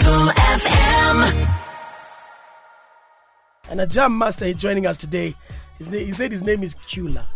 Capital 0.00 0.28
FM. 0.32 1.48
And 3.68 3.80
a 3.82 3.86
jam 3.86 4.16
master 4.16 4.46
is 4.46 4.56
joining 4.56 4.86
us 4.86 4.96
today. 4.96 5.34
His 5.78 5.90
name, 5.90 6.06
he 6.06 6.12
said 6.12 6.32
his 6.32 6.42
name 6.42 6.62
is 6.62 6.74
Kyula. 6.74 7.26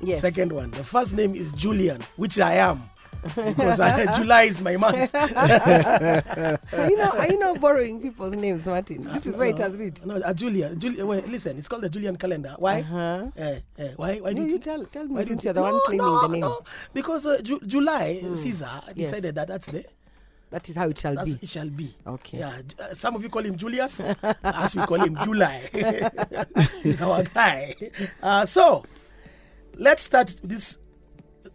Yes. 0.00 0.20
Second 0.20 0.52
one. 0.52 0.70
The 0.70 0.84
first 0.84 1.14
name 1.14 1.34
is 1.34 1.50
Julian, 1.52 2.00
which 2.14 2.38
I 2.38 2.54
am. 2.54 2.88
Because 3.34 3.80
I, 3.80 4.16
July 4.16 4.42
is 4.42 4.60
my 4.60 4.76
month. 4.76 5.12
Are 5.12 6.60
you 6.88 6.96
know, 6.96 7.10
are 7.10 7.26
you 7.26 7.38
not 7.40 7.60
borrowing 7.60 8.00
people's 8.00 8.36
names, 8.36 8.68
Martin? 8.68 9.02
This 9.02 9.26
is 9.26 9.36
where 9.36 9.48
it 9.48 9.58
has 9.58 9.76
read. 9.76 9.98
No, 10.06 10.20
a 10.24 10.32
Julian. 10.32 10.78
Julian 10.78 11.08
wait, 11.08 11.26
listen, 11.28 11.58
it's 11.58 11.66
called 11.66 11.82
the 11.82 11.90
Julian 11.90 12.14
calendar. 12.16 12.54
Why? 12.56 12.82
Uh-huh. 12.82 13.26
Eh, 13.36 13.58
eh, 13.78 13.88
why? 13.96 14.18
Why 14.18 14.32
No, 14.32 14.42
did 14.44 14.52
you 14.52 14.58
tell, 14.60 14.84
tell 14.84 15.04
me 15.08 15.14
why 15.16 15.24
since 15.24 15.40
did 15.42 15.46
you're 15.46 15.54
the 15.54 15.62
one 15.62 15.80
claiming 15.86 16.06
no, 16.06 16.20
the 16.22 16.28
name. 16.28 16.40
No, 16.42 16.60
because 16.94 17.26
uh, 17.26 17.40
Ju- 17.42 17.60
July, 17.66 18.22
Caesar 18.34 18.80
Yes. 18.94 18.94
decided 18.94 19.34
that 19.34 19.48
that's 19.48 19.66
the 19.66 19.84
That 20.50 20.68
is 20.68 20.76
how 20.76 20.88
it 20.88 20.98
shall 20.98 21.14
that's 21.14 21.36
be. 21.36 21.42
it 21.42 21.48
shall 21.48 21.68
be. 21.68 21.94
Okay. 22.06 22.38
Yeah, 22.38 22.60
uh, 22.80 22.94
some 22.94 23.16
of 23.16 23.22
you 23.22 23.28
call 23.28 23.42
him 23.44 23.56
Julius, 23.56 24.00
as 24.44 24.76
we 24.76 24.82
call 24.86 25.00
him 25.00 25.16
July. 25.24 25.68
He's 26.82 27.00
our 27.00 27.24
guy. 27.24 27.74
Uh, 28.22 28.46
so, 28.46 28.84
let's 29.74 30.02
start 30.04 30.28
this 30.44 30.78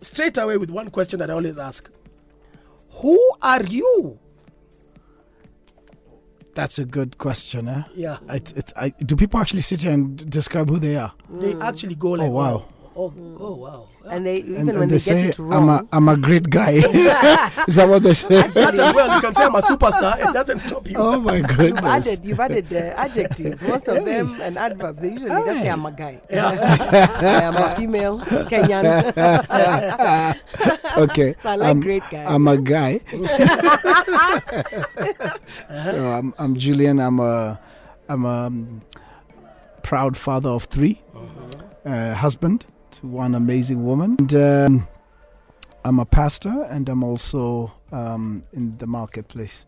straight 0.01 0.37
away 0.37 0.57
with 0.57 0.69
one 0.71 0.89
question 0.89 1.19
that 1.19 1.31
I 1.31 1.33
always 1.33 1.57
ask: 1.57 1.89
Who 3.01 3.17
are 3.41 3.63
you? 3.63 4.19
That's 6.53 6.79
a 6.79 6.85
good 6.85 7.17
question. 7.17 7.69
Eh? 7.69 7.83
Yeah, 7.95 8.17
It, 8.29 8.57
it, 8.57 8.73
I, 8.75 8.89
do 8.89 9.15
people 9.15 9.39
actually 9.39 9.61
sit 9.61 9.83
here 9.83 9.93
and 9.93 10.29
describe 10.29 10.69
who 10.69 10.79
they 10.79 10.97
are? 10.97 11.13
they 11.29 11.55
actually 11.55 11.95
go 11.95 12.11
like, 12.11 12.29
wow. 12.29 12.65
Oh, 12.95 13.13
oh, 13.39 13.55
wow. 13.55 13.87
And 14.09 14.25
they 14.25 14.37
even 14.37 14.55
And, 14.55 14.67
when 14.67 14.81
and 14.83 14.91
they, 14.91 14.97
they, 14.97 15.21
get 15.21 15.35
say, 15.35 15.43
it 15.43 15.51
I'm 15.51 15.69
a, 15.69 15.87
I'm 15.91 16.09
a 16.09 16.17
great 16.17 16.49
guy. 16.49 16.71
Is 17.67 17.75
that 17.75 17.87
what 17.87 18.03
they 18.03 18.13
say? 18.13 18.41
That 18.41 18.77
as 18.77 18.95
well, 18.95 19.15
you 19.15 19.21
can 19.21 19.35
say 19.35 19.43
I'm 19.43 19.55
a 19.55 19.61
superstar. 19.61 20.17
It 20.19 20.33
doesn't 20.33 20.59
stop 20.59 20.89
you. 20.89 20.95
oh 20.97 21.19
my 21.19 21.37
You've 21.37 21.77
added, 21.77 22.19
you've 22.23 22.39
added 22.39 22.73
uh, 22.73 22.93
adjectives. 22.97 23.61
Most 23.61 23.87
of 23.87 24.03
them 24.05 24.41
and 24.41 24.57
adverbs. 24.57 25.01
They 25.01 25.11
usually 25.11 25.29
just 25.29 25.61
say 25.61 25.69
I'm 25.69 25.85
a 25.85 25.91
guy. 25.91 26.21
I 26.31 27.41
am 27.43 27.55
a 27.55 27.75
female 27.75 28.19
Kenyan. 28.19 29.13
okay. 30.97 31.35
So 31.41 31.49
I 31.49 31.55
like 31.55 31.69
I'm, 31.69 31.79
great 31.81 32.03
guy. 32.09 32.25
I'm 32.25 32.47
a 32.47 32.57
guy. 32.57 32.99
so 35.83 36.07
I'm, 36.07 36.33
I'm 36.37 36.55
Julian. 36.55 36.99
I'm 36.99 37.19
a, 37.19 37.59
I'm 38.09 38.25
a 38.25 38.47
um, 38.47 38.81
proud 39.83 40.17
father 40.17 40.49
of 40.49 40.65
3 40.65 41.01
uh, 41.85 42.13
husband 42.15 42.61
to 42.61 42.67
one 43.01 43.35
amazing 43.35 43.85
woman. 43.85 44.15
And 44.19 44.35
um, 44.35 44.87
I'm 45.83 45.99
a 45.99 46.05
pastor, 46.05 46.63
and 46.69 46.87
I'm 46.89 47.03
also 47.03 47.71
um, 47.91 48.43
in 48.51 48.77
the 48.77 48.87
marketplace. 48.87 49.65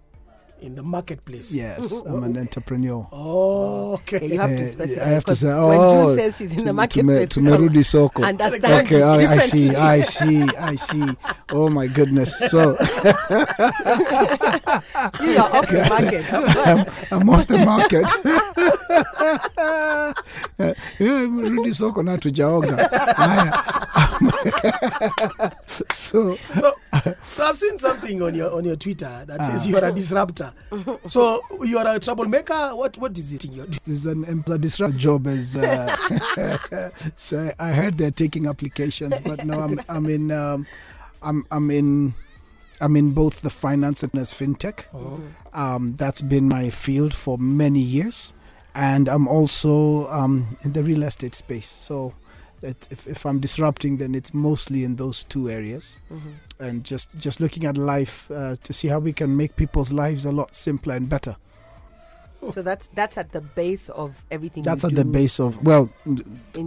In 0.63 0.75
the 0.75 0.81
marketplace. 0.83 1.51
Yes, 1.51 1.91
I'm 2.07 2.23
an 2.23 2.37
entrepreneur. 2.37 3.05
Oh, 3.11 3.95
okay. 3.95 4.19
Yeah, 4.25 4.33
you 4.33 4.39
have 4.39 4.49
to 4.51 4.63
Uh, 4.63 4.67
specify. 4.67 5.01
I 5.03 5.07
have 5.09 5.25
to 5.25 5.31
'cause 5.31 5.39
say, 5.41 5.47
when 5.47 5.77
oh, 5.81 6.07
June 6.07 6.15
says 6.17 6.37
she's 6.37 6.55
in 6.55 6.63
the 6.63 6.71
marketplace, 6.71 7.29
to 7.35 7.41
people 7.41 7.57
Merudi 7.57 7.83
Soko. 7.83 8.23
understand 8.23 8.87
Okay, 8.87 9.01
I, 9.03 9.33
I 9.33 9.39
see, 9.39 9.75
I 9.75 10.01
see, 10.01 10.43
I 10.55 10.75
see. 10.77 11.03
Oh 11.51 11.67
my 11.69 11.87
goodness. 11.87 12.39
So 12.49 12.59
You 15.19 15.35
are 15.35 15.51
off 15.51 15.67
the 15.67 15.85
market. 15.89 16.25
I'm, 16.65 16.85
I'm 17.11 17.29
off 17.29 17.45
the 17.47 17.57
market. 17.65 18.07
Eh, 20.59 20.73
eh, 20.99 21.73
soko 21.73 22.01
na 22.03 22.17
tujaoga. 22.17 22.77
Haya. 23.17 23.51
So 25.67 26.35
so, 26.35 26.73
so 27.23 27.43
I've 27.43 27.57
seen 27.57 27.79
something 27.79 28.21
on 28.21 28.35
your 28.35 28.51
on 28.51 28.65
your 28.65 28.75
Twitter 28.75 29.23
that 29.27 29.45
says 29.45 29.67
you 29.67 29.77
are 29.77 29.85
a 29.85 29.91
disruptor. 29.91 30.53
So 31.05 31.41
you 31.63 31.77
are 31.77 31.95
a 31.95 31.99
troublemaker. 31.99 32.75
What 32.75 32.97
what 32.97 33.17
is 33.17 33.33
it 33.33 33.45
in 33.45 33.53
your? 33.53 33.65
there's 33.85 34.05
an 34.05 34.23
employer 34.25 34.57
disrupt 34.57 34.97
job 34.97 35.27
as 35.27 35.55
uh, 35.55 36.89
so 37.15 37.51
I, 37.59 37.69
I 37.69 37.71
heard 37.73 37.97
they're 37.97 38.11
taking 38.11 38.47
applications, 38.47 39.19
but 39.21 39.45
no, 39.45 39.59
I'm 39.61 39.79
I'm 39.89 40.05
in 40.07 40.31
um, 40.31 40.67
I'm 41.21 41.45
I'm 41.51 41.71
in 41.71 42.13
I'm 42.81 42.95
in 42.95 43.11
both 43.11 43.41
the 43.41 43.49
finance 43.49 44.03
and 44.03 44.15
as 44.15 44.33
fintech. 44.33 44.85
Um, 45.53 45.95
that's 45.97 46.21
been 46.21 46.47
my 46.49 46.69
field 46.69 47.13
for 47.13 47.37
many 47.37 47.79
years, 47.79 48.33
and 48.75 49.07
I'm 49.07 49.27
also 49.27 50.07
um, 50.09 50.57
in 50.63 50.73
the 50.73 50.83
real 50.83 51.03
estate 51.03 51.35
space. 51.35 51.67
So. 51.69 52.13
It, 52.63 52.87
if, 52.89 53.07
if 53.07 53.25
I'm 53.25 53.39
disrupting, 53.39 53.97
then 53.97 54.15
it's 54.15 54.33
mostly 54.33 54.83
in 54.83 54.95
those 54.95 55.23
two 55.25 55.49
areas, 55.49 55.99
and 56.59 56.83
just 56.83 57.17
just 57.19 57.39
looking 57.41 57.65
at 57.65 57.77
life 57.77 58.31
uh, 58.31 58.55
to 58.63 58.73
see 58.73 58.87
how 58.87 58.99
we 58.99 59.11
can 59.13 59.35
make 59.35 59.55
people's 59.55 59.91
lives 59.91 60.25
a 60.25 60.31
lot 60.31 60.55
simpler 60.55 60.95
and 60.95 61.07
better. 61.09 61.35
So 62.53 62.61
that's 62.61 62.87
that's 62.93 63.17
at 63.17 63.31
the 63.31 63.39
base 63.41 63.87
of 63.89 64.23
everything. 64.31 64.63
That's 64.63 64.83
you 64.83 64.89
at 64.89 64.95
the 64.95 65.05
base 65.05 65.39
of 65.39 65.61
well, 65.63 65.89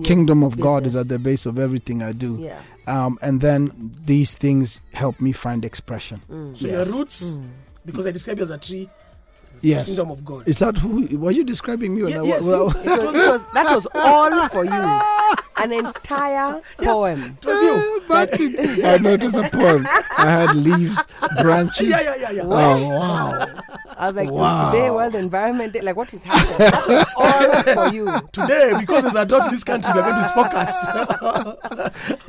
kingdom 0.05 0.43
of 0.43 0.59
God 0.61 0.87
is 0.87 0.97
at 0.97 1.09
the 1.09 1.19
base 1.19 1.45
of 1.47 1.59
everything 1.59 2.03
I 2.03 2.13
do. 2.13 2.39
Yeah. 2.41 2.61
Um, 2.87 3.19
and 3.21 3.41
then 3.41 3.93
these 4.05 4.33
things 4.35 4.81
help 4.95 5.21
me 5.21 5.33
find 5.33 5.65
expression. 5.65 6.21
So 6.55 6.69
your 6.69 6.85
roots, 6.87 7.41
because 7.85 8.07
I 8.07 8.11
describe 8.11 8.39
you 8.39 8.45
as 8.45 8.51
a 8.51 8.59
tree, 8.59 8.89
Yes. 9.63 9.87
kingdom 9.87 10.11
of 10.11 10.25
God. 10.25 10.49
Is 10.49 10.59
that 10.61 10.77
who? 10.79 11.07
Were 11.19 11.31
you 11.31 11.43
describing 11.45 11.95
me? 11.95 12.03
when 12.05 12.13
Ye- 12.13 12.19
I- 12.19 12.23
yes, 12.25 12.43
well, 12.45 12.69
It 12.69 13.05
was, 13.05 13.17
it 13.17 13.29
was, 13.29 13.45
that 13.55 13.75
was 13.75 13.87
all 13.95 14.49
for 14.49 14.65
you. 14.65 14.71
An 15.59 15.73
entire 15.85 16.61
poem. 16.79 17.39
It 17.43 17.47
was 17.47 17.63
you. 17.63 18.03
Martin, 18.09 18.85
I 18.85 18.99
noticed 18.99 19.37
a 19.37 19.49
poem. 19.51 19.87
I 20.19 20.27
had 20.31 20.57
leaves, 20.57 20.99
branches. 21.41 21.89
Yeah, 21.91 22.01
yeah, 22.01 22.17
yeah, 22.17 22.31
yeah. 22.31 22.43
Oh 22.45 22.89
wow! 22.89 23.47
I 23.99 24.07
was 24.07 24.17
like, 24.17 24.31
Wow. 24.31 24.71
today 24.71 24.91
World 24.91 25.15
Environment 25.15 25.73
Day? 25.73 25.81
Like, 25.81 25.97
what 25.97 26.13
is 26.13 26.23
happening? 26.23 26.59
That 26.59 26.89
was 26.89 27.07
all 27.17 27.89
for 27.89 27.95
you. 27.95 28.07
Today, 28.33 28.73
because 28.79 29.13
drought 29.13 29.47
in 29.47 29.53
this 29.53 29.65
country, 29.65 29.93
we're 29.95 30.03
going 30.03 30.23
to 30.23 30.29
focus. 30.29 30.85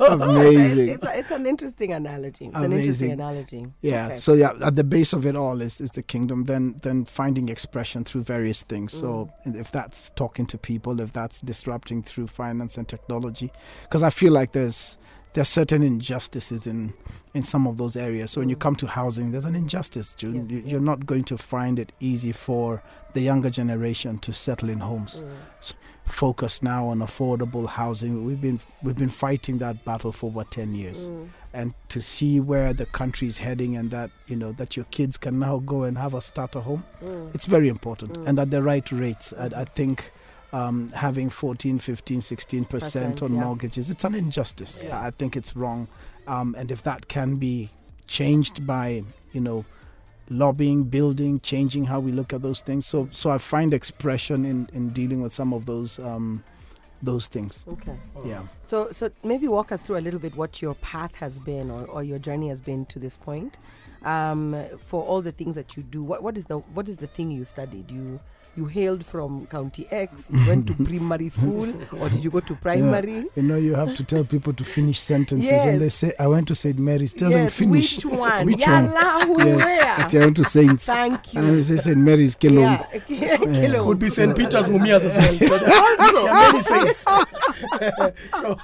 Amazing. 0.00 0.88
It's, 0.88 1.04
a, 1.04 1.18
it's 1.18 1.30
an 1.30 1.46
interesting 1.46 1.92
analogy. 1.92 2.46
It's 2.46 2.56
an 2.56 2.72
interesting 2.72 3.12
Amazing. 3.12 3.12
analogy. 3.12 3.66
Yeah. 3.82 4.06
Okay. 4.06 4.18
So 4.18 4.32
yeah, 4.34 4.52
at 4.62 4.76
the 4.76 4.84
base 4.84 5.12
of 5.12 5.26
it 5.26 5.36
all 5.36 5.60
is, 5.60 5.80
is 5.80 5.90
the 5.90 6.02
kingdom. 6.02 6.44
Then 6.44 6.76
then 6.82 7.04
finding 7.04 7.48
expression 7.48 8.04
through 8.04 8.22
various 8.22 8.62
things. 8.62 8.92
So 8.92 9.30
mm. 9.46 9.56
if 9.56 9.70
that's 9.70 10.10
talking 10.10 10.46
to 10.46 10.58
people, 10.58 11.00
if 11.00 11.12
that's 11.12 11.40
disrupting 11.40 12.02
through 12.02 12.28
finance 12.28 12.78
and 12.78 12.88
technology, 12.88 13.52
because 13.82 14.02
I 14.02 14.10
feel 14.10 14.32
like 14.32 14.52
there's 14.52 14.98
there's 15.34 15.48
certain 15.48 15.82
injustices 15.82 16.66
in 16.66 16.94
in 17.34 17.42
some 17.42 17.66
of 17.66 17.76
those 17.76 17.96
areas. 17.96 18.30
So 18.32 18.40
when 18.40 18.48
you 18.48 18.56
mm. 18.56 18.60
come 18.60 18.76
to 18.76 18.86
housing, 18.86 19.30
there's 19.30 19.44
an 19.44 19.54
injustice. 19.54 20.12
June. 20.14 20.48
You- 20.48 20.62
You're 20.64 20.80
not 20.80 21.06
going 21.06 21.24
to 21.24 21.38
find 21.38 21.78
it 21.78 21.92
easy 22.00 22.32
for 22.32 22.82
the 23.12 23.20
younger 23.20 23.50
generation 23.50 24.18
to 24.18 24.32
settle 24.32 24.70
in 24.70 24.80
homes. 24.80 25.22
Mm. 25.22 25.30
So 25.60 25.74
focus 26.06 26.62
now 26.62 26.88
on 26.88 26.98
affordable 27.00 27.68
housing. 27.68 28.24
We've 28.24 28.40
been 28.40 28.60
we've 28.82 28.96
been 28.96 29.10
fighting 29.10 29.58
that 29.58 29.84
battle 29.84 30.10
for 30.12 30.26
over 30.26 30.44
ten 30.44 30.74
years 30.74 31.08
mm. 31.08 31.28
and 31.52 31.74
to 31.90 32.00
see 32.00 32.40
where 32.40 32.72
the 32.72 32.86
country 32.86 33.28
is 33.28 33.38
heading 33.38 33.76
and 33.76 33.90
that 33.90 34.10
you 34.26 34.36
know 34.36 34.52
that 34.52 34.74
your 34.76 34.86
kids 34.86 35.16
can 35.18 35.38
now 35.38 35.58
go 35.58 35.82
and 35.82 35.98
have 35.98 36.14
a 36.14 36.20
starter 36.20 36.60
home 36.60 36.84
it's 37.34 37.44
very 37.44 37.68
important 37.68 38.16
and 38.26 38.38
at 38.38 38.50
the 38.50 38.62
right 38.62 38.90
rates 38.92 39.32
i, 39.38 39.46
I 39.46 39.64
think 39.64 40.12
um, 40.52 40.88
having 40.90 41.28
14 41.30 41.78
15 41.78 42.20
16 42.20 42.64
percent 42.64 43.22
on 43.22 43.34
yeah. 43.34 43.44
mortgages 43.44 43.90
it's 43.90 44.04
an 44.04 44.14
injustice 44.14 44.78
i 44.92 45.10
think 45.10 45.36
it's 45.36 45.54
wrong 45.54 45.88
um, 46.26 46.54
and 46.58 46.70
if 46.70 46.82
that 46.82 47.08
can 47.08 47.36
be 47.36 47.70
changed 48.06 48.66
by 48.66 49.02
you 49.32 49.40
know 49.40 49.64
lobbying 50.30 50.84
building 50.84 51.40
changing 51.40 51.84
how 51.84 52.00
we 52.00 52.12
look 52.12 52.32
at 52.32 52.42
those 52.42 52.60
things 52.62 52.86
so 52.86 53.08
so 53.12 53.30
i 53.30 53.38
find 53.38 53.72
expression 53.74 54.44
in 54.44 54.68
in 54.72 54.88
dealing 54.88 55.20
with 55.22 55.32
some 55.32 55.52
of 55.52 55.64
those 55.66 55.98
um, 55.98 56.42
those 57.02 57.28
things 57.28 57.64
Okay. 57.68 57.96
yeah 58.24 58.42
So, 58.64 58.90
so 58.90 59.10
maybe 59.24 59.48
walk 59.48 59.72
us 59.72 59.80
through 59.80 59.98
a 59.98 60.04
little 60.06 60.20
bit 60.20 60.36
what 60.36 60.60
your 60.60 60.74
path 60.74 61.14
has 61.16 61.38
been 61.38 61.70
or, 61.70 61.84
or 61.86 62.02
your 62.02 62.18
journey 62.18 62.48
has 62.48 62.60
been 62.60 62.84
to 62.86 62.98
this 62.98 63.16
point. 63.16 63.58
Um, 64.04 64.56
for 64.84 65.02
all 65.02 65.22
the 65.22 65.32
things 65.32 65.54
that 65.56 65.76
you 65.76 65.82
do, 65.82 66.02
what, 66.02 66.22
what 66.22 66.36
is 66.36 66.44
the 66.44 66.58
what 66.58 66.88
is 66.88 66.96
the 66.98 67.06
thing 67.06 67.30
you 67.30 67.44
studied? 67.44 67.90
You 67.90 68.20
you 68.58 68.66
hailed 68.66 69.06
from 69.06 69.46
County 69.46 69.86
X, 69.90 70.30
you 70.32 70.46
went 70.48 70.66
to 70.66 70.74
primary 70.84 71.28
school, 71.38 71.72
or 72.00 72.08
did 72.08 72.24
you 72.24 72.30
go 72.30 72.40
to 72.40 72.54
primary? 72.56 73.24
You 73.36 73.42
know, 73.42 73.56
you 73.56 73.74
have 73.76 73.94
to 73.94 74.02
tell 74.04 74.24
people 74.24 74.52
to 74.52 74.64
finish 74.64 74.98
sentences 75.00 75.50
when 75.50 75.78
they 75.78 75.88
say, 75.88 76.12
"I 76.18 76.26
went 76.26 76.48
to 76.48 76.54
St. 76.54 76.78
Mary's." 76.78 77.14
Tell 77.14 77.30
them 77.30 77.44
yes, 77.44 77.54
finish. 77.54 77.96
which 77.96 78.04
one? 78.06 78.46
Which 78.46 78.66
one? 78.66 78.88
Yallahu, 78.90 79.38
Yes, 79.38 79.56
where? 79.56 79.86
at 79.86 80.14
I 80.14 80.18
went 80.18 80.36
to 80.38 80.44
Saints. 80.44 80.86
Thank 80.86 81.34
you. 81.34 81.40
And 81.40 81.56
they 81.56 81.62
say 81.62 81.76
St. 81.76 81.96
Mary's 81.96 82.34
Kilong. 82.34 82.84
Yeah, 83.08 83.36
Kilo. 83.36 83.84
Could 83.88 83.98
be 84.00 84.10
St. 84.10 84.36
Peter's 84.36 84.68
Mumias 84.68 85.04
as 85.04 85.16
well. 85.16 85.38
So 85.48 85.58
there 85.58 86.12
there 86.12 86.34
many 86.34 86.62
saints. 86.62 86.98
so 86.98 88.56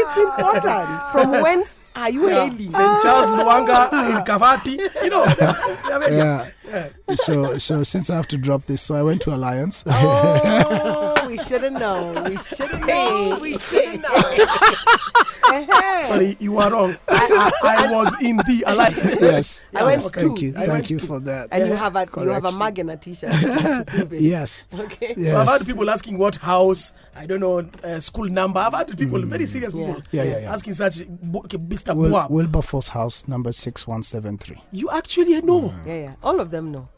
It's 0.00 0.16
important. 0.16 1.02
From 1.12 1.30
whence 1.42 1.80
are 1.96 2.10
you 2.10 2.28
hailing? 2.28 2.70
St. 2.70 3.02
Charles 3.02 3.30
Luanga 3.30 3.88
in 4.10 4.24
Kavati. 4.24 4.78
You 5.02 5.10
know, 5.10 5.24
there 6.08 6.22
are. 6.22 6.52
Yeah. 6.66 6.88
So, 7.16 7.58
so 7.58 7.82
since 7.82 8.10
I 8.10 8.16
have 8.16 8.28
to 8.28 8.36
drop 8.36 8.64
this, 8.66 8.82
so 8.82 8.94
I 8.94 9.02
went 9.02 9.22
to 9.22 9.34
Alliance. 9.34 9.84
Oh, 9.86 11.13
we 11.36 11.42
should 11.44 11.62
have 11.64 11.72
known. 11.72 12.24
We 12.30 12.36
should 12.38 12.70
have 12.70 12.86
known. 12.86 13.40
We 13.40 13.58
should 13.58 13.84
have 13.84 14.02
known. 14.02 15.64
Sorry, 16.08 16.36
you 16.38 16.56
are 16.58 16.70
wrong. 16.70 16.96
I, 17.08 17.50
I, 17.64 17.84
I 17.88 17.92
was 17.92 18.14
in 18.22 18.36
the 18.38 18.64
alliance. 18.66 19.04
yes. 19.20 19.66
I 19.74 19.84
went 19.84 20.02
yes, 20.02 20.10
to- 20.12 20.20
Thank 20.20 20.40
you. 20.42 20.54
I 20.56 20.66
Thank 20.66 20.90
you 20.90 20.98
to- 21.00 21.06
for 21.06 21.18
that. 21.20 21.48
and 21.52 21.66
you 21.68 21.74
have 21.74 21.96
a 21.96 22.06
you 22.18 22.28
have 22.28 22.44
a 22.44 22.52
mug 22.52 22.78
and 22.78 22.90
a 22.90 22.96
t-shirt 22.96 23.32
to 23.32 23.84
prove 23.86 24.12
it. 24.12 24.20
Yes. 24.22 24.66
Okay. 24.78 25.14
Yes. 25.16 25.28
So 25.28 25.36
I've 25.36 25.48
had 25.48 25.66
people 25.66 25.90
asking 25.90 26.18
what 26.18 26.36
house, 26.36 26.92
I 27.16 27.26
don't 27.26 27.40
know, 27.40 27.68
uh, 27.82 27.98
school 28.00 28.26
number. 28.28 28.60
I've 28.60 28.74
had 28.74 28.96
people, 28.96 29.20
very 29.22 29.46
serious 29.46 29.74
Yeah. 29.74 29.86
people, 29.86 30.02
Yeah, 30.12 30.22
yeah, 30.24 30.38
yeah. 30.40 30.52
asking 30.52 30.74
such, 30.74 31.06
bo- 31.08 31.40
okay, 31.40 31.58
Mr. 31.58 31.94
Wil- 31.96 32.26
Wilberforce 32.30 32.88
House, 32.88 33.26
number 33.28 33.50
6173. 33.52 34.60
you 34.72 34.88
actually 34.90 35.40
know. 35.42 35.74
Yeah, 35.86 35.94
yeah. 35.94 36.14
All 36.22 36.38
of 36.40 36.50
them 36.50 36.70
know. 36.72 36.88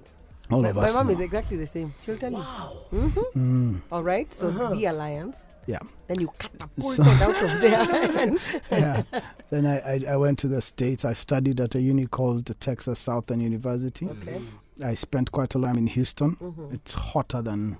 All 0.50 0.62
my 0.62 0.69
of 0.69 0.76
my 0.76 0.93
mom 0.93 1.06
know. 1.06 1.12
is 1.12 1.20
exactly 1.20 1.56
the 1.56 1.66
same. 1.66 1.93
She'll 2.00 2.16
tell 2.19 2.32
Wow. 2.32 2.72
you. 2.93 2.98
hmm 2.98 3.20
Mm, 3.34 3.81
All 3.90 4.02
right. 4.02 4.32
So 4.32 4.48
Uh-huh. 4.48 4.75
the 4.75 4.84
alliance. 4.87 5.43
yeah. 5.66 5.81
Then 6.06 6.20
you 6.20 6.28
catapulted 6.38 7.04
So- 7.04 7.26
out 7.26 7.43
of 7.43 7.60
there. 7.60 8.37
Yeah. 8.70 9.02
Then 9.50 9.66
I, 9.66 9.78
I, 9.94 10.04
I 10.12 10.16
went 10.16 10.38
to 10.40 10.48
the 10.48 10.60
States. 10.62 11.04
I 11.04 11.12
studied 11.14 11.60
at 11.60 11.75
a 11.75 11.81
uni 11.81 12.06
called 12.06 12.54
Texas 12.60 12.98
Southern 13.00 13.40
University. 13.40 14.06
okay. 14.08 14.40
I 14.84 14.94
spent 14.94 15.32
quite 15.32 15.54
a 15.54 15.60
time 15.60 15.76
in 15.78 15.87
Houston. 15.88 16.37
Mhm. 16.37 16.72
It's 16.75 16.94
hotter 16.94 17.43
than 17.43 17.78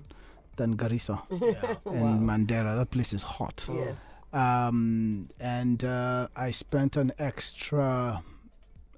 than 0.56 0.76
Garissa 0.76 1.20
Yeah. 1.30 1.76
and 1.92 2.22
Mandera. 2.28 2.74
That 2.76 2.90
place 2.90 3.12
is 3.12 3.22
hot. 3.22 3.68
Yes. 3.72 3.94
Um, 4.32 5.28
and 5.38 5.84
uh, 5.84 6.28
I 6.34 6.50
spent 6.50 6.96
an 6.96 7.12
extra, 7.18 8.22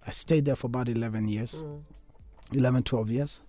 I 0.06 0.10
stayed 0.10 0.44
there 0.46 0.56
for 0.56 0.68
about 0.68 0.88
11 0.88 1.28
years, 1.28 1.60
Mm. 1.62 1.82
11, 2.54 2.82
12 2.84 3.10
years. 3.10 3.42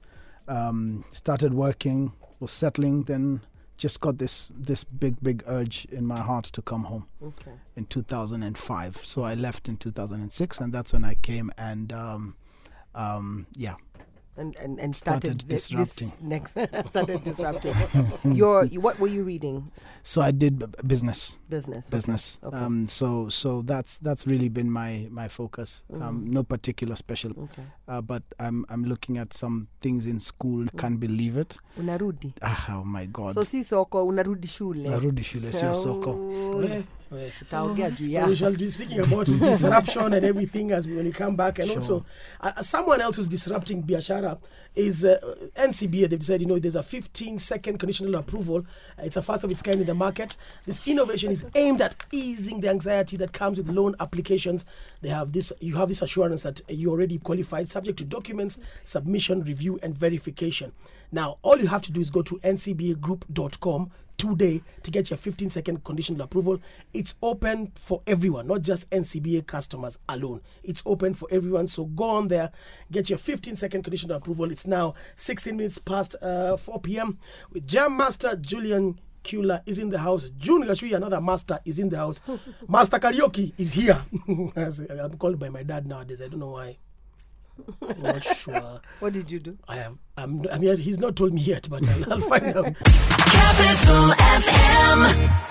Um, 0.50 1.06
started 1.12 1.54
working, 1.54 2.12
was 2.40 2.52
settling, 2.52 3.04
then 3.04 3.42
just 3.78 4.00
got 4.02 4.18
this, 4.18 4.52
this 4.54 4.84
big, 4.84 5.16
big 5.22 5.44
urge 5.48 5.86
in 5.86 6.06
my 6.06 6.20
heart 6.20 6.46
to 6.46 6.62
come 6.62 6.84
home 6.84 7.08
Okay. 7.24 7.52
in 7.78 7.86
2005. 7.86 8.98
So 9.06 9.22
I 9.24 9.36
left 9.36 9.70
in 9.70 9.78
2006, 9.78 10.60
and 10.60 10.74
that's 10.74 10.92
when 10.92 11.06
I 11.06 11.14
came 11.16 11.52
and, 11.58 11.94
um, 11.94 12.36
um, 12.96 13.46
yeah, 13.56 13.76
And 14.40 14.56
and 14.56 14.80
and 14.80 14.96
started, 14.96 15.42
Started 15.42 15.48
disrupting. 15.52 16.12
next 16.22 16.52
started 16.90 17.24
disrupting. 17.26 17.76
Your 18.40 18.66
what 18.80 18.98
were 19.00 19.10
you 19.12 19.24
reading? 19.24 19.70
so 20.02 20.22
I 20.22 20.32
did 20.32 20.60
b- 20.60 20.66
business. 20.88 21.38
Business. 21.50 21.90
business. 21.92 22.40
Okay. 22.42 22.56
Um, 22.56 22.88
so 22.88 23.28
so 23.28 23.62
that's 23.62 23.98
that's 24.00 24.26
really 24.26 24.48
been 24.48 24.72
my 24.72 25.08
my 25.12 25.28
focus. 25.28 25.84
Um, 25.92 26.00
Mhm. 26.00 26.24
no 26.32 26.44
particular 26.44 26.96
special, 26.96 27.32
Okay. 27.52 27.64
uh, 27.90 28.00
but 28.02 28.24
I'm 28.40 28.64
I'm 28.70 28.86
looking 28.86 29.18
at 29.20 29.34
some 29.34 29.68
things 29.82 30.08
in 30.08 30.20
school. 30.22 30.66
Can't 30.78 31.00
believe 31.00 31.36
it. 31.36 31.58
Unarudi. 31.78 32.32
Ah, 32.42 32.80
oh 32.80 32.86
my 32.86 33.08
God. 33.08 33.34
So 33.34 33.44
si 33.44 33.62
soko 33.64 34.06
unarudi 34.08 34.48
shule. 34.48 34.88
Narudi 34.88 35.24
shule 35.24 35.52
sio 35.52 35.76
soko. 35.76 36.16
Oh, 37.12 37.16
utaongea 37.42 37.90
juu 37.92 38.08
So 38.08 38.26
we 38.28 38.36
shall 38.36 38.56
be 38.58 38.70
speaking 38.72 39.00
about 39.00 39.28
disruption 39.40 40.14
and 40.14 40.26
everything 40.26 40.72
as 40.72 40.88
we, 40.88 40.96
when 40.96 41.06
we 41.06 41.12
come 41.12 41.36
back. 41.36 41.60
And 41.60 41.68
Sure. 41.68 41.78
also, 41.78 42.06
uh, 42.42 42.62
someone 42.62 43.02
else 43.02 43.16
who's 43.18 43.28
disrupting 43.28 43.84
Biashara 43.84 44.38
is 44.76 45.04
uh, 45.04 45.18
NCBA. 45.56 46.08
They've 46.10 46.24
said, 46.24 46.42
you 46.42 46.48
know, 46.48 46.60
there's 46.60 46.76
a 46.76 46.84
15 46.84 47.40
second 47.40 47.80
conditional 47.80 48.16
approval. 48.16 48.58
Uh, 48.98 49.04
it's 49.06 49.18
a 49.18 49.22
first 49.22 49.44
of 49.44 49.52
its 49.52 49.62
kind 49.64 49.80
in 49.82 49.88
the 49.88 49.94
market. 49.96 50.38
This 50.66 50.82
innovation 50.86 51.32
is 51.32 51.46
aimed 51.56 51.82
at 51.82 51.96
easing 52.12 52.62
the 52.62 52.70
anxiety 52.70 53.18
that 53.18 53.32
comes 53.34 53.58
with 53.58 53.70
loan 53.70 53.96
applications. 54.00 54.64
They 55.02 55.10
have 55.10 55.32
this. 55.32 55.52
You 55.60 55.78
have 55.78 55.90
this 55.90 56.02
assurance 56.04 56.44
that 56.44 56.62
you 56.70 56.92
already 56.92 57.18
qualified, 57.18 57.72
subject 57.72 57.98
to 58.00 58.06
documents, 58.06 58.60
submission, 58.84 59.44
review, 59.44 59.80
and 59.82 59.96
verification. 59.98 60.72
Now, 61.12 61.38
all 61.42 61.58
you 61.58 61.68
have 61.68 61.82
to 61.84 61.92
do 61.92 62.00
is 62.02 62.12
go 62.12 62.22
to 62.22 62.38
ncbagroup.com 62.38 63.92
today 64.20 64.62
to 64.84 64.92
get 64.92 65.10
your 65.10 65.18
15 65.18 65.50
second 65.50 65.84
conditional 65.84 66.22
approval. 66.22 66.60
It's 66.94 67.16
open 67.24 67.72
for 67.76 68.04
everyone, 68.06 68.46
not 68.48 68.62
just 68.62 68.88
NCBA 68.92 69.48
customers 69.48 69.98
alone. 70.08 70.42
It's 70.62 70.84
open 70.86 71.16
for 71.16 71.28
everyone. 71.32 71.68
So 71.68 71.86
go 71.86 72.12
on 72.12 72.28
there, 72.28 72.52
get 72.92 73.10
your 73.10 73.18
15 73.18 73.56
second 73.56 73.82
conditional 73.84 74.18
approval. 74.18 74.52
It's 74.52 74.68
now 74.68 74.94
16 75.16 75.56
minutes 75.58 75.80
past 75.80 76.16
uh, 76.22 76.58
4 76.58 76.82
p.m. 76.82 77.18
with 77.52 77.66
Jam 77.66 77.98
Master 77.98 78.36
Julian. 78.36 79.00
Kyula 79.24 79.62
is 79.66 79.80
in 79.80 79.90
the 79.90 80.00
house. 80.00 80.30
June 80.38 80.64
Gachui, 80.64 80.96
another 80.96 81.20
master, 81.20 81.60
is 81.66 81.78
in 81.78 81.90
the 81.90 81.98
house. 81.98 82.22
master 82.70 82.98
Karaoke 83.00 83.52
is 83.58 83.74
here. 83.74 84.02
I'm 84.56 85.18
called 85.18 85.38
by 85.38 85.50
my 85.50 85.64
dad 85.64 85.86
nowadays. 85.88 86.22
I 86.22 86.30
don't 86.30 86.40
know 86.40 86.52
why. 86.52 86.78
I'm 87.88 88.02
not 88.02 88.24
sure. 88.24 88.82
What 89.00 89.14
did 89.14 89.32
you 89.32 89.40
do? 89.40 89.58
I 89.68 89.80
am. 89.80 90.00
I'm. 90.18 90.46
I 90.52 90.58
mean, 90.58 90.78
he's 90.78 91.00
not 91.00 91.16
told 91.16 91.34
me 91.34 91.42
yet, 91.42 91.68
but 91.70 91.88
I'll, 91.88 92.14
I'll 92.14 92.22
find 92.22 92.46
out. 92.46 92.76
Capital 92.76 94.10
FM. 94.18 95.46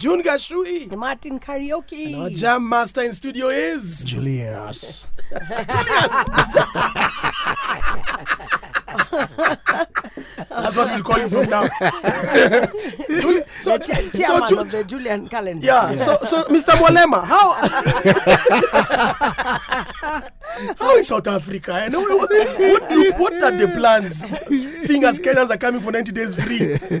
June 0.00 0.22
Gachui. 0.22 0.94
Martin 0.96 1.38
karaoke. 1.38 2.06
And 2.06 2.16
our 2.16 2.30
jam 2.30 2.68
master 2.68 3.02
in 3.02 3.12
studio 3.12 3.48
is. 3.48 4.04
Julius. 4.04 5.06
That's 10.48 10.76
what 10.76 10.88
we'll 10.90 11.02
call 11.02 11.18
you 11.18 11.28
from 11.28 11.50
now. 11.50 11.66
Jul- 13.20 13.42
so, 13.60 13.78
the 13.78 13.84
cha- 13.86 13.94
so, 13.94 14.18
chairman 14.18 14.48
Ju- 14.48 14.58
of 14.60 14.70
the 14.70 14.84
Julian 14.84 15.28
calendar. 15.28 15.66
yeah, 15.66 15.94
so 15.96 16.18
so 16.22 16.44
Mr. 16.44 16.72
Molema, 16.78 17.24
how 17.24 17.54
how 20.78 20.96
is 20.96 21.08
South 21.08 21.26
Africa? 21.26 21.72
Eh? 21.72 21.84
I 21.84 21.88
know 21.88 22.00
what, 22.02 22.30
what, 22.30 22.88
do- 22.88 23.12
what 23.16 23.32
are 23.42 23.50
the 23.50 23.68
plans? 23.76 24.24
Seeing 24.86 25.04
as 25.04 25.18
Kenyans 25.20 25.50
are 25.50 25.56
coming 25.56 25.80
for 25.80 25.92
90 25.92 26.12
days 26.12 26.34
free. 26.34 26.76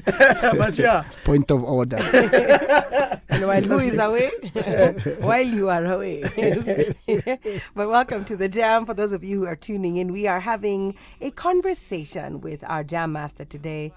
but 0.58 0.78
yeah, 0.78 1.04
Point 1.24 1.50
of 1.50 1.62
order. 1.64 1.98
And 3.28 3.46
while 3.48 3.62
who 3.62 3.78
is 3.78 3.98
away? 3.98 4.30
while 5.20 5.42
you 5.46 5.68
are 5.68 5.84
away. 5.86 6.22
but 7.74 7.88
welcome 7.88 8.24
to 8.26 8.36
the 8.36 8.48
Jam. 8.48 8.86
For 8.86 8.94
those 8.94 9.10
of 9.12 9.24
you 9.24 9.40
who 9.40 9.46
are 9.46 9.56
tuning 9.56 9.96
in, 9.96 10.12
we 10.12 10.26
are 10.28 10.40
having 10.40 10.94
a 11.20 11.30
conversation 11.32 12.40
with 12.40 12.62
our 12.64 12.84
Jam 12.84 13.12
Master 13.12 13.44
today, 13.44 13.92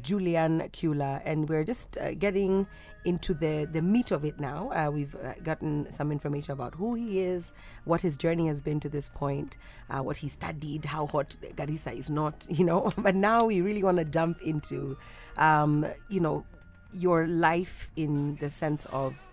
Julian 0.00 0.60
Kyula, 0.70 1.20
and 1.24 1.48
we're 1.48 1.64
just 1.64 1.98
uh, 1.98 2.14
getting 2.14 2.66
into 3.04 3.34
the, 3.34 3.68
the 3.70 3.82
meat 3.82 4.10
of 4.10 4.24
it 4.24 4.38
now. 4.38 4.70
Uh, 4.70 4.90
we've 4.90 5.14
uh, 5.16 5.34
gotten 5.42 5.90
some 5.90 6.12
information 6.12 6.52
about 6.52 6.74
who 6.74 6.94
he 6.94 7.20
is, 7.20 7.52
what 7.84 8.00
his 8.00 8.16
journey 8.16 8.46
has 8.46 8.60
been 8.60 8.80
to 8.80 8.88
this 8.88 9.08
point, 9.08 9.56
uh, 9.90 10.02
what 10.02 10.16
he 10.16 10.28
studied, 10.28 10.84
how 10.84 11.06
hot 11.06 11.36
Garissa 11.56 11.96
is 11.96 12.10
not, 12.10 12.46
you 12.50 12.64
know. 12.64 12.90
But 12.96 13.14
now 13.14 13.44
we 13.44 13.60
really 13.60 13.82
want 13.82 13.98
to 13.98 14.04
jump 14.04 14.40
into, 14.42 14.96
um, 15.36 15.86
you 16.08 16.20
know, 16.20 16.44
your 16.92 17.26
life 17.26 17.90
in 17.96 18.36
the 18.36 18.50
sense 18.50 18.86
of 18.92 19.24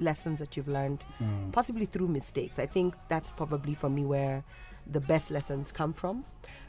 lessons 0.00 0.38
that 0.38 0.56
you've 0.56 0.68
learned, 0.68 1.04
possibly 1.52 1.84
through 1.84 2.06
mistakes. 2.06 2.58
I 2.58 2.66
think 2.66 2.94
that's 3.08 3.30
probably 3.30 3.74
for 3.74 3.90
me 3.90 4.04
where 4.04 4.44
the 4.86 5.00
best 5.00 5.30
lessons 5.30 5.72
come 5.72 5.92
from. 5.92 6.24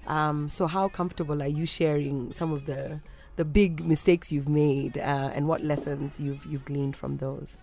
Um, 0.08 0.50
so, 0.50 0.66
how 0.66 0.88
comfortable 0.90 1.44
are 1.44 1.48
you 1.48 1.68
sharing 1.68 2.34
some 2.34 2.52
of 2.52 2.66
the 2.66 3.00
the 3.40 3.46
big 3.46 3.86
mistakes 3.86 4.34
you've 4.34 4.50
made 4.50 4.98
uh, 4.98 5.32
and 5.34 5.48
what 5.48 5.64
lessons 5.64 6.20
you've 6.20 6.46
you've 6.46 6.66
gleaned 6.66 6.94
from 6.94 7.16
those? 7.18 7.58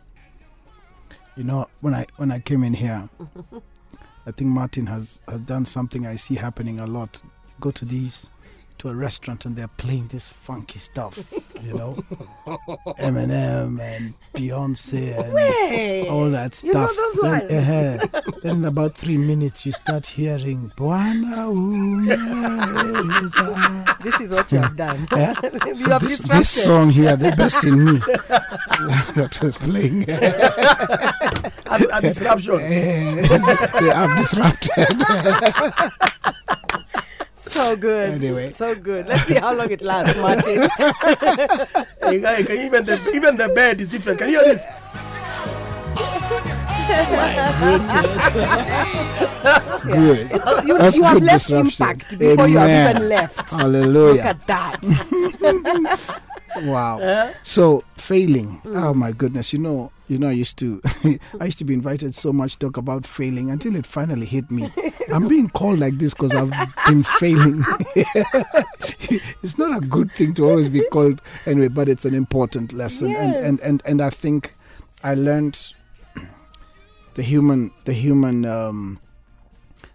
You 1.36 1.44
know, 1.44 1.68
when 1.82 1.94
I 1.94 2.06
when 2.16 2.32
I 2.32 2.40
came 2.40 2.64
in 2.64 2.72
here, 2.72 3.10
I 4.26 4.30
think 4.30 4.48
Martin 4.48 4.86
has 4.86 5.20
has 5.28 5.40
done 5.42 5.66
something 5.66 6.06
I 6.06 6.16
see 6.16 6.36
happening 6.36 6.80
a 6.80 6.86
lot. 6.86 7.20
Go 7.60 7.70
to 7.72 7.84
these 7.84 8.30
to 8.78 8.88
a 8.88 8.94
restaurant 8.94 9.44
and 9.46 9.56
they're 9.56 9.68
playing 9.68 10.08
this 10.08 10.28
funky 10.28 10.78
stuff, 10.78 11.18
you 11.62 11.72
know, 11.74 11.94
Eminem 12.98 13.80
and 13.80 14.14
Beyonce 14.34 15.18
and 15.18 15.38
Hey, 15.38 16.08
all 16.08 16.28
that 16.30 16.62
you 16.62 16.72
know 16.72 16.86
stuff. 16.86 16.96
those 16.96 17.14
then, 17.22 17.32
ones? 17.32 18.14
uh, 18.14 18.20
then 18.42 18.56
in 18.56 18.64
about 18.64 18.94
three 18.96 19.16
minutes 19.16 19.64
you 19.66 19.72
start 19.72 20.06
hearing 20.06 20.70
Bwana 20.76 21.48
umeza. 21.50 23.46
this 24.02 24.20
is 24.20 24.30
what 24.32 24.50
you 24.52 24.58
have 24.58 24.76
done. 24.76 25.06
Yeah? 25.12 25.34
you 25.66 25.74
So 25.76 25.90
have 25.90 26.02
this, 26.02 26.18
disrupted. 26.18 26.40
this 26.40 26.50
song 26.64 26.90
here, 26.90 27.16
the 27.16 27.32
best 27.36 27.64
in 27.64 27.84
me, 27.84 27.98
that 29.16 29.38
was 29.42 29.56
playing. 29.56 30.04
as 30.08 31.82
a 31.82 32.00
disruption. 32.00 32.56
they 32.58 33.90
have 33.92 34.16
disrupted. 34.16 34.86
So 37.56 37.76
good. 37.76 38.10
Anyway. 38.22 38.50
so 38.50 38.74
good. 38.74 39.06
Let's 39.06 39.24
see 39.24 39.34
how 39.34 39.54
long 39.54 39.70
it 39.70 39.82
lasts, 39.82 40.20
Martin. 40.20 40.68
Hey, 42.06 42.20
guy, 42.20 42.42
can 42.44 42.58
even 42.58 42.84
the 42.84 43.00
even 43.14 43.36
the 43.36 43.48
bed 43.48 43.80
is 43.80 43.88
different. 43.88 44.18
Can 44.20 44.28
you 44.30 44.38
hear 44.38 44.54
this? 44.54 44.64
Good. 49.82 50.30
you 50.66 50.78
That's 50.78 50.96
you 50.96 51.02
have 51.02 51.22
left 51.22 51.48
disruption. 51.48 51.86
impact 51.86 52.18
before 52.18 52.48
you 52.48 52.58
have 52.58 52.96
even 52.96 53.08
left. 53.08 53.50
Hallelujah. 53.50 54.14
Look 54.14 54.24
at 54.24 54.46
that. 54.46 54.80
wow. 56.62 56.98
Eh? 56.98 57.34
So 57.42 57.84
failing. 57.96 58.60
Oh 58.64 58.94
my 58.94 59.12
goodness. 59.12 59.52
You 59.52 59.58
know, 59.58 59.92
you 60.08 60.18
know, 60.18 60.28
I 60.28 60.32
used 60.32 60.56
to, 60.58 60.80
I 61.40 61.46
used 61.46 61.58
to 61.58 61.64
be 61.64 61.74
invited 61.74 62.14
so 62.14 62.32
much 62.32 62.52
to 62.52 62.58
talk 62.66 62.76
about 62.76 63.06
failing 63.06 63.50
until 63.50 63.74
it 63.76 63.86
finally 63.86 64.26
hit 64.26 64.50
me. 64.50 64.70
I'm 65.12 65.28
being 65.28 65.48
called 65.48 65.78
like 65.78 65.98
this 65.98 66.14
because 66.14 66.34
I've 66.34 66.52
been 66.86 67.02
failing. 67.20 67.64
it's 67.96 69.58
not 69.58 69.76
a 69.76 69.86
good 69.86 70.12
thing 70.12 70.34
to 70.34 70.48
always 70.48 70.68
be 70.68 70.82
called 70.90 71.20
anyway, 71.44 71.68
but 71.68 71.88
it's 71.88 72.04
an 72.04 72.14
important 72.14 72.72
lesson, 72.72 73.14
and 73.14 73.34
and 73.34 73.60
and 73.60 73.82
and 73.84 74.00
I 74.00 74.10
think 74.10 74.54
I 75.02 75.14
learned 75.14 75.72
the 77.14 77.22
human, 77.22 77.72
the 77.84 77.92
human, 77.92 78.44
um, 78.44 79.00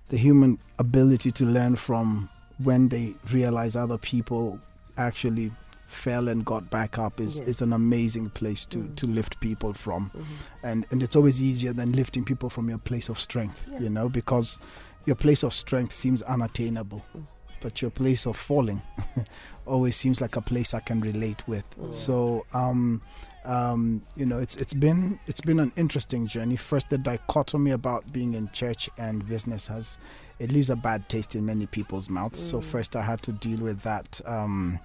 the 0.10 0.18
human 0.18 0.58
ability 0.80 1.32
to 1.32 1.46
learn 1.46 1.76
from 1.76 2.30
when 2.64 2.90
they 2.90 3.14
realize 3.32 3.76
other 3.76 3.98
people 3.98 4.60
actually 4.98 5.52
fell 5.92 6.28
and 6.28 6.46
got 6.46 6.70
back 6.70 6.98
up 6.98 7.20
is, 7.20 7.38
Yes. 7.40 7.48
is 7.48 7.62
an 7.62 7.74
amazing 7.74 8.30
place 8.30 8.66
to, 8.68 8.78
Mm. 8.80 8.96
to 8.96 9.08
lift 9.08 9.40
people 9.40 9.74
from. 9.74 10.12
Mhm. 10.16 10.24
And 10.64 10.86
and 10.92 11.04
it's 11.04 11.16
always 11.16 11.42
easier 11.42 11.74
than 11.74 11.92
lifting 11.92 12.24
people 12.24 12.50
from 12.50 12.70
your 12.70 12.78
place 12.80 13.10
of 13.10 13.20
strength, 13.20 13.66
Yeah. 13.72 13.80
you 13.82 13.90
know, 13.90 14.10
because 14.10 14.60
your 15.06 15.16
place 15.16 15.44
of 15.44 15.54
strength 15.54 15.94
seems 15.94 16.22
unattainable. 16.24 17.04
Mm. 17.16 17.28
But 17.62 17.82
your 17.82 17.92
place 17.92 18.26
of 18.26 18.38
falling 18.38 18.82
always 19.66 19.96
seems 19.96 20.20
like 20.22 20.36
a 20.36 20.42
place 20.42 20.74
I 20.74 20.80
can 20.80 21.02
relate 21.02 21.48
with. 21.48 21.66
Mm. 21.80 21.94
So 21.94 22.46
um 22.54 23.02
um, 23.44 24.04
you 24.16 24.26
know, 24.28 24.38
it's 24.38 24.56
it's 24.56 24.74
been 24.74 25.20
it's 25.28 25.42
been 25.42 25.60
an 25.60 25.72
interesting 25.76 26.28
journey. 26.28 26.56
First, 26.56 26.90
the 26.90 26.98
dichotomy 27.00 27.72
about 27.72 28.12
being 28.14 28.36
in 28.36 28.50
church 28.54 28.88
and 29.00 29.28
business 29.28 29.66
has 29.68 29.98
it 30.38 30.52
leaves 30.52 30.70
a 30.70 30.76
bad 30.76 31.10
taste 31.10 31.36
in 31.36 31.46
many 31.46 31.66
people's 31.66 32.08
mouths. 32.10 32.40
So 32.40 32.60
Mm. 32.60 32.64
first, 32.64 32.96
I 32.96 33.02
had 33.02 33.22
to 33.24 33.32
deal 33.32 33.60
with 33.60 33.82
that 33.82 34.22
um, 34.26 34.78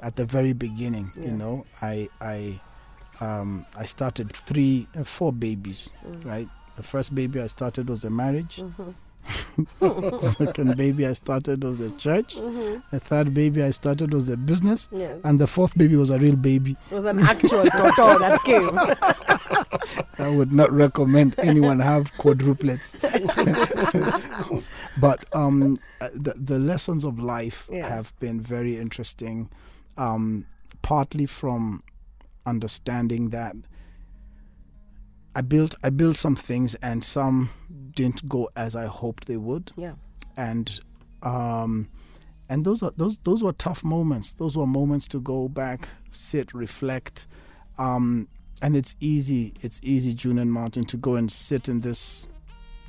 at 0.00 0.16
the 0.16 0.24
very 0.24 0.52
beginning. 0.52 1.12
Yeah. 1.16 1.24
You 1.26 1.30
know, 1.32 1.66
I 1.82 2.08
I 2.20 2.60
um, 3.20 3.64
I 3.76 3.84
started 3.86 4.32
three, 4.32 4.86
uh, 4.98 5.04
four 5.04 5.32
babies. 5.32 5.90
Mm. 6.06 6.24
Right, 6.24 6.48
the 6.76 6.82
first 6.82 7.14
baby 7.14 7.40
I 7.40 7.46
started 7.46 7.88
was 7.88 8.04
a 8.04 8.10
marriage. 8.10 8.62
Mhm. 8.62 8.94
Second 10.20 10.76
baby 10.76 11.04
I 11.06 11.12
started 11.14 11.64
was 11.64 11.78
the 11.78 11.90
church. 11.92 12.36
Mhm. 12.36 12.82
The 12.92 13.00
third 13.00 13.34
baby 13.34 13.64
I 13.64 13.70
started 13.70 14.12
was 14.14 14.26
the 14.26 14.36
business. 14.36 14.88
Yes. 14.92 15.18
And 15.24 15.40
the 15.40 15.46
fourth 15.48 15.76
baby 15.76 15.96
was 15.96 16.10
a 16.10 16.18
real 16.18 16.36
baby. 16.36 16.76
It 16.90 16.94
was 16.94 17.06
an 17.06 17.18
actual 17.18 17.64
Toto 17.64 18.18
that 18.20 18.40
came. 18.44 18.78
I 20.18 20.28
would 20.30 20.52
not 20.52 20.70
recommend 20.72 21.34
anyone 21.38 21.80
have 21.80 22.12
quadruplets. 22.18 22.96
but 25.00 25.24
um, 25.34 25.78
uh, 26.00 26.08
the 26.14 26.34
the 26.34 26.58
lessons 26.58 27.04
of 27.04 27.18
life 27.18 27.68
Yeah. 27.70 27.88
have 27.88 28.12
been 28.20 28.40
very 28.40 28.78
interesting, 28.78 29.48
um, 29.96 30.46
partly 30.82 31.26
from 31.26 31.82
understanding 32.44 33.30
that 33.30 33.54
I 35.34 35.42
built 35.42 35.74
I 35.82 35.90
built 35.90 36.16
some 36.16 36.36
things 36.36 36.74
and 36.76 37.04
some 37.04 37.50
didn't 37.94 38.28
go 38.28 38.48
as 38.56 38.74
I 38.74 38.86
hoped 38.86 39.26
they 39.26 39.36
would, 39.36 39.72
Yeah. 39.76 39.94
and 40.36 40.80
um, 41.22 41.88
and 42.48 42.64
those 42.64 42.82
are 42.82 42.92
those 42.96 43.18
those 43.18 43.42
were 43.42 43.52
tough 43.52 43.84
moments. 43.84 44.34
Those 44.34 44.56
were 44.56 44.66
moments 44.66 45.06
to 45.08 45.20
go 45.20 45.48
back, 45.48 45.88
sit, 46.10 46.54
reflect. 46.54 47.26
Um, 47.78 48.28
and 48.62 48.74
it's 48.74 48.96
easy 49.00 49.52
it's 49.60 49.78
easy 49.82 50.14
june 50.14 50.38
and 50.38 50.50
martin 50.50 50.82
to 50.86 50.96
go 50.96 51.14
and 51.16 51.30
sit 51.30 51.68
in 51.68 51.82
this 51.82 52.26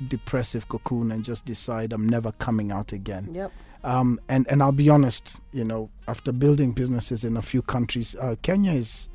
depressive 0.08 0.66
cocoon 0.68 1.12
and 1.12 1.22
just 1.22 1.44
decide 1.44 1.92
i'm 1.92 2.08
never 2.08 2.32
coming 2.32 2.72
out 2.72 2.92
again 2.94 3.28
Yep. 3.34 3.52
Um, 3.84 4.18
and 4.28 4.46
and 4.50 4.62
i'll 4.62 4.72
be 4.72 4.88
honest 4.90 5.40
you 5.52 5.64
know 5.64 5.88
after 6.06 6.32
building 6.32 6.72
businesses 6.72 7.24
in 7.24 7.36
a 7.36 7.42
few 7.42 7.62
countries 7.62 8.16
uh, 8.20 8.34
kenya 8.42 8.72
is 8.72 9.08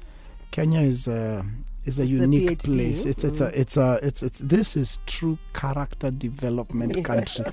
kenya 0.52 0.80
is 0.82 1.08
uh, 1.08 1.44
is 1.86 2.00
a 2.00 2.04
It's 2.04 2.12
unique 2.12 2.50
PhD. 2.60 2.74
place 2.74 3.06
it's 3.06 3.24
it's 3.24 3.40
Mm. 3.42 3.48
a 3.48 3.60
it's 3.60 3.78
a 3.78 4.00
it's 4.02 4.24
it's 4.24 4.40
this 4.40 4.76
is 4.78 5.00
true 5.06 5.38
character 5.54 6.12
development 6.12 6.96
Yeah. 6.98 7.04
country 7.04 7.46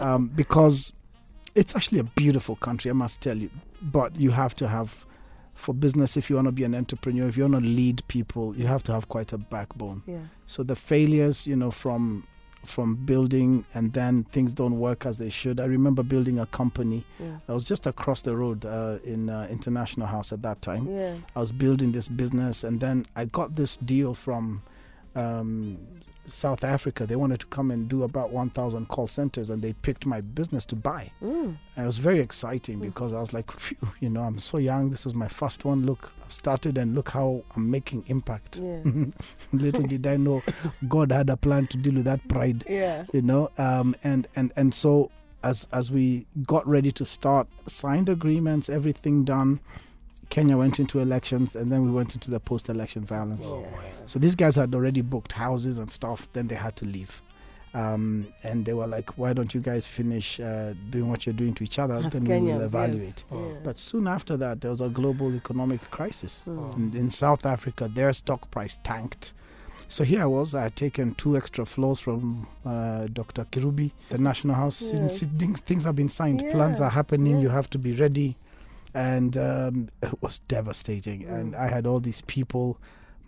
um, 0.00 0.28
because 0.28 0.92
it's 1.54 1.74
actually 1.76 2.00
a 2.00 2.04
beautiful 2.04 2.56
country 2.56 2.90
i 2.90 2.94
must 2.94 3.20
tell 3.20 3.36
you 3.38 3.50
but 3.80 4.16
you 4.16 4.30
have 4.32 4.54
to 4.56 4.66
have 4.68 5.06
for 5.54 5.72
business 5.74 6.16
if 6.16 6.28
you 6.28 6.36
want 6.36 6.46
to 6.46 6.52
be 6.52 6.64
an 6.64 6.74
entrepreneur 6.74 7.28
if 7.28 7.36
you 7.36 7.44
want 7.48 7.54
to 7.64 7.70
lead 7.70 8.02
people 8.08 8.54
you 8.56 8.66
have 8.66 8.82
to 8.82 8.92
have 8.92 9.08
quite 9.08 9.32
a 9.32 9.38
backbone 9.38 10.02
Yeah. 10.06 10.18
so 10.46 10.62
the 10.62 10.76
failures 10.76 11.46
you 11.46 11.56
know 11.56 11.70
from 11.70 12.24
from 12.68 12.96
building 12.96 13.64
and 13.74 13.92
then 13.92 14.24
things 14.24 14.52
don't 14.54 14.78
work 14.78 15.06
as 15.06 15.18
they 15.18 15.28
should 15.30 15.60
i 15.60 15.64
remember 15.64 16.02
building 16.02 16.38
a 16.38 16.46
company 16.46 17.04
Yeah. 17.20 17.38
i 17.48 17.52
was 17.52 17.64
just 17.64 17.86
across 17.86 18.22
the 18.22 18.36
road 18.36 18.64
uh, 18.64 18.98
in 19.04 19.28
uh, 19.30 19.46
international 19.50 20.06
house 20.06 20.32
at 20.32 20.42
that 20.42 20.60
time 20.62 20.86
Yes. 20.90 21.18
i 21.34 21.40
was 21.40 21.52
building 21.52 21.92
this 21.92 22.08
business 22.08 22.64
and 22.64 22.80
then 22.80 23.06
i 23.16 23.24
got 23.24 23.56
this 23.56 23.76
deal 23.78 24.14
from 24.14 24.62
um, 25.14 25.78
south 26.26 26.64
africa 26.64 27.06
they 27.06 27.16
wanted 27.16 27.40
to 27.40 27.46
come 27.46 27.70
and 27.70 27.88
do 27.88 28.02
about 28.02 28.30
1000 28.30 28.86
call 28.88 29.06
centers 29.06 29.50
and 29.50 29.62
they 29.62 29.72
picked 29.72 30.04
my 30.06 30.20
business 30.20 30.64
to 30.64 30.74
buy 30.76 31.10
Mm. 31.22 31.56
and 31.76 31.84
it 31.84 31.86
was 31.86 31.98
very 31.98 32.20
exciting 32.20 32.78
Mm. 32.78 32.82
because 32.82 33.12
I 33.12 33.20
was 33.20 33.32
like, 33.32 33.50
Phew, 33.52 33.76
you 34.00 34.08
know, 34.10 34.22
I'm 34.22 34.38
so 34.38 34.58
young. 34.58 34.90
This 34.90 35.04
was 35.04 35.14
my 35.14 35.28
first 35.28 35.64
one. 35.64 35.86
Look, 35.86 36.12
I've 36.24 36.32
started 36.32 36.78
and 36.78 36.94
look 36.94 37.10
how 37.10 37.42
I'm 37.54 37.70
making 37.70 38.04
impact. 38.08 38.60
Little 39.52 39.82
did 39.84 40.06
I 40.06 40.16
know 40.16 40.42
God 40.88 41.12
had 41.12 41.30
a 41.30 41.36
plan 41.36 41.66
to 41.68 41.76
deal 41.76 41.94
with 41.94 42.04
that 42.04 42.26
pride, 42.28 42.64
Yeah. 42.68 43.04
you 43.12 43.22
know. 43.22 43.50
Um, 43.58 43.94
and, 44.02 44.26
and, 44.36 44.52
and 44.56 44.74
so 44.74 45.10
as, 45.42 45.68
as 45.72 45.90
we 45.92 46.26
got 46.46 46.66
ready 46.66 46.90
to 46.92 47.04
start, 47.04 47.48
signed 47.66 48.08
agreements, 48.08 48.68
everything 48.68 49.24
done, 49.24 49.60
Kenya 50.30 50.56
went 50.56 50.78
into 50.78 50.98
elections 50.98 51.56
and 51.56 51.70
then 51.70 51.84
we 51.84 51.90
went 51.90 52.14
into 52.14 52.30
the 52.30 52.40
post 52.40 52.68
election 52.68 53.04
violence. 53.04 53.46
Oh. 53.46 53.66
So 54.06 54.18
these 54.18 54.34
guys 54.34 54.56
had 54.56 54.74
already 54.74 55.00
booked 55.02 55.32
houses 55.32 55.78
and 55.78 55.90
stuff. 55.90 56.28
Then 56.32 56.48
they 56.48 56.54
had 56.56 56.76
to 56.76 56.84
leave. 56.84 57.22
Um, 57.74 58.28
and 58.42 58.64
they 58.64 58.72
were 58.72 58.86
like, 58.86 59.18
why 59.18 59.34
don't 59.34 59.54
you 59.54 59.60
guys 59.60 59.86
finish 59.86 60.40
uh, 60.40 60.72
doing 60.88 61.10
what 61.10 61.26
you're 61.26 61.34
doing 61.34 61.52
to 61.54 61.64
each 61.64 61.78
other? 61.78 61.96
As 61.96 62.12
then 62.12 62.24
we 62.24 62.28
Kenyans, 62.30 62.40
will 62.40 62.60
yes. 62.60 62.62
evaluate. 62.62 63.24
Oh. 63.30 63.48
Yeah. 63.48 63.54
But 63.62 63.78
soon 63.78 64.06
after 64.06 64.36
that, 64.38 64.62
there 64.62 64.70
was 64.70 64.80
a 64.80 64.88
global 64.88 65.34
economic 65.34 65.90
crisis. 65.90 66.44
Mm. 66.46 66.76
In, 66.76 66.96
in 66.96 67.10
South 67.10 67.44
Africa, 67.44 67.88
their 67.92 68.12
stock 68.14 68.50
price 68.50 68.78
tanked. 68.82 69.34
So 69.88 70.04
here 70.04 70.22
I 70.22 70.26
was, 70.26 70.54
I 70.54 70.62
had 70.64 70.74
taken 70.74 71.14
two 71.14 71.36
extra 71.36 71.64
floors 71.66 72.00
from 72.00 72.48
uh, 72.64 73.06
Dr. 73.12 73.44
Kirubi, 73.44 73.92
the 74.08 74.18
National 74.18 74.54
House. 74.56 74.80
Yes. 74.80 75.18
Since 75.18 75.32
things, 75.38 75.60
things 75.60 75.84
have 75.84 75.94
been 75.94 76.08
signed, 76.08 76.40
plans 76.50 76.80
are 76.80 76.90
happening, 76.90 77.36
Yeah. 77.36 77.42
you 77.42 77.48
have 77.50 77.70
to 77.70 77.78
be 77.78 77.92
ready. 77.92 78.36
And 78.96 79.36
um, 79.36 79.88
it 80.02 80.20
was 80.22 80.38
devastating. 80.48 81.24
And 81.24 81.52
Mm. 81.54 81.58
I 81.64 81.68
had 81.68 81.86
all 81.86 82.00
these 82.00 82.22
people, 82.22 82.78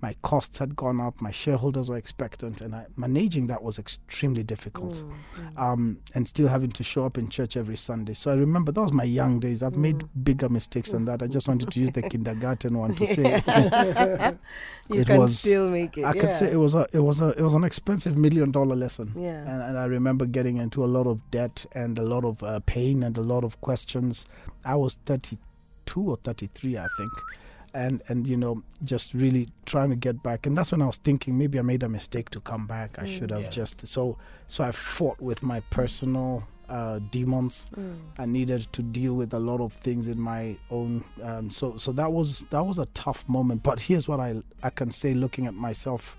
my 0.01 0.15
costs 0.23 0.59
had 0.59 0.77
gone 0.77 1.01
up, 1.01 1.21
my 1.21 1.31
shareholders 1.33 1.89
were 1.91 1.97
expectant, 1.97 2.61
and 2.61 2.73
I, 2.75 2.87
managing 2.97 3.49
that 3.49 3.63
was 3.63 3.79
extremely 3.79 4.45
difficult 4.45 4.95
Mm, 5.03 5.11
mm. 5.37 5.59
um, 5.65 5.99
and 6.15 6.27
still 6.29 6.49
having 6.49 6.71
to 6.71 6.83
show 6.85 7.05
up 7.05 7.19
in 7.19 7.29
church 7.29 7.57
every 7.57 7.77
Sunday. 7.77 8.15
So 8.15 8.31
I 8.31 8.35
remember 8.37 8.71
that 8.73 8.81
was 8.81 8.93
my 8.93 9.05
young 9.05 9.41
days. 9.41 9.63
I've 9.63 9.77
made 9.77 9.99
Mm. 9.99 10.09
bigger 10.29 10.49
mistakes 10.49 10.93
than 10.93 11.05
that. 11.07 11.23
I 11.23 11.27
just 11.27 11.49
wanted 11.49 11.71
to 11.73 11.81
use 11.81 11.91
the 11.91 12.03
kindergarten 12.15 12.79
one 12.79 12.95
to 12.95 13.07
say 13.17 13.43
you 14.89 15.01
It 15.01 15.07
can 15.07 15.19
was- 15.21 15.39
still 15.39 15.69
make 15.69 15.99
it. 15.99 16.05
I 16.05 16.13
could 16.13 16.33
say 16.33 16.51
it 16.51 16.57
was 16.57 16.75
a 16.75 16.87
it 16.93 17.01
was 17.01 17.21
a 17.21 17.29
it 17.31 17.43
was 17.43 17.55
an 17.55 17.65
expensive 17.65 18.17
million 18.17 18.51
dollar 18.53 18.77
lesson. 18.77 19.13
Yeah. 19.17 19.41
And, 19.51 19.63
and 19.63 19.79
I 19.79 19.85
remember 19.85 20.25
getting 20.27 20.57
into 20.57 20.85
a 20.85 20.87
lot 20.97 21.07
of 21.07 21.19
debt 21.31 21.67
and 21.73 21.99
a 21.99 22.03
lot 22.15 22.25
of 22.25 22.43
uh, 22.43 22.61
pain 22.67 23.03
and 23.03 23.19
a 23.19 23.23
lot 23.23 23.45
of 23.45 23.61
questions. 23.61 24.25
I 24.65 24.77
was 24.77 24.97
32 25.89 26.11
or 26.11 26.17
33, 26.17 26.79
I 26.79 26.89
think. 26.97 27.13
And, 27.75 28.03
and 28.09 28.27
you 28.27 28.37
know 28.37 28.63
just 28.83 29.13
really 29.13 29.51
trying 29.67 29.91
to 29.91 29.95
get 29.97 30.23
back 30.23 30.47
and 30.47 30.57
that's 30.57 30.73
when 30.73 30.81
I 30.81 30.87
was 30.87 30.97
thinking 30.97 31.37
maybe 31.37 31.59
I 31.59 31.63
made 31.63 31.83
a 31.83 31.89
mistake 31.89 32.31
to 32.31 32.41
come 32.41 32.67
back 32.67 32.99
I 32.99 33.03
Mm. 33.05 33.07
should 33.19 33.31
have 33.31 33.43
Yeah. 33.43 33.51
just 33.51 33.87
so 33.87 34.17
so 34.47 34.65
I 34.65 34.73
fought 34.73 35.21
with 35.21 35.43
my 35.43 35.61
personal 35.69 36.49
uh, 36.71 36.99
demons 37.11 37.67
Mm. 37.77 37.99
I 38.19 38.25
needed 38.25 38.67
to 38.73 38.83
deal 38.83 39.13
with 39.15 39.35
a 39.35 39.39
lot 39.39 39.61
of 39.61 39.75
things 39.75 40.09
in 40.09 40.19
my 40.19 40.57
own. 40.71 41.05
Um, 41.23 41.51
so 41.51 41.77
so 41.77 41.93
that 41.93 42.11
was 42.11 42.47
that 42.51 42.65
was 42.65 42.79
a 42.79 42.87
tough 42.95 43.29
moment. 43.29 43.63
But 43.63 43.81
here's 43.81 44.09
what 44.09 44.19
I 44.19 44.43
I 44.63 44.71
can 44.71 44.91
say, 44.91 45.13
looking 45.15 45.47
at 45.47 45.55
myself. 45.55 46.17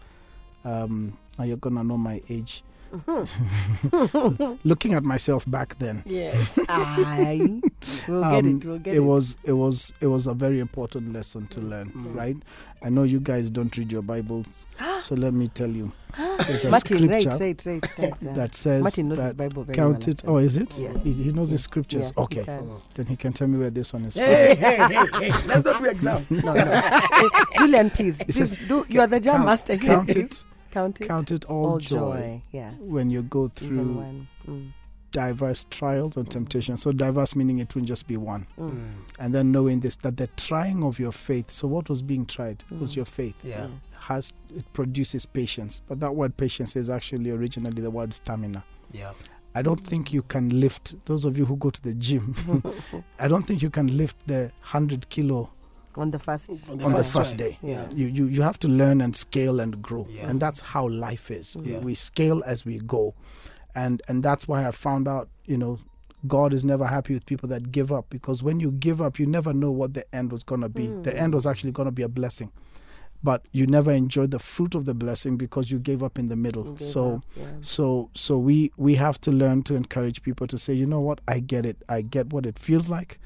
Um, 0.64 1.18
now 1.38 1.46
you're 1.46 1.58
gonna 1.66 1.84
know 1.84 1.98
my 1.98 2.22
age. 2.30 2.64
looking 4.64 4.94
at 4.94 5.04
myself 5.04 5.50
back 5.50 5.78
then, 5.80 6.04
Yes. 6.06 6.58
I. 6.70 7.62
We'll 8.08 8.22
get 8.24 8.40
Um, 8.40 8.58
it. 8.58 8.66
We'll 8.66 8.78
get 8.80 8.94
it 8.94 8.98
it. 8.98 9.00
was 9.02 9.38
it 9.44 9.54
was 9.54 9.94
it 10.02 10.08
was 10.08 10.28
a 10.28 10.34
very 10.34 10.60
important 10.60 11.14
lesson 11.14 11.48
to 11.48 11.62
learn. 11.62 11.92
Mm. 11.92 12.16
Right? 12.16 12.38
I 12.82 12.90
know 12.90 13.04
you 13.04 13.20
guys 13.20 13.52
don't 13.52 13.76
read 13.78 13.92
your 13.92 14.02
Bibles, 14.02 14.66
so 15.02 15.16
let 15.16 15.34
me 15.34 15.48
tell 15.50 15.70
you. 15.70 15.92
There's 16.18 16.66
a 16.66 16.72
Martin, 16.72 16.98
scripture 16.98 17.30
right, 17.30 17.66
right, 17.66 17.90
right. 18.00 18.34
that 18.36 18.56
says 18.56 18.82
Martin 18.82 19.10
knows 19.10 19.20
his 19.20 19.34
Bible 19.34 19.64
very 19.64 19.76
count 19.76 20.08
well. 20.08 20.14
it. 20.14 20.22
Oh, 20.26 20.38
is 20.38 20.58
it? 20.58 20.78
Yes. 20.78 21.04
He, 21.04 21.12
he 21.14 21.32
knows 21.32 21.50
Yeah. 21.50 21.54
his 21.56 21.64
scriptures. 21.64 22.12
Yeah, 22.18 22.24
okay, 22.24 22.44
can. 22.46 22.82
then 22.96 23.06
he 23.06 23.16
can 23.16 23.32
tell 23.34 23.48
me 23.48 23.58
where 23.60 23.70
this 23.70 23.94
one 23.94 24.06
is. 24.06 24.16
Hey, 24.16 24.56
hey, 24.56 24.76
hey, 24.78 24.88
hey. 25.30 25.32
Let's 25.46 25.64
not 25.66 25.80
do 25.82 25.86
exams. 25.90 26.32
No, 26.32 26.54
no. 26.54 26.82
Julian, 27.58 27.90
please. 27.92 28.18
please 28.24 28.36
says, 28.36 28.58
do. 28.68 28.86
You 28.90 29.02
are 29.02 29.08
the 29.08 29.20
jam 29.20 29.36
count- 29.36 29.46
master 29.46 29.76
here. 29.76 29.94
Count 29.96 30.10
it, 30.10 30.44
Count 30.72 31.02
it. 31.02 31.08
count 31.08 31.32
it 31.32 31.46
all, 31.46 31.66
All 31.72 31.78
joy, 31.80 31.98
joy. 31.98 32.42
Yes. 32.52 32.82
when 32.84 33.10
you 33.10 33.24
go 33.24 33.48
through 33.48 33.94
when. 33.98 34.28
Mm. 34.48 34.72
diverse 35.12 35.66
trials 35.72 36.18
and 36.18 36.30
temptations. 36.30 36.82
So 36.84 36.92
diverse 36.92 37.36
meaning 37.36 37.58
it 37.60 37.74
wouldn't 37.74 37.88
just 37.88 38.06
be 38.08 38.16
one. 38.18 38.46
Mm. 38.60 38.90
And 39.20 39.34
then 39.34 39.52
knowing 39.52 39.80
this 39.80 39.96
that 39.98 40.18
the 40.18 40.28
trying 40.38 40.84
of 40.84 41.00
your 41.00 41.12
faith. 41.12 41.50
So 41.50 41.68
what 41.68 41.90
was 41.90 42.02
being 42.04 42.26
tried 42.28 42.64
was 42.80 42.92
Mm. 42.92 42.96
your 42.98 43.06
faith. 43.06 43.36
Yeah. 43.44 43.68
Yes. 43.74 43.94
Has 44.00 44.34
it 44.56 44.72
produces 44.74 45.26
patience, 45.26 45.82
but 45.88 46.00
that 46.00 46.16
word 46.16 46.38
patience 46.38 46.76
is 46.76 46.90
actually 46.90 47.32
originally 47.32 47.82
the 47.82 47.90
word 47.92 48.14
stamina. 48.14 48.64
Yeah. 48.92 49.14
I 49.56 49.64
don't 49.64 49.82
think 49.82 50.14
you 50.14 50.22
can 50.22 50.60
lift. 50.60 50.94
Those 51.06 51.26
of 51.26 51.36
you 51.36 51.46
who 51.46 51.56
go 51.58 51.72
to 51.72 51.82
the 51.82 51.96
gym, 51.96 52.36
I 53.20 53.28
don't 53.28 53.42
think 53.48 53.64
you 53.64 53.72
can 53.72 53.98
lift 53.98 54.28
the 54.28 54.52
hundred 54.62 55.10
kilo 55.10 55.50
On 56.00 56.12
the 56.12 56.20
first. 56.20 56.50
On 56.70 56.78
the 56.78 56.86
on 56.86 56.92
the 56.92 56.98
first 57.00 57.12
first 57.12 57.38
day. 57.38 57.58
Yeah. 57.62 57.86
You, 57.94 58.08
you 58.08 58.26
you 58.28 58.42
have 58.42 58.58
to 58.60 58.68
learn 58.70 59.02
and 59.02 59.16
scale 59.16 59.60
and 59.60 59.82
grow, 59.82 60.08
Yeah. 60.10 60.30
and 60.30 60.40
that's 60.40 60.62
how 60.62 60.88
life 60.88 61.30
is. 61.30 61.56
We- 61.56 61.74
Yeah. 61.74 61.80
We 61.80 61.94
scale 61.96 62.42
as 62.46 62.66
we 62.66 62.80
go, 62.80 63.14
and 63.76 64.02
and 64.08 64.24
that's 64.24 64.48
why 64.48 64.66
I 64.66 64.72
found 64.72 65.08
out. 65.08 65.28
You 65.46 65.58
know, 65.58 65.80
God 66.28 66.54
is 66.54 66.64
never 66.64 66.88
happy 66.88 67.14
with 67.14 67.26
people 67.26 67.50
that 67.50 67.72
give 67.72 67.92
up 67.92 68.06
because 68.10 68.42
when 68.42 68.60
you 68.60 68.72
give 68.72 69.02
up, 69.02 69.20
you 69.20 69.26
never 69.26 69.54
know 69.54 69.72
what 69.72 69.94
the 69.94 70.04
end 70.16 70.32
was 70.32 70.44
gonna 70.44 70.70
be. 70.70 70.88
The 70.88 71.12
hmm. 71.12 71.24
end 71.24 71.34
was 71.34 71.46
actually 71.46 71.72
gonna 71.72 71.92
be 71.92 72.04
a 72.04 72.10
blessing, 72.10 72.52
but 73.22 73.46
you 73.52 73.68
never 73.68 73.92
enjoyed 73.92 74.32
the 74.32 74.40
fruit 74.40 74.76
of 74.76 74.86
the 74.86 74.94
blessing 74.94 75.36
because 75.36 75.70
you 75.70 75.80
gave 75.80 76.02
up 76.02 76.18
in 76.18 76.28
the 76.30 76.36
middle. 76.38 76.78
So. 76.78 77.16
up, 77.16 77.26
yeah. 77.36 77.52
So 77.62 78.10
so 78.14 78.38
we 78.38 78.72
we 78.78 78.96
have 78.96 79.20
to 79.22 79.32
learn 79.32 79.64
to 79.64 79.76
encourage 79.76 80.22
people 80.22 80.48
to 80.48 80.58
say, 80.58 80.74
you 80.74 80.86
know 80.86 81.02
what, 81.02 81.20
I 81.28 81.40
get 81.40 81.66
it. 81.66 81.78
I 81.90 82.02
get 82.02 82.32
what 82.32 82.46
it 82.46 82.58
feels 82.58 82.90
like. 82.90 83.20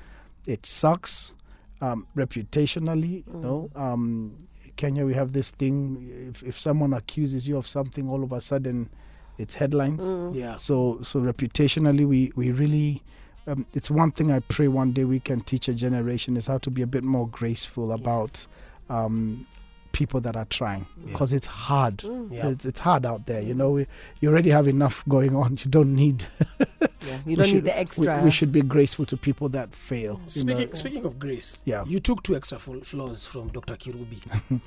It 0.45 0.65
sucks, 0.65 1.35
um, 1.83 2.07
reputationally. 2.15 3.23
You 3.27 3.39
know, 3.39 3.69
um, 3.75 4.37
Kenya, 4.75 5.05
we 5.05 5.13
have 5.13 5.33
this 5.33 5.51
thing. 5.51 6.29
If 6.29 6.43
if 6.43 6.59
someone 6.59 6.93
accuses 6.93 7.47
you 7.47 7.57
of 7.57 7.67
something, 7.67 8.09
all 8.09 8.23
of 8.23 8.31
a 8.31 8.41
sudden, 8.41 8.89
it's 9.37 9.55
headlines. 9.55 10.03
Yeah. 10.35 10.55
So 10.55 10.99
so 11.03 11.19
reputationally, 11.19 12.05
we 12.07 12.31
we 12.35 12.51
really. 12.51 13.03
Um, 13.45 13.65
it's 13.73 13.91
one 13.91 14.11
thing 14.11 14.31
I 14.31 14.39
pray 14.39 14.69
one 14.69 14.93
day 14.93 15.03
we 15.03 15.19
can 15.19 15.41
teach 15.41 15.67
a 15.67 15.73
generation 15.73 16.37
is 16.37 16.47
how 16.47 16.59
to 16.59 16.71
be 16.71 16.81
a 16.81 16.87
bit 16.87 17.03
more 17.03 17.27
graceful 17.27 17.91
about 17.91 18.47
um, 18.89 19.45
people 19.93 20.19
that 20.19 20.35
are 20.35 20.45
trying 20.45 20.85
Yeah. 20.97 21.11
because 21.13 21.31
it's 21.31 21.45
hard. 21.47 22.03
Yeah. 22.03 22.49
It's, 22.49 22.65
it's 22.65 22.81
hard 22.81 23.05
out 23.05 23.25
there. 23.27 23.41
You 23.41 23.53
know, 23.53 23.69
we, 23.71 23.87
you 24.19 24.29
already 24.29 24.49
have 24.49 24.67
enough 24.67 25.03
going 25.07 25.35
on. 25.35 25.57
You 25.63 25.71
don't 25.71 25.95
need. 25.95 26.25
Yeah. 27.05 27.15
You 27.17 27.21
we 27.25 27.35
don't 27.35 27.45
should- 27.47 27.53
need 27.55 27.63
the 27.65 27.77
extra. 27.77 28.21
We, 28.23 28.31
should 28.31 28.51
be 28.53 28.61
grateful 28.61 29.05
to 29.07 29.17
people 29.17 29.49
that 29.49 29.75
fail. 29.75 30.21
you 30.33 30.45
know. 30.45 30.53
Speaking 30.55 30.75
speaking 30.75 31.05
of 31.05 31.19
grace, 31.19 31.59
Yeah. 31.65 31.83
you 31.85 31.99
took 31.99 32.23
two 32.23 32.33
extra 32.33 32.57
fl- 32.59 32.79
flaws 32.79 33.25
from 33.25 33.49
Dr. 33.49 33.75
Kirubi, 33.75 34.21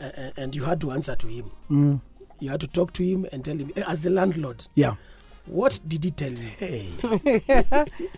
A- 0.00 0.04
a- 0.04 0.32
and 0.36 0.54
you 0.54 0.64
had 0.64 0.82
to 0.82 0.90
answer 0.90 1.16
to 1.16 1.26
him. 1.26 1.50
Mm, 1.70 2.00
You 2.40 2.50
had 2.50 2.60
to 2.60 2.66
talk 2.66 2.92
to 2.92 3.02
him 3.02 3.26
and 3.32 3.42
tell 3.42 3.56
him, 3.56 3.72
as 3.88 4.02
the 4.02 4.10
landlord, 4.10 4.66
yeah. 4.74 4.96
What 5.48 5.80
did 5.86 6.04
he 6.04 6.10
tell 6.10 6.30
you? 6.32 6.46
Hey. 6.58 6.88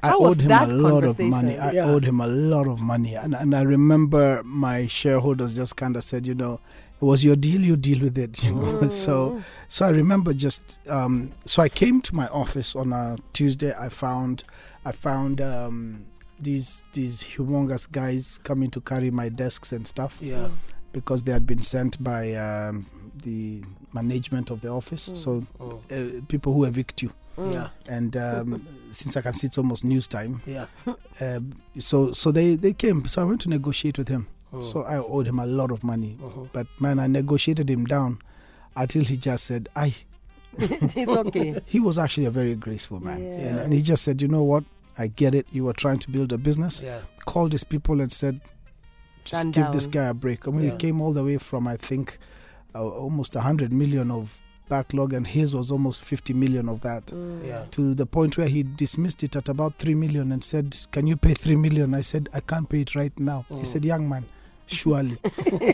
I 0.02 0.08
How 0.08 0.18
owed 0.18 0.40
him 0.40 0.50
a 0.52 0.66
lot 0.66 1.04
of 1.04 1.18
money. 1.18 1.58
I 1.58 1.72
Yeah. 1.72 1.84
owed 1.86 2.04
him 2.04 2.20
a 2.20 2.26
lot 2.26 2.66
of 2.66 2.80
money. 2.80 3.14
And, 3.14 3.34
and 3.34 3.54
I 3.54 3.62
remember 3.62 4.42
my 4.44 4.86
shareholders 4.86 5.54
just 5.54 5.76
kind 5.76 5.96
of 5.96 6.04
said, 6.04 6.26
you 6.26 6.34
know, 6.34 6.60
it 7.00 7.04
was 7.04 7.24
your 7.24 7.36
deal, 7.36 7.60
you 7.62 7.76
deal 7.76 8.00
with 8.02 8.18
it. 8.18 8.42
You 8.44 8.52
know? 8.52 8.88
so 8.88 9.42
so 9.68 9.86
I 9.86 9.90
remember 9.90 10.32
just 10.34 10.78
um, 10.88 11.32
so 11.44 11.62
I 11.62 11.68
came 11.68 12.00
to 12.02 12.14
my 12.14 12.28
office 12.28 12.76
on 12.76 12.92
a 12.92 13.16
Tuesday. 13.32 13.72
I 13.78 13.88
found 13.88 14.44
I 14.84 14.92
found 14.92 15.40
um, 15.40 16.06
these 16.38 16.84
these 16.92 17.22
humongous 17.22 17.90
guys 17.90 18.38
coming 18.44 18.70
to 18.70 18.80
carry 18.80 19.10
my 19.10 19.28
desks 19.28 19.72
and 19.72 19.86
stuff 19.86 20.18
Yeah. 20.20 20.48
because 20.92 21.22
they 21.22 21.32
had 21.32 21.46
been 21.46 21.62
sent 21.62 22.02
by 22.02 22.34
um, 22.34 22.86
the 23.22 23.62
management 23.92 24.50
of 24.50 24.60
the 24.60 24.68
office. 24.68 25.10
So 25.14 25.44
Oh. 25.58 25.80
uh, 25.90 26.20
people 26.28 26.52
who 26.52 26.64
evict 26.64 27.02
you. 27.02 27.10
Yeah. 27.38 27.68
And 27.88 28.16
um, 28.16 28.66
since 28.92 29.16
I 29.16 29.20
can 29.22 29.32
see 29.32 29.46
it's 29.46 29.56
almost 29.58 29.84
news 29.84 30.06
time, 30.06 30.42
Yeah. 30.46 30.66
um, 31.20 31.52
so 31.78 32.12
so 32.12 32.30
they 32.32 32.54
they 32.56 32.72
came. 32.72 33.06
So 33.06 33.22
I 33.22 33.24
went 33.24 33.40
to 33.42 33.48
negotiate 33.48 33.98
with 33.98 34.08
him. 34.08 34.26
Oh. 34.52 34.62
So 34.62 34.82
I 34.82 34.96
owed 34.98 35.26
him 35.28 35.38
a 35.38 35.46
lot 35.46 35.70
of 35.70 35.82
money, 35.84 36.18
Uh-huh. 36.22 36.46
but 36.52 36.66
man, 36.80 36.98
I 36.98 37.06
negotiated 37.06 37.70
him 37.70 37.84
down 37.84 38.18
until 38.76 39.04
he 39.04 39.16
just 39.16 39.44
said, 39.44 39.68
"I." 39.76 39.94
it's 40.58 40.96
okay. 40.96 41.60
He 41.66 41.78
was 41.80 41.98
actually 41.98 42.26
a 42.26 42.30
very 42.30 42.56
graceful 42.56 42.98
man, 43.00 43.22
Yeah. 43.22 43.28
and, 43.46 43.58
and 43.60 43.72
he 43.72 43.80
just 43.80 44.02
said, 44.02 44.20
"You 44.20 44.28
know 44.28 44.42
what? 44.42 44.64
I 44.98 45.06
get 45.06 45.34
it. 45.34 45.46
You 45.52 45.64
were 45.64 45.72
trying 45.72 46.00
to 46.00 46.10
build 46.10 46.32
a 46.32 46.38
business. 46.38 46.82
Yeah. 46.82 47.00
Called 47.26 47.52
his 47.52 47.64
people 47.64 48.00
and 48.00 48.10
said." 48.12 48.40
Just 49.22 49.40
Stand 49.42 49.54
give 49.54 49.70
this 49.72 49.86
guy 49.86 50.06
a 50.06 50.14
break. 50.14 50.48
I 50.48 50.50
mean, 50.50 50.64
Yeah. 50.64 50.70
he 50.72 50.76
came 50.78 51.00
all 51.02 51.12
the 51.12 51.22
way 51.22 51.36
from 51.38 51.68
I 51.68 51.76
think 51.76 52.18
uh, 52.74 52.82
almost 52.88 53.36
a 53.36 53.42
hundred 53.42 53.70
million 53.72 54.10
of 54.10 54.32
backlog, 54.70 55.12
and 55.12 55.26
his 55.26 55.54
was 55.54 55.70
almost 55.70 56.00
fifty 56.00 56.32
million 56.32 56.68
of 56.68 56.80
that. 56.80 57.06
Mm. 57.06 57.46
Yeah. 57.46 57.64
to 57.72 57.94
the 57.94 58.06
point 58.06 58.38
where 58.38 58.48
he 58.48 58.62
dismissed 58.62 59.22
it 59.22 59.36
at 59.36 59.48
about 59.48 59.72
3 59.78 59.94
million 59.94 60.32
and 60.32 60.42
said, 60.42 60.68
Can 60.92 61.06
you 61.06 61.16
pay 61.16 61.34
3 61.34 61.56
million? 61.56 61.94
I 61.94 62.02
said, 62.02 62.28
I 62.32 62.40
can't 62.40 62.68
pay 62.68 62.80
it 62.82 62.94
right 62.94 63.16
now. 63.18 63.44
Mm. 63.50 63.58
He 63.58 63.64
said, 63.64 63.84
Young 63.84 64.08
man, 64.08 64.24
surely. 64.70 65.18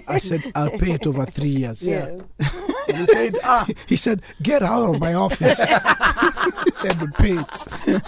I 0.08 0.18
said, 0.18 0.42
I'll 0.54 0.70
pay 0.78 0.92
it 0.92 1.06
over 1.06 1.24
three 1.26 1.50
years. 1.50 1.82
Yeah. 1.82 2.18
And 2.88 2.98
he 2.98 3.06
said, 3.06 3.36
ah, 3.42 3.66
He 3.88 3.96
said, 3.96 4.22
Get 4.42 4.62
out 4.62 4.94
of 4.94 5.00
my 5.00 5.14
office. 5.14 5.58
and 6.84 7.00
would 7.00 7.14
pay 7.14 7.36
it. 7.36 8.02